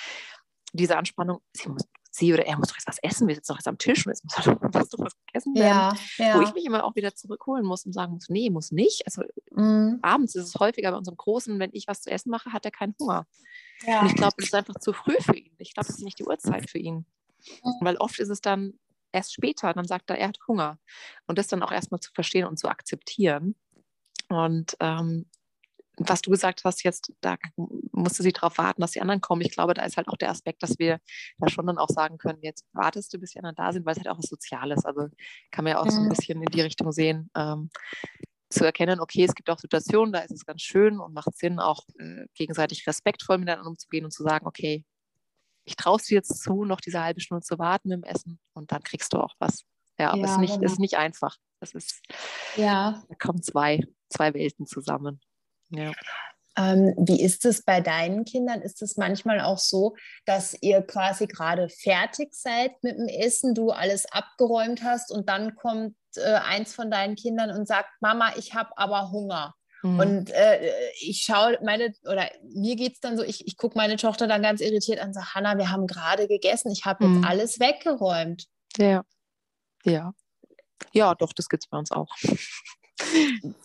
diese 0.73 0.97
Anspannung, 0.97 1.41
sie, 1.53 1.69
muss, 1.69 1.83
sie 2.11 2.33
oder 2.33 2.47
er 2.47 2.59
muss 2.59 2.69
doch 2.69 2.77
jetzt 2.77 2.89
was 2.89 2.99
essen, 3.03 3.29
wir 3.29 3.35
sitzen 3.35 3.53
doch 3.53 3.59
jetzt 3.59 3.69
am 3.69 3.79
Tisch 3.79 4.07
und 4.07 4.13
jetzt 4.13 4.25
muss 4.25 4.35
doch, 4.35 4.47
muss 4.75 4.89
doch 4.89 4.99
was 4.99 5.17
gegessen 5.27 5.55
werden. 5.55 5.99
Ja, 6.19 6.27
ja. 6.27 6.37
Wo 6.37 6.43
ich 6.43 6.55
mich 6.55 6.65
immer 6.65 6.85
auch 6.85 6.95
wieder 6.97 7.15
zurückholen 7.15 7.65
muss 7.65 7.87
und 7.87 7.93
sagen 7.93 8.15
muss, 8.15 8.29
nee, 8.29 8.51
muss 8.51 8.73
nicht. 8.73 9.07
Also 9.07 9.23
mhm. 9.53 9.99
abends 10.03 10.35
ist 10.35 10.45
es 10.45 10.61
häufiger 10.61 10.91
bei 10.91 10.99
unserem 10.99 11.17
Großen, 11.17 11.59
wenn 11.59 11.71
ich 11.73 11.87
was 11.87 12.03
zu 12.03 12.11
essen 12.11 12.31
mache, 12.31 12.53
hat 12.53 12.65
er 12.65 12.71
keinen 12.71 12.95
Hunger. 12.99 13.27
Ja. 13.87 14.01
Und 14.01 14.09
ich 14.09 14.15
glaube, 14.15 14.35
das 14.39 14.47
ist 14.47 14.55
einfach 14.55 14.79
zu 14.81 14.93
früh 14.93 15.17
für 15.21 15.37
ihn. 15.37 15.55
Ich 15.59 15.75
glaube, 15.75 15.87
das 15.87 15.99
ist 15.99 16.05
nicht 16.05 16.19
die 16.19 16.25
Uhrzeit 16.25 16.69
für 16.71 16.79
ihn. 16.79 17.07
Mhm. 17.63 17.75
Weil 17.81 17.97
oft 17.97 18.19
ist 18.19 18.31
es 18.31 18.41
dann 18.41 18.79
erst 19.13 19.33
später, 19.33 19.73
dann 19.73 19.87
sagt 19.87 20.11
er, 20.11 20.19
er 20.19 20.29
hat 20.29 20.39
Hunger. 20.47 20.79
Und 21.27 21.39
das 21.39 21.49
dann 21.49 21.63
auch 21.63 21.73
erstmal 21.73 22.01
zu 22.01 22.13
verstehen 22.13 22.47
und 22.47 22.59
zu 22.59 22.69
akzeptieren. 22.69 23.55
Und 24.29 24.77
ähm, 24.81 25.27
was 25.97 26.21
du 26.21 26.31
gesagt 26.31 26.63
hast, 26.65 26.83
jetzt, 26.85 27.13
da 27.21 27.37
musste 27.93 28.23
sie 28.23 28.33
darauf 28.33 28.59
warten, 28.59 28.81
dass 28.81 28.93
die 28.93 29.01
anderen 29.01 29.21
kommen. 29.21 29.41
Ich 29.43 29.51
glaube, 29.51 29.75
da 29.75 29.83
ist 29.85 29.97
halt 29.97 30.09
auch 30.09 30.17
der 30.17 30.31
Aspekt, 30.31 30.63
dass 30.63 30.79
wir 30.79 31.01
da 31.39 31.49
schon 31.49 31.67
dann 31.67 31.79
auch 31.79 31.89
sagen 31.89 32.19
können, 32.19 32.39
jetzt 32.43 32.65
wartest 32.73 33.13
du, 33.15 33.19
bis 33.19 33.33
die 33.33 33.39
anderen 33.39 33.57
da 33.57 33.73
sind, 33.73 33.87
weil 33.87 33.93
es 33.93 33.99
halt 33.99 34.09
auch 34.09 34.19
was 34.19 34.29
Soziales. 34.29 34.85
Also 34.85 35.09
kann 35.51 35.65
man 35.65 35.73
ja 35.73 35.81
auch 35.81 35.91
so 35.91 35.99
ein 35.99 36.05
mhm. 36.05 36.11
bisschen 36.11 36.43
in 36.43 36.51
die 36.51 36.61
Richtung 36.61 36.93
sehen, 36.93 37.31
ähm, 37.35 37.71
zu 38.51 38.65
erkennen, 38.65 39.01
okay, 39.01 39.25
es 39.25 39.35
gibt 39.35 39.51
auch 39.51 39.59
Situationen, 39.59 40.13
da 40.13 40.21
ist 40.21 40.31
es 40.31 40.47
ganz 40.47 40.63
schön 40.63 41.01
und 41.01 41.15
macht 41.15 41.37
Sinn, 41.37 41.59
auch 41.59 41.83
äh, 41.99 42.27
gegenseitig 42.35 42.87
respektvoll 42.87 43.39
miteinander 43.39 43.69
umzugehen 43.69 44.05
und 44.05 44.13
zu 44.13 44.23
sagen, 44.23 44.47
okay, 44.47 44.85
ich 45.65 45.77
traue 45.77 45.97
es 45.97 46.05
dir 46.05 46.17
jetzt 46.17 46.43
zu, 46.43 46.65
noch 46.65 46.81
diese 46.81 47.03
halbe 47.03 47.21
Stunde 47.21 47.43
zu 47.43 47.59
warten 47.59 47.91
im 47.91 48.05
Essen 48.05 48.39
und 48.53 48.71
dann 48.71 48.83
kriegst 48.83 49.13
du 49.13 49.19
auch 49.19 49.35
was. 49.39 49.65
Ja, 49.99 50.11
aber 50.11 50.19
ja, 50.19 50.25
es 50.27 50.31
ist 50.33 50.39
nicht, 50.39 50.55
genau. 50.55 50.73
ist 50.73 50.79
nicht 50.79 50.97
einfach. 50.97 51.37
Es 51.61 51.75
ist, 51.75 52.03
ja. 52.57 53.03
da 53.09 53.15
kommen 53.17 53.43
zwei, 53.43 53.81
zwei 54.09 54.35
Welten 54.35 54.67
zusammen. 54.67 55.21
Ja. 55.71 55.93
Ähm, 56.59 56.95
wie 56.97 57.21
ist 57.21 57.45
es 57.45 57.63
bei 57.63 57.81
deinen 57.81 58.25
Kindern? 58.25 58.63
Ist 58.63 58.81
es 58.81 58.97
manchmal 58.97 59.41
auch 59.41 59.59
so, 59.59 59.95
dass 60.25 60.57
ihr 60.63 60.81
quasi 60.83 61.27
gerade 61.27 61.69
fertig 61.69 62.33
seid 62.33 62.83
mit 62.83 62.97
dem 62.97 63.09
Essen, 63.09 63.55
du 63.55 63.71
alles 63.71 64.07
abgeräumt 64.11 64.83
hast 64.83 65.13
und 65.13 65.29
dann 65.29 65.55
kommt 65.55 65.95
äh, 66.17 66.33
eins 66.33 66.75
von 66.75 66.91
deinen 66.91 67.15
Kindern 67.15 67.51
und 67.51 67.69
sagt, 67.69 67.91
Mama, 68.01 68.33
ich 68.37 68.55
habe 68.55 68.71
aber 68.77 69.11
Hunger. 69.11 69.55
Mhm. 69.83 70.01
Und 70.01 70.31
äh, 70.31 70.71
ich 70.99 71.25
schaue 71.25 71.59
meine, 71.63 71.93
oder 72.05 72.31
mir 72.43 72.77
geht 72.77 72.95
es 72.95 73.01
dann 73.01 73.19
so, 73.19 73.23
ich, 73.23 73.47
ich 73.47 73.59
gucke 73.59 73.77
meine 73.77 73.97
Tochter 73.97 74.27
dann 74.27 74.43
ganz 74.43 74.63
irritiert 74.63 74.99
an 74.99 75.09
und 75.09 75.15
sage, 75.15 75.35
Hanna, 75.35 75.59
wir 75.59 75.71
haben 75.71 75.87
gerade 75.87 76.27
gegessen, 76.27 76.73
ich 76.73 76.87
habe 76.87 77.05
jetzt 77.05 77.17
mhm. 77.17 77.25
alles 77.25 77.61
weggeräumt. 77.61 78.47
Ja, 78.79 79.03
ja. 79.85 80.15
Ja, 80.93 81.15
doch, 81.15 81.33
das 81.35 81.49
gibt 81.49 81.65
es 81.65 81.69
bei 81.69 81.79
uns 81.79 81.91
auch 81.91 82.09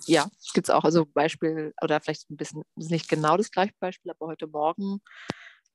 ja, 0.05 0.29
gibt 0.53 0.67
es 0.67 0.73
auch. 0.73 0.83
Also 0.83 1.05
Beispiel, 1.05 1.73
oder 1.81 1.99
vielleicht 2.01 2.29
ein 2.29 2.37
bisschen, 2.37 2.63
nicht 2.75 3.09
genau 3.09 3.37
das 3.37 3.51
gleiche 3.51 3.73
Beispiel, 3.79 4.11
aber 4.11 4.27
heute 4.27 4.47
Morgen, 4.47 5.01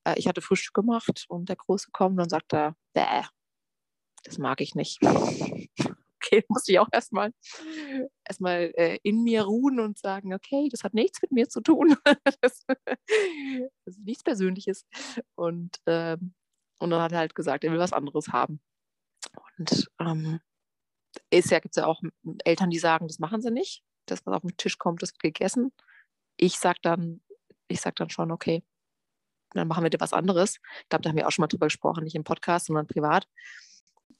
äh, 0.04 0.14
ich 0.16 0.26
hatte 0.26 0.42
Frühstück 0.42 0.74
gemacht 0.74 1.24
und 1.28 1.48
der 1.48 1.56
Große 1.56 1.90
kommt 1.92 2.20
und 2.20 2.30
sagt 2.30 2.52
er, 2.52 2.74
bäh, 2.94 3.24
das 4.24 4.38
mag 4.38 4.60
ich 4.60 4.74
nicht. 4.74 4.98
okay, 5.02 6.44
muss 6.48 6.68
ich 6.68 6.78
auch 6.78 6.88
erstmal 6.92 7.32
erstmal 8.24 8.72
äh, 8.76 8.98
in 9.02 9.22
mir 9.22 9.42
ruhen 9.42 9.80
und 9.80 9.98
sagen, 9.98 10.34
okay, 10.34 10.68
das 10.70 10.84
hat 10.84 10.94
nichts 10.94 11.22
mit 11.22 11.32
mir 11.32 11.48
zu 11.48 11.60
tun. 11.60 11.96
das, 12.40 12.64
das, 12.66 12.76
ist 13.86 14.04
nichts 14.04 14.22
Persönliches. 14.22 14.84
Und, 15.34 15.76
ähm, 15.86 16.34
und 16.78 16.90
dann 16.90 17.00
hat 17.00 17.12
er 17.12 17.18
halt 17.18 17.34
gesagt, 17.34 17.64
er 17.64 17.72
will 17.72 17.78
was 17.78 17.92
anderes 17.92 18.28
haben. 18.28 18.60
Und 19.58 19.88
ähm, 20.00 20.40
ist 21.30 21.50
ja, 21.50 21.58
gibt 21.60 21.76
es 21.76 21.80
ja 21.80 21.86
auch 21.86 22.02
Eltern, 22.44 22.70
die 22.70 22.78
sagen, 22.78 23.08
das 23.08 23.18
machen 23.18 23.40
sie 23.40 23.50
nicht. 23.50 23.82
Das, 24.06 24.24
was 24.24 24.34
auf 24.34 24.42
den 24.42 24.56
Tisch 24.56 24.78
kommt, 24.78 25.02
das 25.02 25.12
wird 25.12 25.22
gegessen. 25.22 25.72
Ich 26.36 26.58
sage 26.58 26.78
dann, 26.82 27.20
ich 27.68 27.80
sag 27.80 27.96
dann 27.96 28.10
schon, 28.10 28.30
okay, 28.30 28.62
dann 29.52 29.68
machen 29.68 29.82
wir 29.82 29.90
dir 29.90 30.00
was 30.00 30.12
anderes. 30.12 30.58
Ich 30.82 30.88
glaube, 30.88 31.02
da 31.02 31.10
haben 31.10 31.16
wir 31.16 31.26
auch 31.26 31.32
schon 31.32 31.42
mal 31.42 31.48
drüber 31.48 31.66
gesprochen, 31.66 32.04
nicht 32.04 32.14
im 32.14 32.24
Podcast, 32.24 32.66
sondern 32.66 32.86
privat. 32.86 33.26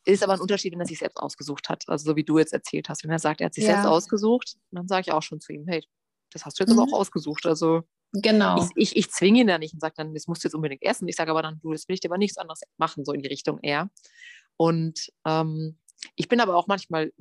Ist 0.04 0.22
aber 0.22 0.34
ein 0.34 0.40
Unterschied, 0.40 0.72
wenn 0.72 0.80
er 0.80 0.86
sich 0.86 0.98
selbst 0.98 1.18
ausgesucht 1.18 1.68
hat. 1.68 1.84
Also 1.88 2.10
so 2.10 2.16
wie 2.16 2.24
du 2.24 2.38
jetzt 2.38 2.52
erzählt 2.52 2.88
hast. 2.88 3.04
Wenn 3.04 3.10
er 3.10 3.18
sagt, 3.18 3.40
er 3.40 3.46
hat 3.46 3.54
sich 3.54 3.64
ja. 3.64 3.72
selbst 3.72 3.86
ausgesucht, 3.86 4.56
dann 4.70 4.88
sage 4.88 5.02
ich 5.02 5.12
auch 5.12 5.22
schon 5.22 5.40
zu 5.40 5.52
ihm, 5.52 5.66
hey, 5.66 5.84
das 6.30 6.44
hast 6.44 6.58
du 6.58 6.64
jetzt 6.64 6.72
mhm. 6.72 6.78
aber 6.78 6.92
auch 6.92 7.00
ausgesucht. 7.00 7.44
Also 7.46 7.82
genau. 8.12 8.62
ich, 8.62 8.70
ich, 8.76 8.96
ich 8.96 9.10
zwinge 9.10 9.40
ihn 9.40 9.46
da 9.46 9.58
nicht 9.58 9.74
und 9.74 9.80
sage 9.80 9.94
dann, 9.96 10.14
das 10.14 10.26
musst 10.28 10.44
du 10.44 10.48
jetzt 10.48 10.54
unbedingt 10.54 10.82
essen. 10.82 11.08
Ich 11.08 11.16
sage 11.16 11.30
aber 11.30 11.42
dann, 11.42 11.60
du, 11.60 11.72
das 11.72 11.88
will 11.88 11.94
ich 11.94 12.00
dir 12.00 12.08
aber 12.08 12.18
nichts 12.18 12.38
anderes 12.38 12.60
machen, 12.76 13.04
so 13.04 13.12
in 13.12 13.20
die 13.20 13.28
Richtung 13.28 13.58
eher. 13.60 13.90
Und 14.56 15.12
ähm, 15.26 15.78
ich 16.14 16.28
bin 16.28 16.40
aber 16.40 16.56
auch 16.56 16.66
manchmal 16.66 17.12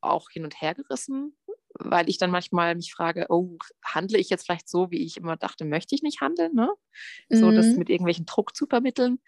auch 0.00 0.30
hin 0.30 0.44
und 0.44 0.60
her 0.60 0.74
gerissen, 0.74 1.36
weil 1.74 2.08
ich 2.08 2.18
dann 2.18 2.30
manchmal 2.30 2.74
mich 2.74 2.92
frage, 2.92 3.26
oh, 3.30 3.58
handle 3.84 4.18
ich 4.18 4.30
jetzt 4.30 4.44
vielleicht 4.44 4.68
so, 4.68 4.90
wie 4.90 5.04
ich 5.04 5.16
immer 5.16 5.36
dachte, 5.36 5.64
möchte 5.64 5.94
ich 5.94 6.02
nicht 6.02 6.20
handeln, 6.20 6.54
ne? 6.54 6.70
Mhm. 7.28 7.36
So 7.36 7.50
das 7.50 7.66
mhm. 7.66 7.78
mit 7.78 7.90
irgendwelchen 7.90 8.26
Druck 8.26 8.54
zu 8.54 8.66
vermitteln. 8.66 9.18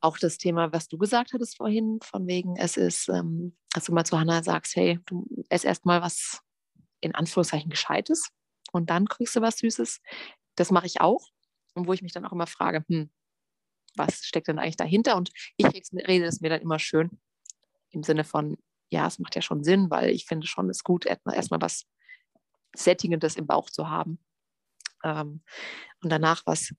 Auch 0.00 0.18
das 0.18 0.38
Thema, 0.38 0.72
was 0.72 0.88
du 0.88 0.98
gesagt 0.98 1.32
hattest 1.32 1.56
vorhin, 1.56 1.98
von 2.02 2.26
wegen, 2.26 2.56
es 2.56 2.76
ist, 2.76 3.08
ähm, 3.08 3.56
dass 3.72 3.84
du 3.84 3.92
mal 3.92 4.04
zu 4.04 4.18
Hannah 4.18 4.42
sagst, 4.42 4.76
hey, 4.76 5.00
du 5.06 5.26
ess 5.48 5.64
erst 5.64 5.86
mal 5.86 6.02
was 6.02 6.40
in 7.00 7.14
Anführungszeichen 7.14 7.70
Gescheites 7.70 8.30
und 8.72 8.90
dann 8.90 9.06
kriegst 9.08 9.36
du 9.36 9.40
was 9.40 9.58
Süßes. 9.58 10.00
Das 10.56 10.70
mache 10.70 10.86
ich 10.86 11.00
auch. 11.00 11.28
Und 11.74 11.86
wo 11.88 11.92
ich 11.92 12.02
mich 12.02 12.12
dann 12.12 12.24
auch 12.24 12.32
immer 12.32 12.46
frage, 12.46 12.84
hm, 12.88 13.10
was 13.96 14.24
steckt 14.24 14.48
denn 14.48 14.58
eigentlich 14.58 14.76
dahinter? 14.76 15.16
Und 15.16 15.30
ich 15.56 15.66
rede 15.66 16.26
es 16.26 16.40
mir 16.40 16.50
dann 16.50 16.60
immer 16.60 16.78
schön 16.78 17.10
im 17.90 18.02
Sinne 18.02 18.24
von, 18.24 18.56
ja, 18.90 19.06
es 19.06 19.18
macht 19.18 19.34
ja 19.34 19.42
schon 19.42 19.64
Sinn, 19.64 19.90
weil 19.90 20.10
ich 20.10 20.26
finde 20.26 20.46
schon, 20.46 20.68
es 20.70 20.78
ist 20.78 20.84
gut, 20.84 21.06
erstmal 21.06 21.60
was 21.60 21.86
Sättigendes 22.74 23.36
im 23.36 23.46
Bauch 23.46 23.70
zu 23.70 23.88
haben. 23.88 24.18
Ähm, 25.02 25.42
und 26.02 26.10
danach 26.10 26.42
was 26.46 26.74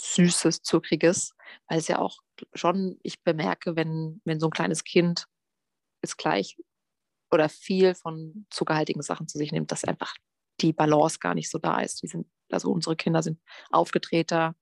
Süßes, 0.00 0.62
Zuckriges, 0.62 1.34
weil 1.68 1.78
es 1.78 1.88
ja 1.88 1.98
auch 1.98 2.20
schon, 2.54 2.98
ich 3.02 3.22
bemerke, 3.22 3.76
wenn, 3.76 4.20
wenn 4.24 4.40
so 4.40 4.48
ein 4.48 4.52
kleines 4.52 4.84
Kind 4.84 5.26
es 6.02 6.16
gleich 6.16 6.56
oder 7.30 7.48
viel 7.48 7.94
von 7.94 8.46
zuckerhaltigen 8.50 9.02
Sachen 9.02 9.28
zu 9.28 9.38
sich 9.38 9.52
nimmt, 9.52 9.72
dass 9.72 9.84
einfach 9.84 10.14
die 10.60 10.72
Balance 10.72 11.18
gar 11.18 11.34
nicht 11.34 11.50
so 11.50 11.58
da 11.58 11.80
ist. 11.80 12.02
Die 12.02 12.06
sind, 12.06 12.26
also 12.50 12.70
unsere 12.70 12.96
Kinder 12.96 13.22
sind 13.22 13.40
aufgetreter, 13.70 14.54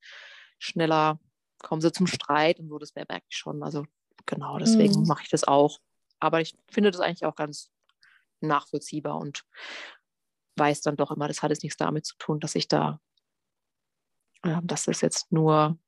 schneller, 0.59 1.21
kommen 1.65 1.81
sie 1.81 1.93
zum 1.93 2.07
Streit 2.07 2.61
und 2.61 2.69
so, 2.69 2.79
das 2.79 2.95
merke 2.95 3.25
ich 3.29 3.37
schon. 3.37 3.63
Also 3.63 3.85
genau, 4.27 4.59
deswegen 4.59 5.01
mhm. 5.01 5.07
mache 5.07 5.23
ich 5.25 5.31
das 5.31 5.45
auch. 5.45 5.79
Aber 6.21 6.41
ich 6.41 6.57
finde 6.71 6.91
das 6.91 7.01
eigentlich 7.01 7.25
auch 7.25 7.35
ganz 7.35 7.71
nachvollziehbar 8.41 9.19
und 9.19 9.45
weiß 10.57 10.83
dann 10.83 10.97
doch 10.97 11.11
immer, 11.11 11.27
das 11.27 11.43
hat 11.43 11.51
jetzt 11.51 11.63
nichts 11.63 11.77
damit 11.77 12.07
zu 12.07 12.17
tun, 12.19 12.39
dass 12.39 12.55
ich 12.55 12.69
da, 12.69 13.01
äh, 14.43 14.61
dass 14.63 14.85
das 14.85 15.01
jetzt 15.01 15.33
nur 15.33 15.79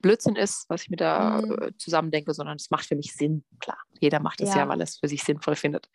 Blödsinn 0.00 0.36
ist, 0.36 0.68
was 0.68 0.82
ich 0.82 0.90
mir 0.90 0.96
da 0.96 1.40
mhm. 1.40 1.62
Äh, 1.62 1.76
zusammendenke, 1.76 2.34
sondern 2.34 2.56
es 2.56 2.70
macht 2.70 2.86
für 2.86 2.96
mich 2.96 3.14
Sinn. 3.14 3.44
Klar, 3.58 3.78
jeder 4.00 4.20
macht 4.20 4.40
es 4.40 4.50
ja. 4.50 4.58
ja, 4.58 4.68
weil 4.68 4.80
er 4.80 4.84
es 4.84 4.98
für 4.98 5.08
sich 5.08 5.22
sinnvoll 5.22 5.56
findet. 5.56 5.88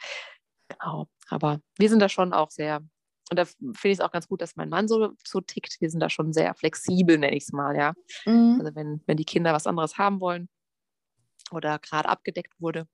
Genau. 0.67 1.08
Aber 1.30 1.62
wir 1.78 1.89
sind 1.89 2.00
da 2.00 2.10
schon 2.10 2.34
auch 2.34 2.50
sehr, 2.50 2.82
und 3.30 3.38
da 3.38 3.46
finde 3.46 3.74
ich 3.84 3.94
es 3.94 4.02
auch 4.02 4.12
ganz 4.12 4.28
gut, 4.28 4.42
dass 4.42 4.56
mein 4.56 4.70
Mann 4.70 4.88
so, 4.88 5.13
so 5.26 5.42
tickt. 5.42 5.82
Wir 5.82 5.90
sind 5.90 6.00
da 6.00 6.10
schon 6.10 6.32
sehr 6.32 6.54
flexibel, 6.56 7.18
nenne 7.18 7.36
ich 7.36 7.44
es 7.44 7.52
mal, 7.52 7.76
ja. 7.76 7.94
Mhm. 8.26 8.58
Also 8.60 8.76
wenn, 8.76 9.02
wenn 9.06 9.18
die 9.18 9.26
Kinder 9.26 9.54
was 9.54 9.68
anderes 9.68 9.98
haben 9.98 10.22
wollen 10.22 10.50
oder 11.52 11.80
gerade 11.80 12.08
abgedeckt 12.08 12.54
wurde, 12.60 12.88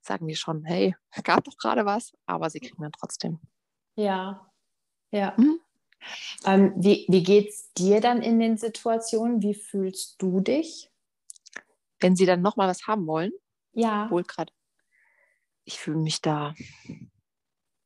sagen 0.00 0.28
die 0.28 0.36
schon, 0.36 0.64
hey, 0.64 0.96
gab 1.24 1.44
doch 1.44 1.56
gerade 1.56 1.84
was, 1.84 2.12
aber 2.26 2.48
sie 2.48 2.60
kriegen 2.60 2.82
dann 2.82 2.92
trotzdem. 2.92 3.38
Ja, 3.96 4.50
ja. 5.10 5.34
Mhm. 5.36 5.60
Ähm, 6.46 6.72
wie 6.76 7.04
wie 7.10 7.22
geht 7.22 7.50
es 7.50 7.74
dir 7.74 8.00
dann 8.00 8.22
in 8.22 8.40
den 8.40 8.56
Situationen? 8.56 9.42
Wie 9.42 9.54
fühlst 9.54 10.20
du 10.22 10.40
dich? 10.40 10.90
Wenn 11.98 12.16
sie 12.16 12.24
dann 12.24 12.40
nochmal 12.40 12.68
was 12.68 12.86
haben 12.86 13.06
wollen? 13.06 13.32
Ja. 13.72 14.10
Wohl 14.10 14.22
gerade. 14.22 14.50
Ich 15.64 15.78
fühle 15.78 15.98
mich 15.98 16.22
da 16.22 16.54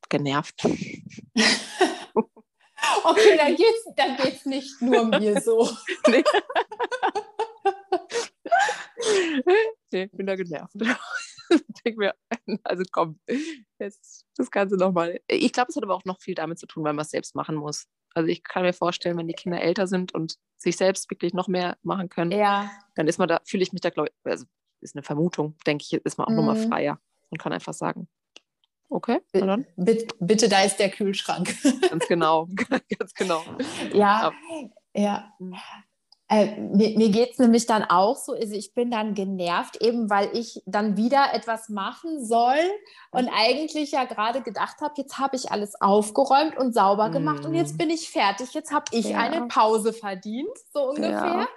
genervt. 0.09 0.65
okay, 3.05 3.37
dann 3.37 3.57
geht's, 3.57 3.85
dann 3.97 4.17
geht's 4.17 4.47
nicht 4.47 4.81
nur 4.81 5.05
mir 5.05 5.41
so. 5.41 5.69
nee. 6.09 6.25
nee, 9.93 10.05
ich 10.05 10.13
bin 10.13 10.27
da 10.27 10.37
genervt. 10.37 10.75
denke 11.85 11.99
mir, 11.99 12.15
also 12.65 12.83
komm, 12.91 13.19
jetzt 13.79 14.27
das 14.37 14.51
Ganze 14.51 14.77
nochmal. 14.77 15.21
Ich 15.29 15.53
glaube, 15.53 15.69
es 15.71 15.77
hat 15.77 15.85
aber 15.85 15.95
auch 15.95 16.05
noch 16.05 16.21
viel 16.21 16.35
damit 16.35 16.59
zu 16.59 16.67
tun, 16.67 16.85
weil 16.85 16.93
man 16.93 17.03
es 17.03 17.11
selbst 17.11 17.35
machen 17.35 17.57
muss. 17.57 17.87
Also 18.15 18.29
ich 18.29 18.43
kann 18.43 18.63
mir 18.63 18.73
vorstellen, 18.73 19.19
wenn 19.19 19.29
die 19.29 19.35
Kinder 19.35 19.61
älter 19.61 19.87
sind 19.87 20.15
und 20.15 20.37
sich 20.57 20.77
selbst 20.77 21.11
wirklich 21.11 21.35
noch 21.35 21.49
mehr 21.49 21.77
machen 21.83 22.09
können, 22.09 22.31
ja. 22.31 22.71
dann 22.95 23.09
ist 23.09 23.19
man 23.19 23.29
da, 23.29 23.41
fühle 23.45 23.63
ich 23.63 23.73
mich 23.73 23.81
da, 23.81 23.91
glaube 23.91 24.11
ich, 24.11 24.31
also 24.31 24.47
ist 24.81 24.95
eine 24.95 25.03
Vermutung, 25.03 25.57
denke 25.67 25.85
ich, 25.85 25.93
ist 25.93 26.19
man 26.19 26.27
auch 26.27 26.31
mhm. 26.31 26.37
nochmal 26.37 26.57
freier 26.57 27.01
und 27.31 27.39
kann 27.39 27.53
einfach 27.53 27.75
sagen, 27.75 28.09
okay, 28.89 29.21
dann. 29.33 29.67
Bitte, 29.77 30.07
bitte, 30.21 30.49
da 30.49 30.63
ist 30.63 30.77
der 30.79 30.91
Kühlschrank. 30.91 31.55
Ganz 31.89 32.07
genau, 32.07 32.49
ganz 32.99 33.15
genau. 33.15 33.43
Ja, 33.93 34.33
ja. 34.95 35.33
ja. 35.39 35.55
Mhm. 36.31 36.37
Äh, 36.37 36.61
mir, 36.61 36.97
mir 36.97 37.09
geht 37.11 37.33
es 37.33 37.39
nämlich 37.39 37.67
dann 37.67 37.85
auch 37.85 38.17
so, 38.17 38.33
also 38.33 38.55
ich 38.55 38.73
bin 38.75 38.91
dann 38.91 39.15
genervt, 39.15 39.81
eben 39.83 40.09
weil 40.09 40.31
ich 40.33 40.63
dann 40.65 40.97
wieder 40.97 41.35
etwas 41.35 41.69
machen 41.69 42.25
soll 42.25 42.59
und 43.11 43.29
eigentlich 43.29 43.93
ja 43.93 44.05
gerade 44.05 44.41
gedacht 44.41 44.81
habe, 44.81 44.95
jetzt 44.97 45.19
habe 45.19 45.37
ich 45.37 45.53
alles 45.53 45.81
aufgeräumt 45.81 46.57
und 46.57 46.73
sauber 46.73 47.11
gemacht 47.11 47.45
mm. 47.45 47.47
und 47.47 47.55
jetzt 47.55 47.75
mhm. 47.75 47.79
bin 47.79 47.91
ich 47.91 48.11
fertig, 48.11 48.55
jetzt 48.55 48.73
habe 48.73 48.87
ich 48.93 49.11
ja. 49.11 49.19
eine 49.19 49.47
Pause 49.49 49.93
verdient, 49.93 50.49
so 50.73 50.89
ungefähr. 50.89 51.13
Ja. 51.13 51.49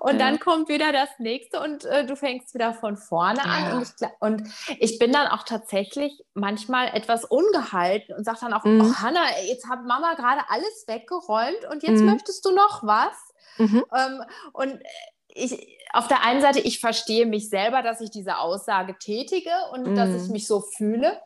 Und 0.00 0.12
ja. 0.12 0.18
dann 0.18 0.40
kommt 0.40 0.68
wieder 0.68 0.92
das 0.92 1.10
nächste 1.18 1.60
und 1.60 1.84
äh, 1.84 2.06
du 2.06 2.16
fängst 2.16 2.54
wieder 2.54 2.72
von 2.72 2.96
vorne 2.96 3.44
an. 3.44 3.76
Und 3.76 3.82
ich, 3.82 4.08
und 4.20 4.42
ich, 4.80 4.98
bin 4.98 5.12
dann 5.12 5.26
auch 5.26 5.42
tatsächlich 5.42 6.24
manchmal 6.32 6.88
etwas 6.88 7.24
ungehalten 7.24 8.14
und 8.16 8.24
sage 8.24 8.38
dann 8.40 8.54
auch, 8.54 8.64
mm. 8.64 8.80
oh 8.80 8.94
Hanna, 8.94 9.20
jetzt 9.46 9.68
hat 9.68 9.84
Mama 9.84 10.14
gerade 10.14 10.40
alles 10.48 10.84
weggeräumt 10.86 11.70
und 11.70 11.82
jetzt 11.82 12.00
mm. 12.00 12.06
möchtest 12.06 12.44
du 12.44 12.52
noch 12.52 12.82
was? 12.82 13.33
Mhm. 13.58 13.84
Ähm, 13.96 14.22
und 14.52 14.78
ich, 15.28 15.78
auf 15.92 16.08
der 16.08 16.22
einen 16.24 16.40
Seite, 16.40 16.60
ich 16.60 16.80
verstehe 16.80 17.26
mich 17.26 17.48
selber, 17.48 17.82
dass 17.82 18.00
ich 18.00 18.10
diese 18.10 18.38
Aussage 18.38 18.96
tätige 18.98 19.50
und 19.72 19.88
mhm. 19.88 19.94
dass 19.94 20.10
ich 20.10 20.30
mich 20.30 20.46
so 20.46 20.60
fühle. 20.60 21.20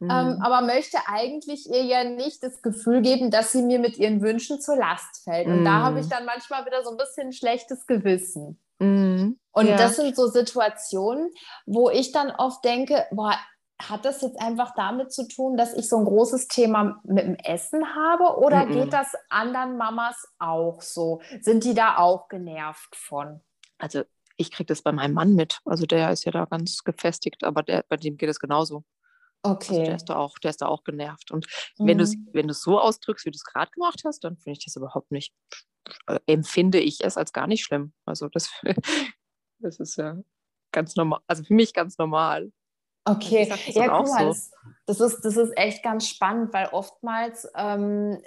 Mhm. 0.00 0.10
Ähm, 0.10 0.42
aber 0.42 0.60
möchte 0.60 0.98
eigentlich 1.06 1.68
ihr 1.68 1.82
ja 1.82 2.04
nicht 2.04 2.42
das 2.42 2.62
Gefühl 2.62 3.02
geben, 3.02 3.30
dass 3.30 3.52
sie 3.52 3.62
mir 3.62 3.78
mit 3.78 3.98
ihren 3.98 4.20
Wünschen 4.22 4.60
zur 4.60 4.76
Last 4.76 5.24
fällt. 5.24 5.48
Und 5.48 5.64
da 5.64 5.82
habe 5.82 5.98
ich 5.98 6.06
mhm. 6.06 6.10
dann 6.10 6.24
manchmal 6.24 6.64
wieder 6.66 6.84
so 6.84 6.90
ein 6.90 6.96
bisschen 6.96 7.32
schlechtes 7.32 7.86
Gewissen. 7.86 8.60
Mhm. 8.78 9.38
Und 9.50 9.66
ja. 9.66 9.76
das 9.76 9.96
sind 9.96 10.14
so 10.14 10.28
Situationen, 10.28 11.30
wo 11.66 11.90
ich 11.90 12.12
dann 12.12 12.30
oft 12.30 12.64
denke, 12.64 13.06
boah, 13.10 13.34
hat 13.80 14.04
das 14.04 14.22
jetzt 14.22 14.40
einfach 14.40 14.74
damit 14.74 15.12
zu 15.12 15.28
tun, 15.28 15.56
dass 15.56 15.74
ich 15.74 15.88
so 15.88 15.98
ein 15.98 16.04
großes 16.04 16.48
Thema 16.48 17.00
mit 17.04 17.24
dem 17.24 17.36
Essen 17.36 17.94
habe 17.94 18.38
oder 18.38 18.66
mm 18.66 18.68
-mm. 18.68 18.72
geht 18.72 18.92
das 18.92 19.12
anderen 19.28 19.76
Mamas 19.76 20.26
auch 20.38 20.82
so? 20.82 21.20
Sind 21.40 21.64
die 21.64 21.74
da 21.74 21.98
auch 21.98 22.28
genervt 22.28 22.96
von? 22.96 23.40
Also 23.78 24.02
ich 24.36 24.50
kriege 24.50 24.66
das 24.66 24.82
bei 24.82 24.92
meinem 24.92 25.14
Mann 25.14 25.34
mit. 25.34 25.60
Also 25.64 25.86
der 25.86 26.10
ist 26.10 26.24
ja 26.24 26.32
da 26.32 26.44
ganz 26.44 26.82
gefestigt, 26.84 27.44
aber 27.44 27.62
der, 27.62 27.84
bei 27.88 27.96
dem 27.96 28.16
geht 28.16 28.28
es 28.28 28.40
genauso. 28.40 28.84
Also 29.42 29.54
okay. 29.54 29.70
Also 29.70 29.84
der 29.84 29.96
ist 29.96 30.04
da 30.06 30.16
auch, 30.16 30.38
der 30.38 30.50
ist 30.50 30.62
da 30.62 30.66
auch 30.66 30.84
genervt. 30.84 31.30
Und 31.30 31.46
mm. 31.78 31.86
wenn 31.86 31.98
du 31.98 32.04
es 32.04 32.16
wenn 32.32 32.52
so 32.52 32.80
ausdrückst, 32.80 33.26
wie 33.26 33.30
du 33.30 33.36
es 33.36 33.44
gerade 33.44 33.70
gemacht 33.70 34.02
hast, 34.04 34.24
dann 34.24 34.36
finde 34.36 34.58
ich 34.58 34.64
das 34.64 34.76
überhaupt 34.76 35.12
nicht, 35.12 35.34
äh, 36.06 36.18
empfinde 36.26 36.80
ich 36.80 37.04
es 37.04 37.16
als 37.16 37.32
gar 37.32 37.46
nicht 37.46 37.64
schlimm. 37.64 37.92
Also 38.04 38.28
das, 38.28 38.50
das 39.60 39.78
ist 39.78 39.96
ja 39.96 40.16
ganz 40.72 40.96
normal, 40.96 41.20
also 41.26 41.44
für 41.44 41.54
mich 41.54 41.72
ganz 41.72 41.98
normal. 41.98 42.52
Okay, 43.08 43.48
ja, 43.48 43.88
guck 43.88 44.08
mal, 44.08 44.32
so. 44.32 44.50
das, 44.86 45.00
ist, 45.00 45.24
das 45.24 45.36
ist 45.36 45.56
echt 45.56 45.82
ganz 45.82 46.08
spannend, 46.08 46.52
weil 46.52 46.68
oftmals 46.72 47.48
ähm, 47.56 48.22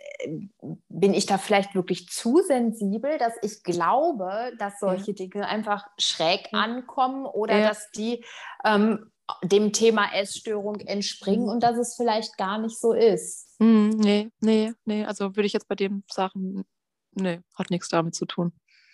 bin 0.89 1.13
ich 1.13 1.25
da 1.25 1.37
vielleicht 1.37 1.75
wirklich 1.75 2.07
zu 2.09 2.41
sensibel, 2.45 3.17
dass 3.17 3.33
ich 3.41 3.63
glaube, 3.63 4.53
dass 4.57 4.79
solche 4.79 5.11
ja. 5.11 5.13
Dinge 5.13 5.47
einfach 5.47 5.87
schräg 5.97 6.49
ankommen 6.53 7.25
oder 7.25 7.57
ja. 7.57 7.69
dass 7.69 7.91
die 7.91 8.23
ähm, 8.63 9.11
dem 9.43 9.71
Thema 9.71 10.13
Essstörung 10.13 10.79
entspringen 10.79 11.45
mhm. 11.45 11.51
und 11.51 11.63
dass 11.63 11.77
es 11.77 11.95
vielleicht 11.95 12.37
gar 12.37 12.57
nicht 12.57 12.79
so 12.79 12.93
ist. 12.93 13.59
Mhm, 13.59 13.89
nee, 13.89 14.29
nee, 14.39 14.73
nee. 14.85 15.05
Also 15.05 15.35
würde 15.35 15.45
ich 15.45 15.53
jetzt 15.53 15.67
bei 15.67 15.75
den 15.75 16.03
Sachen, 16.11 16.65
nee, 17.13 17.41
hat 17.55 17.69
nichts 17.69 17.89
damit 17.89 18.15
zu 18.15 18.25
tun. 18.25 18.51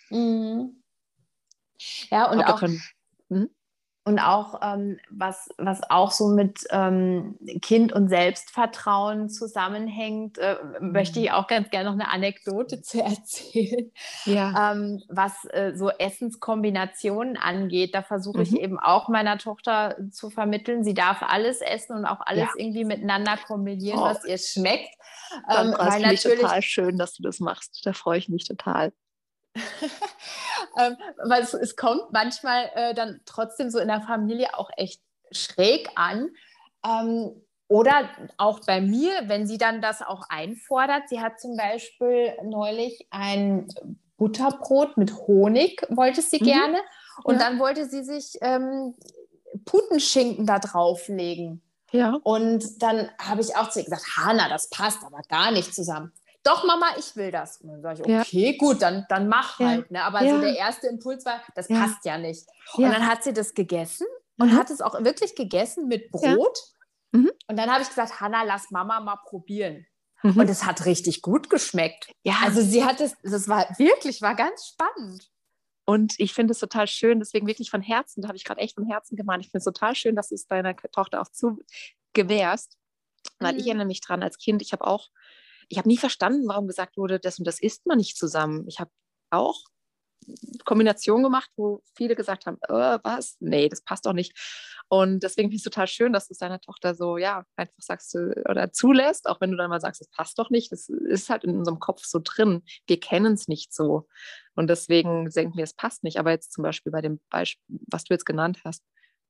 Mhm. 0.09 0.83
Ja, 2.09 2.31
und 2.31 2.41
auch. 2.43 2.59
Können, 2.59 2.81
hm? 3.29 3.49
Und 4.07 4.19
auch, 4.19 4.61
ähm, 4.63 4.99
was, 5.09 5.49
was 5.57 5.81
auch 5.89 6.11
so 6.11 6.29
mit 6.29 6.65
ähm, 6.69 7.37
Kind 7.61 7.91
und 7.91 8.07
Selbstvertrauen 8.07 9.27
zusammenhängt, 9.27 10.37
äh, 10.37 10.55
mhm. 10.79 10.93
möchte 10.93 11.19
ich 11.19 11.31
auch 11.33 11.47
ganz 11.47 11.69
gerne 11.71 11.89
noch 11.89 11.93
eine 11.93 12.09
Anekdote 12.09 12.81
zu 12.81 13.03
erzählen. 13.03 13.91
Ja. 14.23 14.71
Ähm, 14.71 15.03
was 15.09 15.33
äh, 15.49 15.73
so 15.75 15.89
Essenskombinationen 15.89 17.35
angeht, 17.35 17.93
da 17.95 18.01
versuche 18.01 18.43
ich 18.43 18.51
mhm. 18.51 18.59
eben 18.59 18.79
auch 18.79 19.09
meiner 19.09 19.37
Tochter 19.39 19.97
zu 20.09 20.29
vermitteln, 20.29 20.85
sie 20.85 20.93
darf 20.93 21.21
alles 21.21 21.59
essen 21.59 21.97
und 21.97 22.05
auch 22.05 22.21
alles 22.21 22.47
ja. 22.55 22.63
irgendwie 22.63 22.85
miteinander 22.85 23.35
kombinieren, 23.35 23.99
oh. 23.99 24.03
was 24.03 24.23
ihr 24.23 24.37
schmeckt. 24.37 24.95
Ähm, 25.53 25.75
das 25.77 25.95
finde 25.95 26.13
ich 26.13 26.23
total 26.23 26.61
schön, 26.61 26.97
dass 26.97 27.13
du 27.15 27.23
das 27.23 27.41
machst. 27.41 27.85
Da 27.85 27.91
freue 27.91 28.19
ich 28.19 28.29
mich 28.29 28.47
total. 28.47 28.93
ähm, 30.79 30.97
weil 31.23 31.43
es, 31.43 31.53
es, 31.53 31.75
kommt 31.75 32.11
manchmal 32.11 32.69
äh, 32.75 32.93
dann 32.93 33.21
trotzdem 33.25 33.69
so 33.69 33.79
in 33.79 33.87
der 33.87 34.01
Familie 34.01 34.57
auch 34.57 34.69
echt 34.77 35.01
schräg 35.31 35.89
an. 35.95 36.29
Ähm, 36.85 37.41
oder 37.67 38.09
auch 38.37 38.61
bei 38.65 38.79
mir, 38.79 39.11
wenn 39.25 39.45
sie 39.45 39.57
dann 39.57 39.81
das 39.81 40.01
auch 40.01 40.23
einfordert. 40.29 41.09
Sie 41.09 41.19
hat 41.19 41.39
zum 41.39 41.57
Beispiel 41.57 42.33
neulich 42.43 43.07
ein 43.09 43.67
Butterbrot 44.15 44.97
mit 44.97 45.13
Honig, 45.27 45.85
wollte 45.89 46.21
sie 46.21 46.39
mhm. 46.39 46.45
gerne. 46.45 46.77
Und 47.23 47.35
ja. 47.35 47.41
dann 47.41 47.59
wollte 47.59 47.89
sie 47.89 48.03
sich 48.03 48.37
ähm, 48.41 48.95
Putenschinken 49.65 50.45
da 50.45 50.59
drauflegen. 50.59 51.61
Ja. 51.91 52.19
Und 52.23 52.81
dann 52.81 53.09
habe 53.19 53.41
ich 53.41 53.55
auch 53.55 53.69
zu 53.69 53.79
ihr 53.79 53.85
gesagt, 53.85 54.17
Hanna, 54.17 54.49
das 54.49 54.69
passt 54.69 55.03
aber 55.03 55.21
gar 55.27 55.51
nicht 55.51 55.73
zusammen 55.73 56.13
doch 56.47 56.63
Mama, 56.63 56.87
ich 56.97 57.15
will 57.15 57.31
das. 57.31 57.57
Und 57.57 57.69
dann 57.69 57.81
sage 57.81 58.01
ich, 58.01 58.21
okay, 58.21 58.51
ja. 58.51 58.57
gut, 58.57 58.81
dann, 58.81 59.05
dann 59.09 59.27
mach 59.27 59.59
ja. 59.59 59.67
halt. 59.67 59.91
Ne? 59.91 60.03
Aber 60.03 60.23
ja. 60.23 60.35
so 60.35 60.41
der 60.41 60.55
erste 60.55 60.87
Impuls 60.87 61.25
war, 61.25 61.41
das 61.55 61.67
passt 61.67 62.05
ja 62.05 62.17
nicht. 62.17 62.47
Und 62.73 62.83
dann 62.83 63.05
hat 63.05 63.23
sie 63.23 63.33
das 63.33 63.53
gegessen 63.53 64.07
und 64.37 64.51
mhm. 64.51 64.57
hat 64.57 64.69
es 64.69 64.81
auch 64.81 65.03
wirklich 65.03 65.35
gegessen 65.35 65.87
mit 65.87 66.11
Brot. 66.11 66.57
Mhm. 67.11 67.31
Und 67.47 67.57
dann 67.57 67.71
habe 67.71 67.81
ich 67.81 67.89
gesagt, 67.89 68.19
Hanna, 68.19 68.43
lass 68.43 68.71
Mama 68.71 68.99
mal 68.99 69.17
probieren. 69.25 69.85
Mhm. 70.23 70.37
Und 70.37 70.49
es 70.49 70.65
hat 70.65 70.85
richtig 70.85 71.21
gut 71.21 71.49
geschmeckt. 71.49 72.11
Ja. 72.23 72.35
Also 72.43 72.61
sie 72.61 72.83
hat 72.83 73.01
es, 73.01 73.15
das 73.23 73.47
war 73.47 73.67
wirklich, 73.77 74.21
war 74.21 74.35
ganz 74.35 74.67
spannend. 74.67 75.29
Und 75.85 76.15
ich 76.17 76.33
finde 76.33 76.51
es 76.51 76.59
total 76.59 76.87
schön, 76.87 77.19
deswegen 77.19 77.47
wirklich 77.47 77.69
von 77.69 77.81
Herzen, 77.81 78.21
da 78.21 78.27
habe 78.27 78.37
ich 78.37 78.43
gerade 78.43 78.59
echt 78.59 78.75
von 78.75 78.85
Herzen 78.85 79.15
gemeint, 79.15 79.45
ich 79.45 79.51
finde 79.51 79.59
es 79.59 79.63
total 79.63 79.95
schön, 79.95 80.17
dass 80.17 80.29
du 80.29 80.35
es 80.35 80.45
deiner 80.45 80.75
Tochter 80.75 81.21
auch 81.21 81.29
zu 81.29 81.59
gewährst. 82.13 82.77
Weil 83.39 83.55
ich 83.55 83.63
mhm. 83.63 83.67
erinnere 83.69 83.87
mich 83.87 84.01
dran 84.01 84.23
als 84.23 84.37
Kind, 84.37 84.61
ich 84.61 84.73
habe 84.73 84.85
auch 84.85 85.09
ich 85.69 85.77
habe 85.77 85.87
nie 85.87 85.97
verstanden, 85.97 86.47
warum 86.47 86.67
gesagt 86.67 86.97
wurde, 86.97 87.19
das 87.19 87.39
und 87.39 87.45
das 87.45 87.59
isst 87.59 87.85
man 87.85 87.97
nicht 87.97 88.17
zusammen. 88.17 88.65
Ich 88.67 88.79
habe 88.79 88.91
auch 89.29 89.63
Kombination 90.65 91.23
gemacht, 91.23 91.49
wo 91.55 91.81
viele 91.95 92.15
gesagt 92.15 92.45
haben, 92.45 92.57
äh, 92.67 92.99
was? 93.03 93.37
Nee, 93.39 93.69
das 93.69 93.81
passt 93.81 94.05
doch 94.05 94.13
nicht. 94.13 94.33
Und 94.89 95.21
deswegen 95.23 95.47
finde 95.47 95.55
ich 95.55 95.61
es 95.61 95.71
total 95.71 95.87
schön, 95.87 96.13
dass 96.13 96.27
du 96.27 96.33
es 96.33 96.37
deiner 96.37 96.59
Tochter 96.59 96.95
so, 96.95 97.17
ja, 97.17 97.43
einfach 97.55 97.73
sagst 97.77 98.13
du 98.13 98.33
oder 98.49 98.71
zulässt, 98.71 99.27
auch 99.27 99.41
wenn 99.41 99.51
du 99.51 99.57
dann 99.57 99.69
mal 99.69 99.81
sagst, 99.81 100.01
das 100.01 100.09
passt 100.09 100.39
doch 100.39 100.49
nicht. 100.49 100.71
Das 100.71 100.89
ist 100.89 101.29
halt 101.29 101.43
in 101.43 101.57
unserem 101.57 101.79
Kopf 101.79 102.03
so 102.05 102.19
drin. 102.23 102.63
Wir 102.87 102.99
kennen 102.99 103.33
es 103.33 103.47
nicht 103.47 103.73
so. 103.73 104.07
Und 104.55 104.69
deswegen 104.69 105.29
denken 105.29 105.57
wir, 105.57 105.63
es 105.63 105.73
passt 105.73 106.03
nicht. 106.03 106.19
Aber 106.19 106.31
jetzt 106.31 106.53
zum 106.53 106.63
Beispiel 106.63 106.91
bei 106.91 107.01
dem 107.01 107.19
Beispiel, 107.29 107.79
was 107.87 108.05
du 108.05 108.13
jetzt 108.13 108.25
genannt 108.25 108.59
hast, 108.63 108.83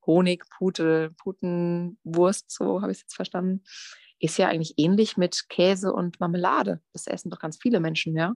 Honig, 0.05 0.45
Pute, 0.57 1.11
Putenwurst, 1.17 2.49
so 2.49 2.81
habe 2.81 2.91
ich 2.91 2.99
es 2.99 3.01
jetzt 3.03 3.15
verstanden, 3.15 3.63
ist 4.19 4.37
ja 4.37 4.47
eigentlich 4.47 4.73
ähnlich 4.77 5.17
mit 5.17 5.47
Käse 5.49 5.93
und 5.93 6.19
Marmelade. 6.19 6.81
Das 6.93 7.07
essen 7.07 7.29
doch 7.29 7.39
ganz 7.39 7.57
viele 7.61 7.79
Menschen, 7.79 8.15
ja. 8.15 8.33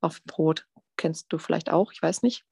Auf 0.00 0.22
Brot. 0.24 0.66
Kennst 0.96 1.32
du 1.32 1.38
vielleicht 1.38 1.70
auch, 1.70 1.92
ich 1.92 2.02
weiß 2.02 2.22
nicht. 2.22 2.44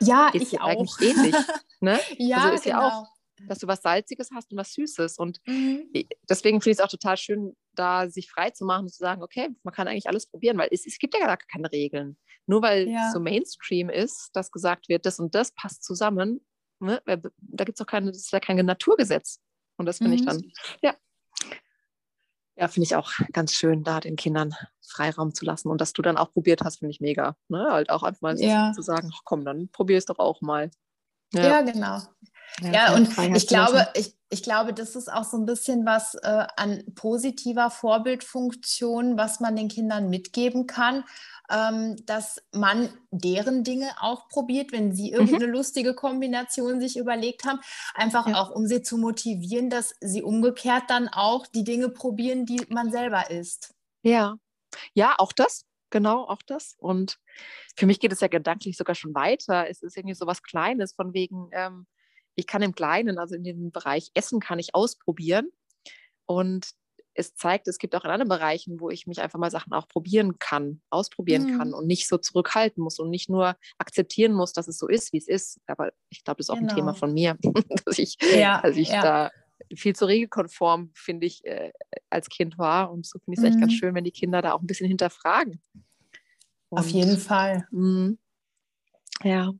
Ja, 0.00 0.28
ist 0.28 0.42
ich 0.42 0.52
ja 0.52 0.62
auch. 0.62 0.68
eigentlich 0.68 0.94
ähnlich. 1.00 1.34
Ne? 1.80 1.98
ja, 2.16 2.36
also 2.36 2.54
ist 2.54 2.62
genau. 2.62 2.78
ja 2.80 2.88
auch, 2.88 3.08
dass 3.48 3.58
du 3.58 3.66
was 3.66 3.82
Salziges 3.82 4.30
hast 4.32 4.52
und 4.52 4.58
was 4.58 4.72
Süßes. 4.74 5.18
Und 5.18 5.40
Mhm. 5.48 5.90
deswegen 6.30 6.60
finde 6.60 6.70
ich 6.74 6.78
es 6.78 6.84
auch 6.84 6.88
total 6.88 7.16
schön, 7.16 7.56
da 7.74 8.08
sich 8.08 8.30
frei 8.30 8.50
zu 8.50 8.64
machen 8.64 8.82
und 8.84 8.90
zu 8.90 8.98
sagen, 8.98 9.20
okay, 9.20 9.48
man 9.64 9.74
kann 9.74 9.88
eigentlich 9.88 10.06
alles 10.06 10.28
probieren, 10.28 10.56
weil 10.58 10.68
es, 10.70 10.86
es 10.86 10.98
gibt 11.00 11.14
ja 11.14 11.26
gar 11.26 11.36
keine 11.36 11.72
Regeln. 11.72 12.16
Nur 12.46 12.62
weil 12.62 12.88
Ja. 12.88 13.08
es 13.08 13.12
so 13.14 13.18
Mainstream 13.18 13.90
ist, 13.90 14.30
dass 14.34 14.52
gesagt 14.52 14.88
wird, 14.88 15.06
das 15.06 15.18
und 15.18 15.34
das 15.34 15.50
passt 15.54 15.82
zusammen, 15.82 16.46
ne? 16.78 17.02
Da 17.04 17.64
gibt 17.64 17.80
es 17.80 17.80
auch 17.80 17.90
keine, 17.90 18.06
das 18.12 18.18
ist 18.18 18.30
ja 18.32 18.38
kein 18.38 18.64
Naturgesetz. 18.64 19.40
Und 19.76 19.86
das 19.86 19.98
finde 19.98 20.14
ich 20.14 20.20
Mhm. 20.22 20.26
dann, 20.26 20.42
ja. 20.82 20.94
Ja, 22.58 22.68
finde 22.68 22.84
ich 22.84 22.96
auch 22.96 23.10
ganz 23.32 23.54
schön, 23.54 23.82
da 23.82 24.00
den 24.00 24.16
Kindern 24.16 24.54
Freiraum 24.86 25.34
zu 25.34 25.44
lassen. 25.44 25.68
Und 25.68 25.80
dass 25.80 25.92
du 25.94 26.02
dann 26.02 26.18
auch 26.18 26.32
probiert 26.32 26.60
hast, 26.62 26.78
finde 26.80 26.90
ich 26.90 27.00
mega. 27.00 27.36
Ne? 27.48 27.66
Halt 27.70 27.88
auch 27.90 28.02
einfach 28.02 28.20
mal 28.20 28.38
Ja. 28.38 28.72
zu 28.72 28.82
sagen, 28.82 29.10
ach 29.14 29.20
komm, 29.24 29.44
dann 29.44 29.68
probier 29.68 29.96
es 29.98 30.04
doch 30.04 30.18
auch 30.18 30.40
mal. 30.42 30.70
Ja, 31.34 31.62
genau. 31.62 31.98
Ja, 32.60 32.86
keine 32.86 32.96
und 32.96 33.36
ich 33.36 33.46
glaube, 33.46 33.88
ich, 33.94 34.14
ich 34.28 34.42
glaube, 34.42 34.72
das 34.74 34.94
ist 34.94 35.10
auch 35.12 35.24
so 35.24 35.36
ein 35.36 35.46
bisschen 35.46 35.84
was 35.86 36.14
äh, 36.14 36.46
an 36.56 36.84
positiver 36.94 37.70
Vorbildfunktion, 37.70 39.16
was 39.16 39.40
man 39.40 39.56
den 39.56 39.68
Kindern 39.68 40.10
mitgeben 40.10 40.66
kann, 40.66 41.04
ähm, 41.50 41.96
dass 42.06 42.42
man 42.52 42.88
deren 43.10 43.64
Dinge 43.64 43.90
auch 44.00 44.28
probiert, 44.28 44.72
wenn 44.72 44.94
sie 44.94 45.10
irgendeine 45.12 45.50
lustige 45.50 45.94
Kombination 45.94 46.80
sich 46.80 46.96
überlegt 46.96 47.44
haben, 47.44 47.60
einfach 47.94 48.26
Ja. 48.26 48.40
auch 48.40 48.50
um 48.50 48.66
sie 48.66 48.82
zu 48.82 48.96
motivieren, 48.98 49.70
dass 49.70 49.94
sie 50.00 50.22
umgekehrt 50.22 50.84
dann 50.88 51.08
auch 51.08 51.46
die 51.46 51.64
Dinge 51.64 51.88
probieren, 51.88 52.46
die 52.46 52.64
man 52.68 52.90
selber 52.90 53.30
isst. 53.30 53.74
Ja, 54.02 54.36
ja, 54.94 55.14
auch 55.18 55.32
das, 55.32 55.64
genau, 55.90 56.24
auch 56.24 56.42
das. 56.46 56.74
Und 56.78 57.18
für 57.76 57.86
mich 57.86 58.00
geht 58.00 58.12
es 58.12 58.20
ja 58.20 58.28
gedanklich 58.28 58.76
sogar 58.76 58.94
schon 58.94 59.14
weiter. 59.14 59.68
Es 59.68 59.82
ist 59.82 59.96
irgendwie 59.96 60.14
so 60.14 60.26
was 60.26 60.42
Kleines, 60.42 60.94
von 60.94 61.12
wegen, 61.12 61.48
ähm, 61.52 61.86
ich 62.34 62.46
kann 62.46 62.62
im 62.62 62.74
Kleinen, 62.74 63.18
also 63.18 63.34
in 63.34 63.44
dem 63.44 63.70
Bereich 63.72 64.10
Essen, 64.14 64.40
kann 64.40 64.58
ich 64.58 64.74
ausprobieren. 64.74 65.50
Und 66.26 66.70
es 67.14 67.34
zeigt, 67.34 67.68
es 67.68 67.76
gibt 67.76 67.94
auch 67.94 68.04
in 68.04 68.10
anderen 68.10 68.30
Bereichen, 68.30 68.80
wo 68.80 68.88
ich 68.88 69.06
mich 69.06 69.20
einfach 69.20 69.38
mal 69.38 69.50
Sachen 69.50 69.74
auch 69.74 69.86
probieren 69.86 70.38
kann, 70.38 70.80
ausprobieren 70.88 71.42
Mhm. 71.42 71.58
kann 71.58 71.74
und 71.74 71.86
nicht 71.86 72.08
so 72.08 72.16
zurückhalten 72.16 72.82
muss 72.82 72.98
und 72.98 73.10
nicht 73.10 73.28
nur 73.28 73.56
akzeptieren 73.76 74.32
muss, 74.32 74.54
dass 74.54 74.66
es 74.66 74.78
so 74.78 74.88
ist, 74.88 75.12
wie 75.12 75.18
es 75.18 75.28
ist. 75.28 75.60
Aber 75.66 75.92
ich 76.08 76.24
glaube, 76.24 76.38
das 76.38 76.46
ist 76.46 76.50
auch 76.50 76.56
ein 76.56 76.68
Genau. 76.68 76.74
Thema 76.74 76.94
von 76.94 77.12
mir, 77.12 77.36
dass 77.86 77.98
ich, 77.98 78.16
Ja, 78.34 78.62
dass 78.62 78.76
ich 78.76 78.88
ja. 78.88 79.02
da 79.02 79.30
viel 79.76 79.94
zu 79.94 80.06
regelkonform, 80.06 80.90
finde 80.94 81.26
ich, 81.26 81.44
äh, 81.44 81.72
als 82.08 82.28
Kind 82.30 82.56
war. 82.56 82.90
Und 82.90 83.04
so 83.06 83.18
finde 83.18 83.34
ich 83.34 83.38
es 83.40 83.44
echt 83.50 83.60
ganz 83.60 83.72
Mhm. 83.72 83.76
schön, 83.76 83.94
wenn 83.94 84.04
die 84.04 84.10
Kinder 84.10 84.40
da 84.40 84.52
auch 84.54 84.60
ein 84.62 84.66
bisschen 84.66 84.88
hinterfragen. 84.88 85.60
Auf 86.70 86.86
Und, 86.86 86.94
jeden 86.94 87.18
Fall. 87.18 87.68
mh, 87.70 88.14
ja. 89.22 89.52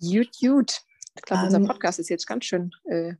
Gut, 0.00 0.28
gut. 0.40 0.80
Ich 1.14 1.22
glaube, 1.22 1.44
unser 1.44 1.58
Ähm, 1.58 1.66
Podcast 1.66 1.98
ist 1.98 2.08
jetzt 2.10 2.26
ganz 2.26 2.44
schön. 2.44 2.70
Äh, 2.84 3.14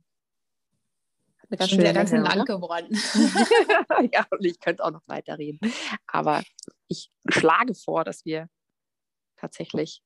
eine 1.49 1.57
ganz 1.57 1.69
schöne 1.69 1.93
ganz 1.93 2.11
lang 2.11 2.45
geworden. 2.45 2.89
ja, 4.13 4.27
und 4.31 4.43
ich 4.43 4.59
könnte 4.59 4.83
auch 4.83 4.91
noch 4.91 5.07
weiterreden. 5.07 5.59
Aber 6.05 6.43
ich 6.87 7.09
schlage 7.29 7.73
vor, 7.73 8.03
dass 8.03 8.25
wir 8.25 8.49
tatsächlich 9.37 10.03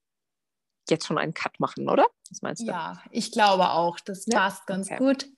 jetzt 0.89 1.07
schon 1.07 1.17
einen 1.17 1.33
Cut 1.33 1.59
machen, 1.59 1.89
oder? 1.89 2.07
Was 2.29 2.41
meinst 2.41 2.61
du? 2.61 2.67
Ja, 2.67 3.01
ich 3.11 3.31
glaube 3.31 3.71
auch. 3.71 3.99
Das 3.99 4.25
Ja? 4.27 4.39
passt 4.39 4.67
ganz 4.67 4.87
Okay. 4.87 4.97
gut. 4.97 5.29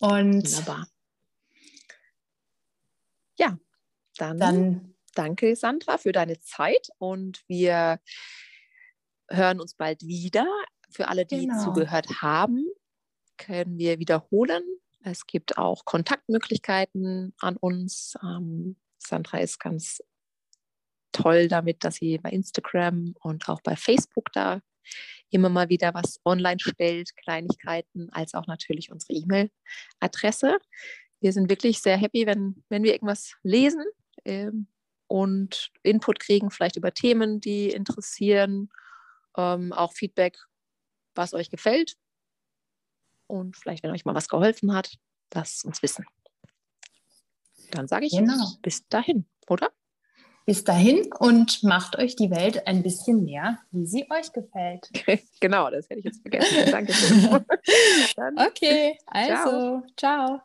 Und 0.00 0.44
Wunderbar. 0.46 0.86
Ja, 3.38 3.58
dann, 4.16 4.38
dann, 4.38 4.94
danke, 5.14 5.54
Sandra, 5.54 5.98
für 5.98 6.12
deine 6.12 6.40
Zeit 6.40 6.88
und 6.98 7.42
wir 7.46 8.00
hören 9.30 9.60
uns 9.60 9.74
bald 9.74 10.02
wieder. 10.02 10.46
Für 10.90 11.08
alle, 11.08 11.24
die 11.24 11.46
Genau. 11.46 11.62
zugehört 11.64 12.20
haben, 12.20 12.66
können 13.36 13.78
wir 13.78 13.98
wiederholen. 13.98 14.62
Es 15.02 15.26
gibt 15.26 15.56
auch 15.56 15.84
Kontaktmöglichkeiten 15.84 17.32
an 17.38 17.56
uns. 17.56 18.14
Ähm, 18.22 18.76
Sandra 18.98 19.38
ist 19.38 19.58
ganz 19.60 20.02
toll 21.12 21.48
damit, 21.48 21.84
dass 21.84 21.96
sie 21.96 22.18
bei 22.18 22.30
Instagram 22.30 23.14
und 23.20 23.48
auch 23.48 23.60
bei 23.62 23.76
Facebook 23.76 24.30
da 24.32 24.60
immer 25.30 25.48
mal 25.48 25.68
wieder 25.68 25.94
was 25.94 26.20
online 26.24 26.58
stellt, 26.60 27.16
Kleinigkeiten, 27.16 28.10
als 28.10 28.34
auch 28.34 28.46
natürlich 28.46 28.90
unsere 28.90 29.12
E-Mail-Adresse. 29.14 30.58
Wir 31.20 31.32
sind 31.32 31.48
wirklich 31.48 31.80
sehr 31.80 31.96
happy, 31.96 32.26
wenn, 32.26 32.64
wenn 32.68 32.82
wir 32.82 32.92
irgendwas 32.92 33.34
lesen 33.42 33.84
ähm, 34.24 34.66
und 35.06 35.70
Input 35.82 36.18
kriegen, 36.20 36.50
vielleicht 36.50 36.76
über 36.76 36.92
Themen, 36.92 37.40
die 37.40 37.70
interessieren, 37.70 38.70
ähm, 39.36 39.72
auch 39.72 39.92
Feedback, 39.92 40.38
was 41.14 41.34
euch 41.34 41.50
gefällt 41.50 41.96
und 43.26 43.56
vielleicht, 43.56 43.82
wenn 43.82 43.90
euch 43.90 44.04
mal 44.04 44.14
was 44.14 44.28
geholfen 44.28 44.74
hat, 44.74 44.96
lasst 45.32 45.64
uns 45.64 45.82
wissen. 45.82 46.04
Dann 47.70 47.86
sage 47.86 48.06
ich 48.06 48.12
Genau. 48.12 48.52
bis 48.62 48.86
dahin, 48.88 49.26
oder? 49.48 49.70
bis 50.46 50.64
dahin 50.64 51.08
und 51.20 51.62
macht 51.62 51.96
euch 51.96 52.16
die 52.16 52.30
Welt 52.30 52.66
ein 52.66 52.82
bisschen 52.82 53.24
mehr, 53.24 53.60
wie 53.70 53.86
sie 53.86 54.10
euch 54.10 54.32
gefällt. 54.32 54.90
genau, 55.40 55.70
das 55.70 55.88
hätte 55.88 56.00
ich 56.00 56.06
jetzt 56.06 56.22
vergessen. 56.22 56.66
Dann 58.16 58.36
Okay, 58.36 58.98
also, 59.06 59.82
ciao. 59.96 60.40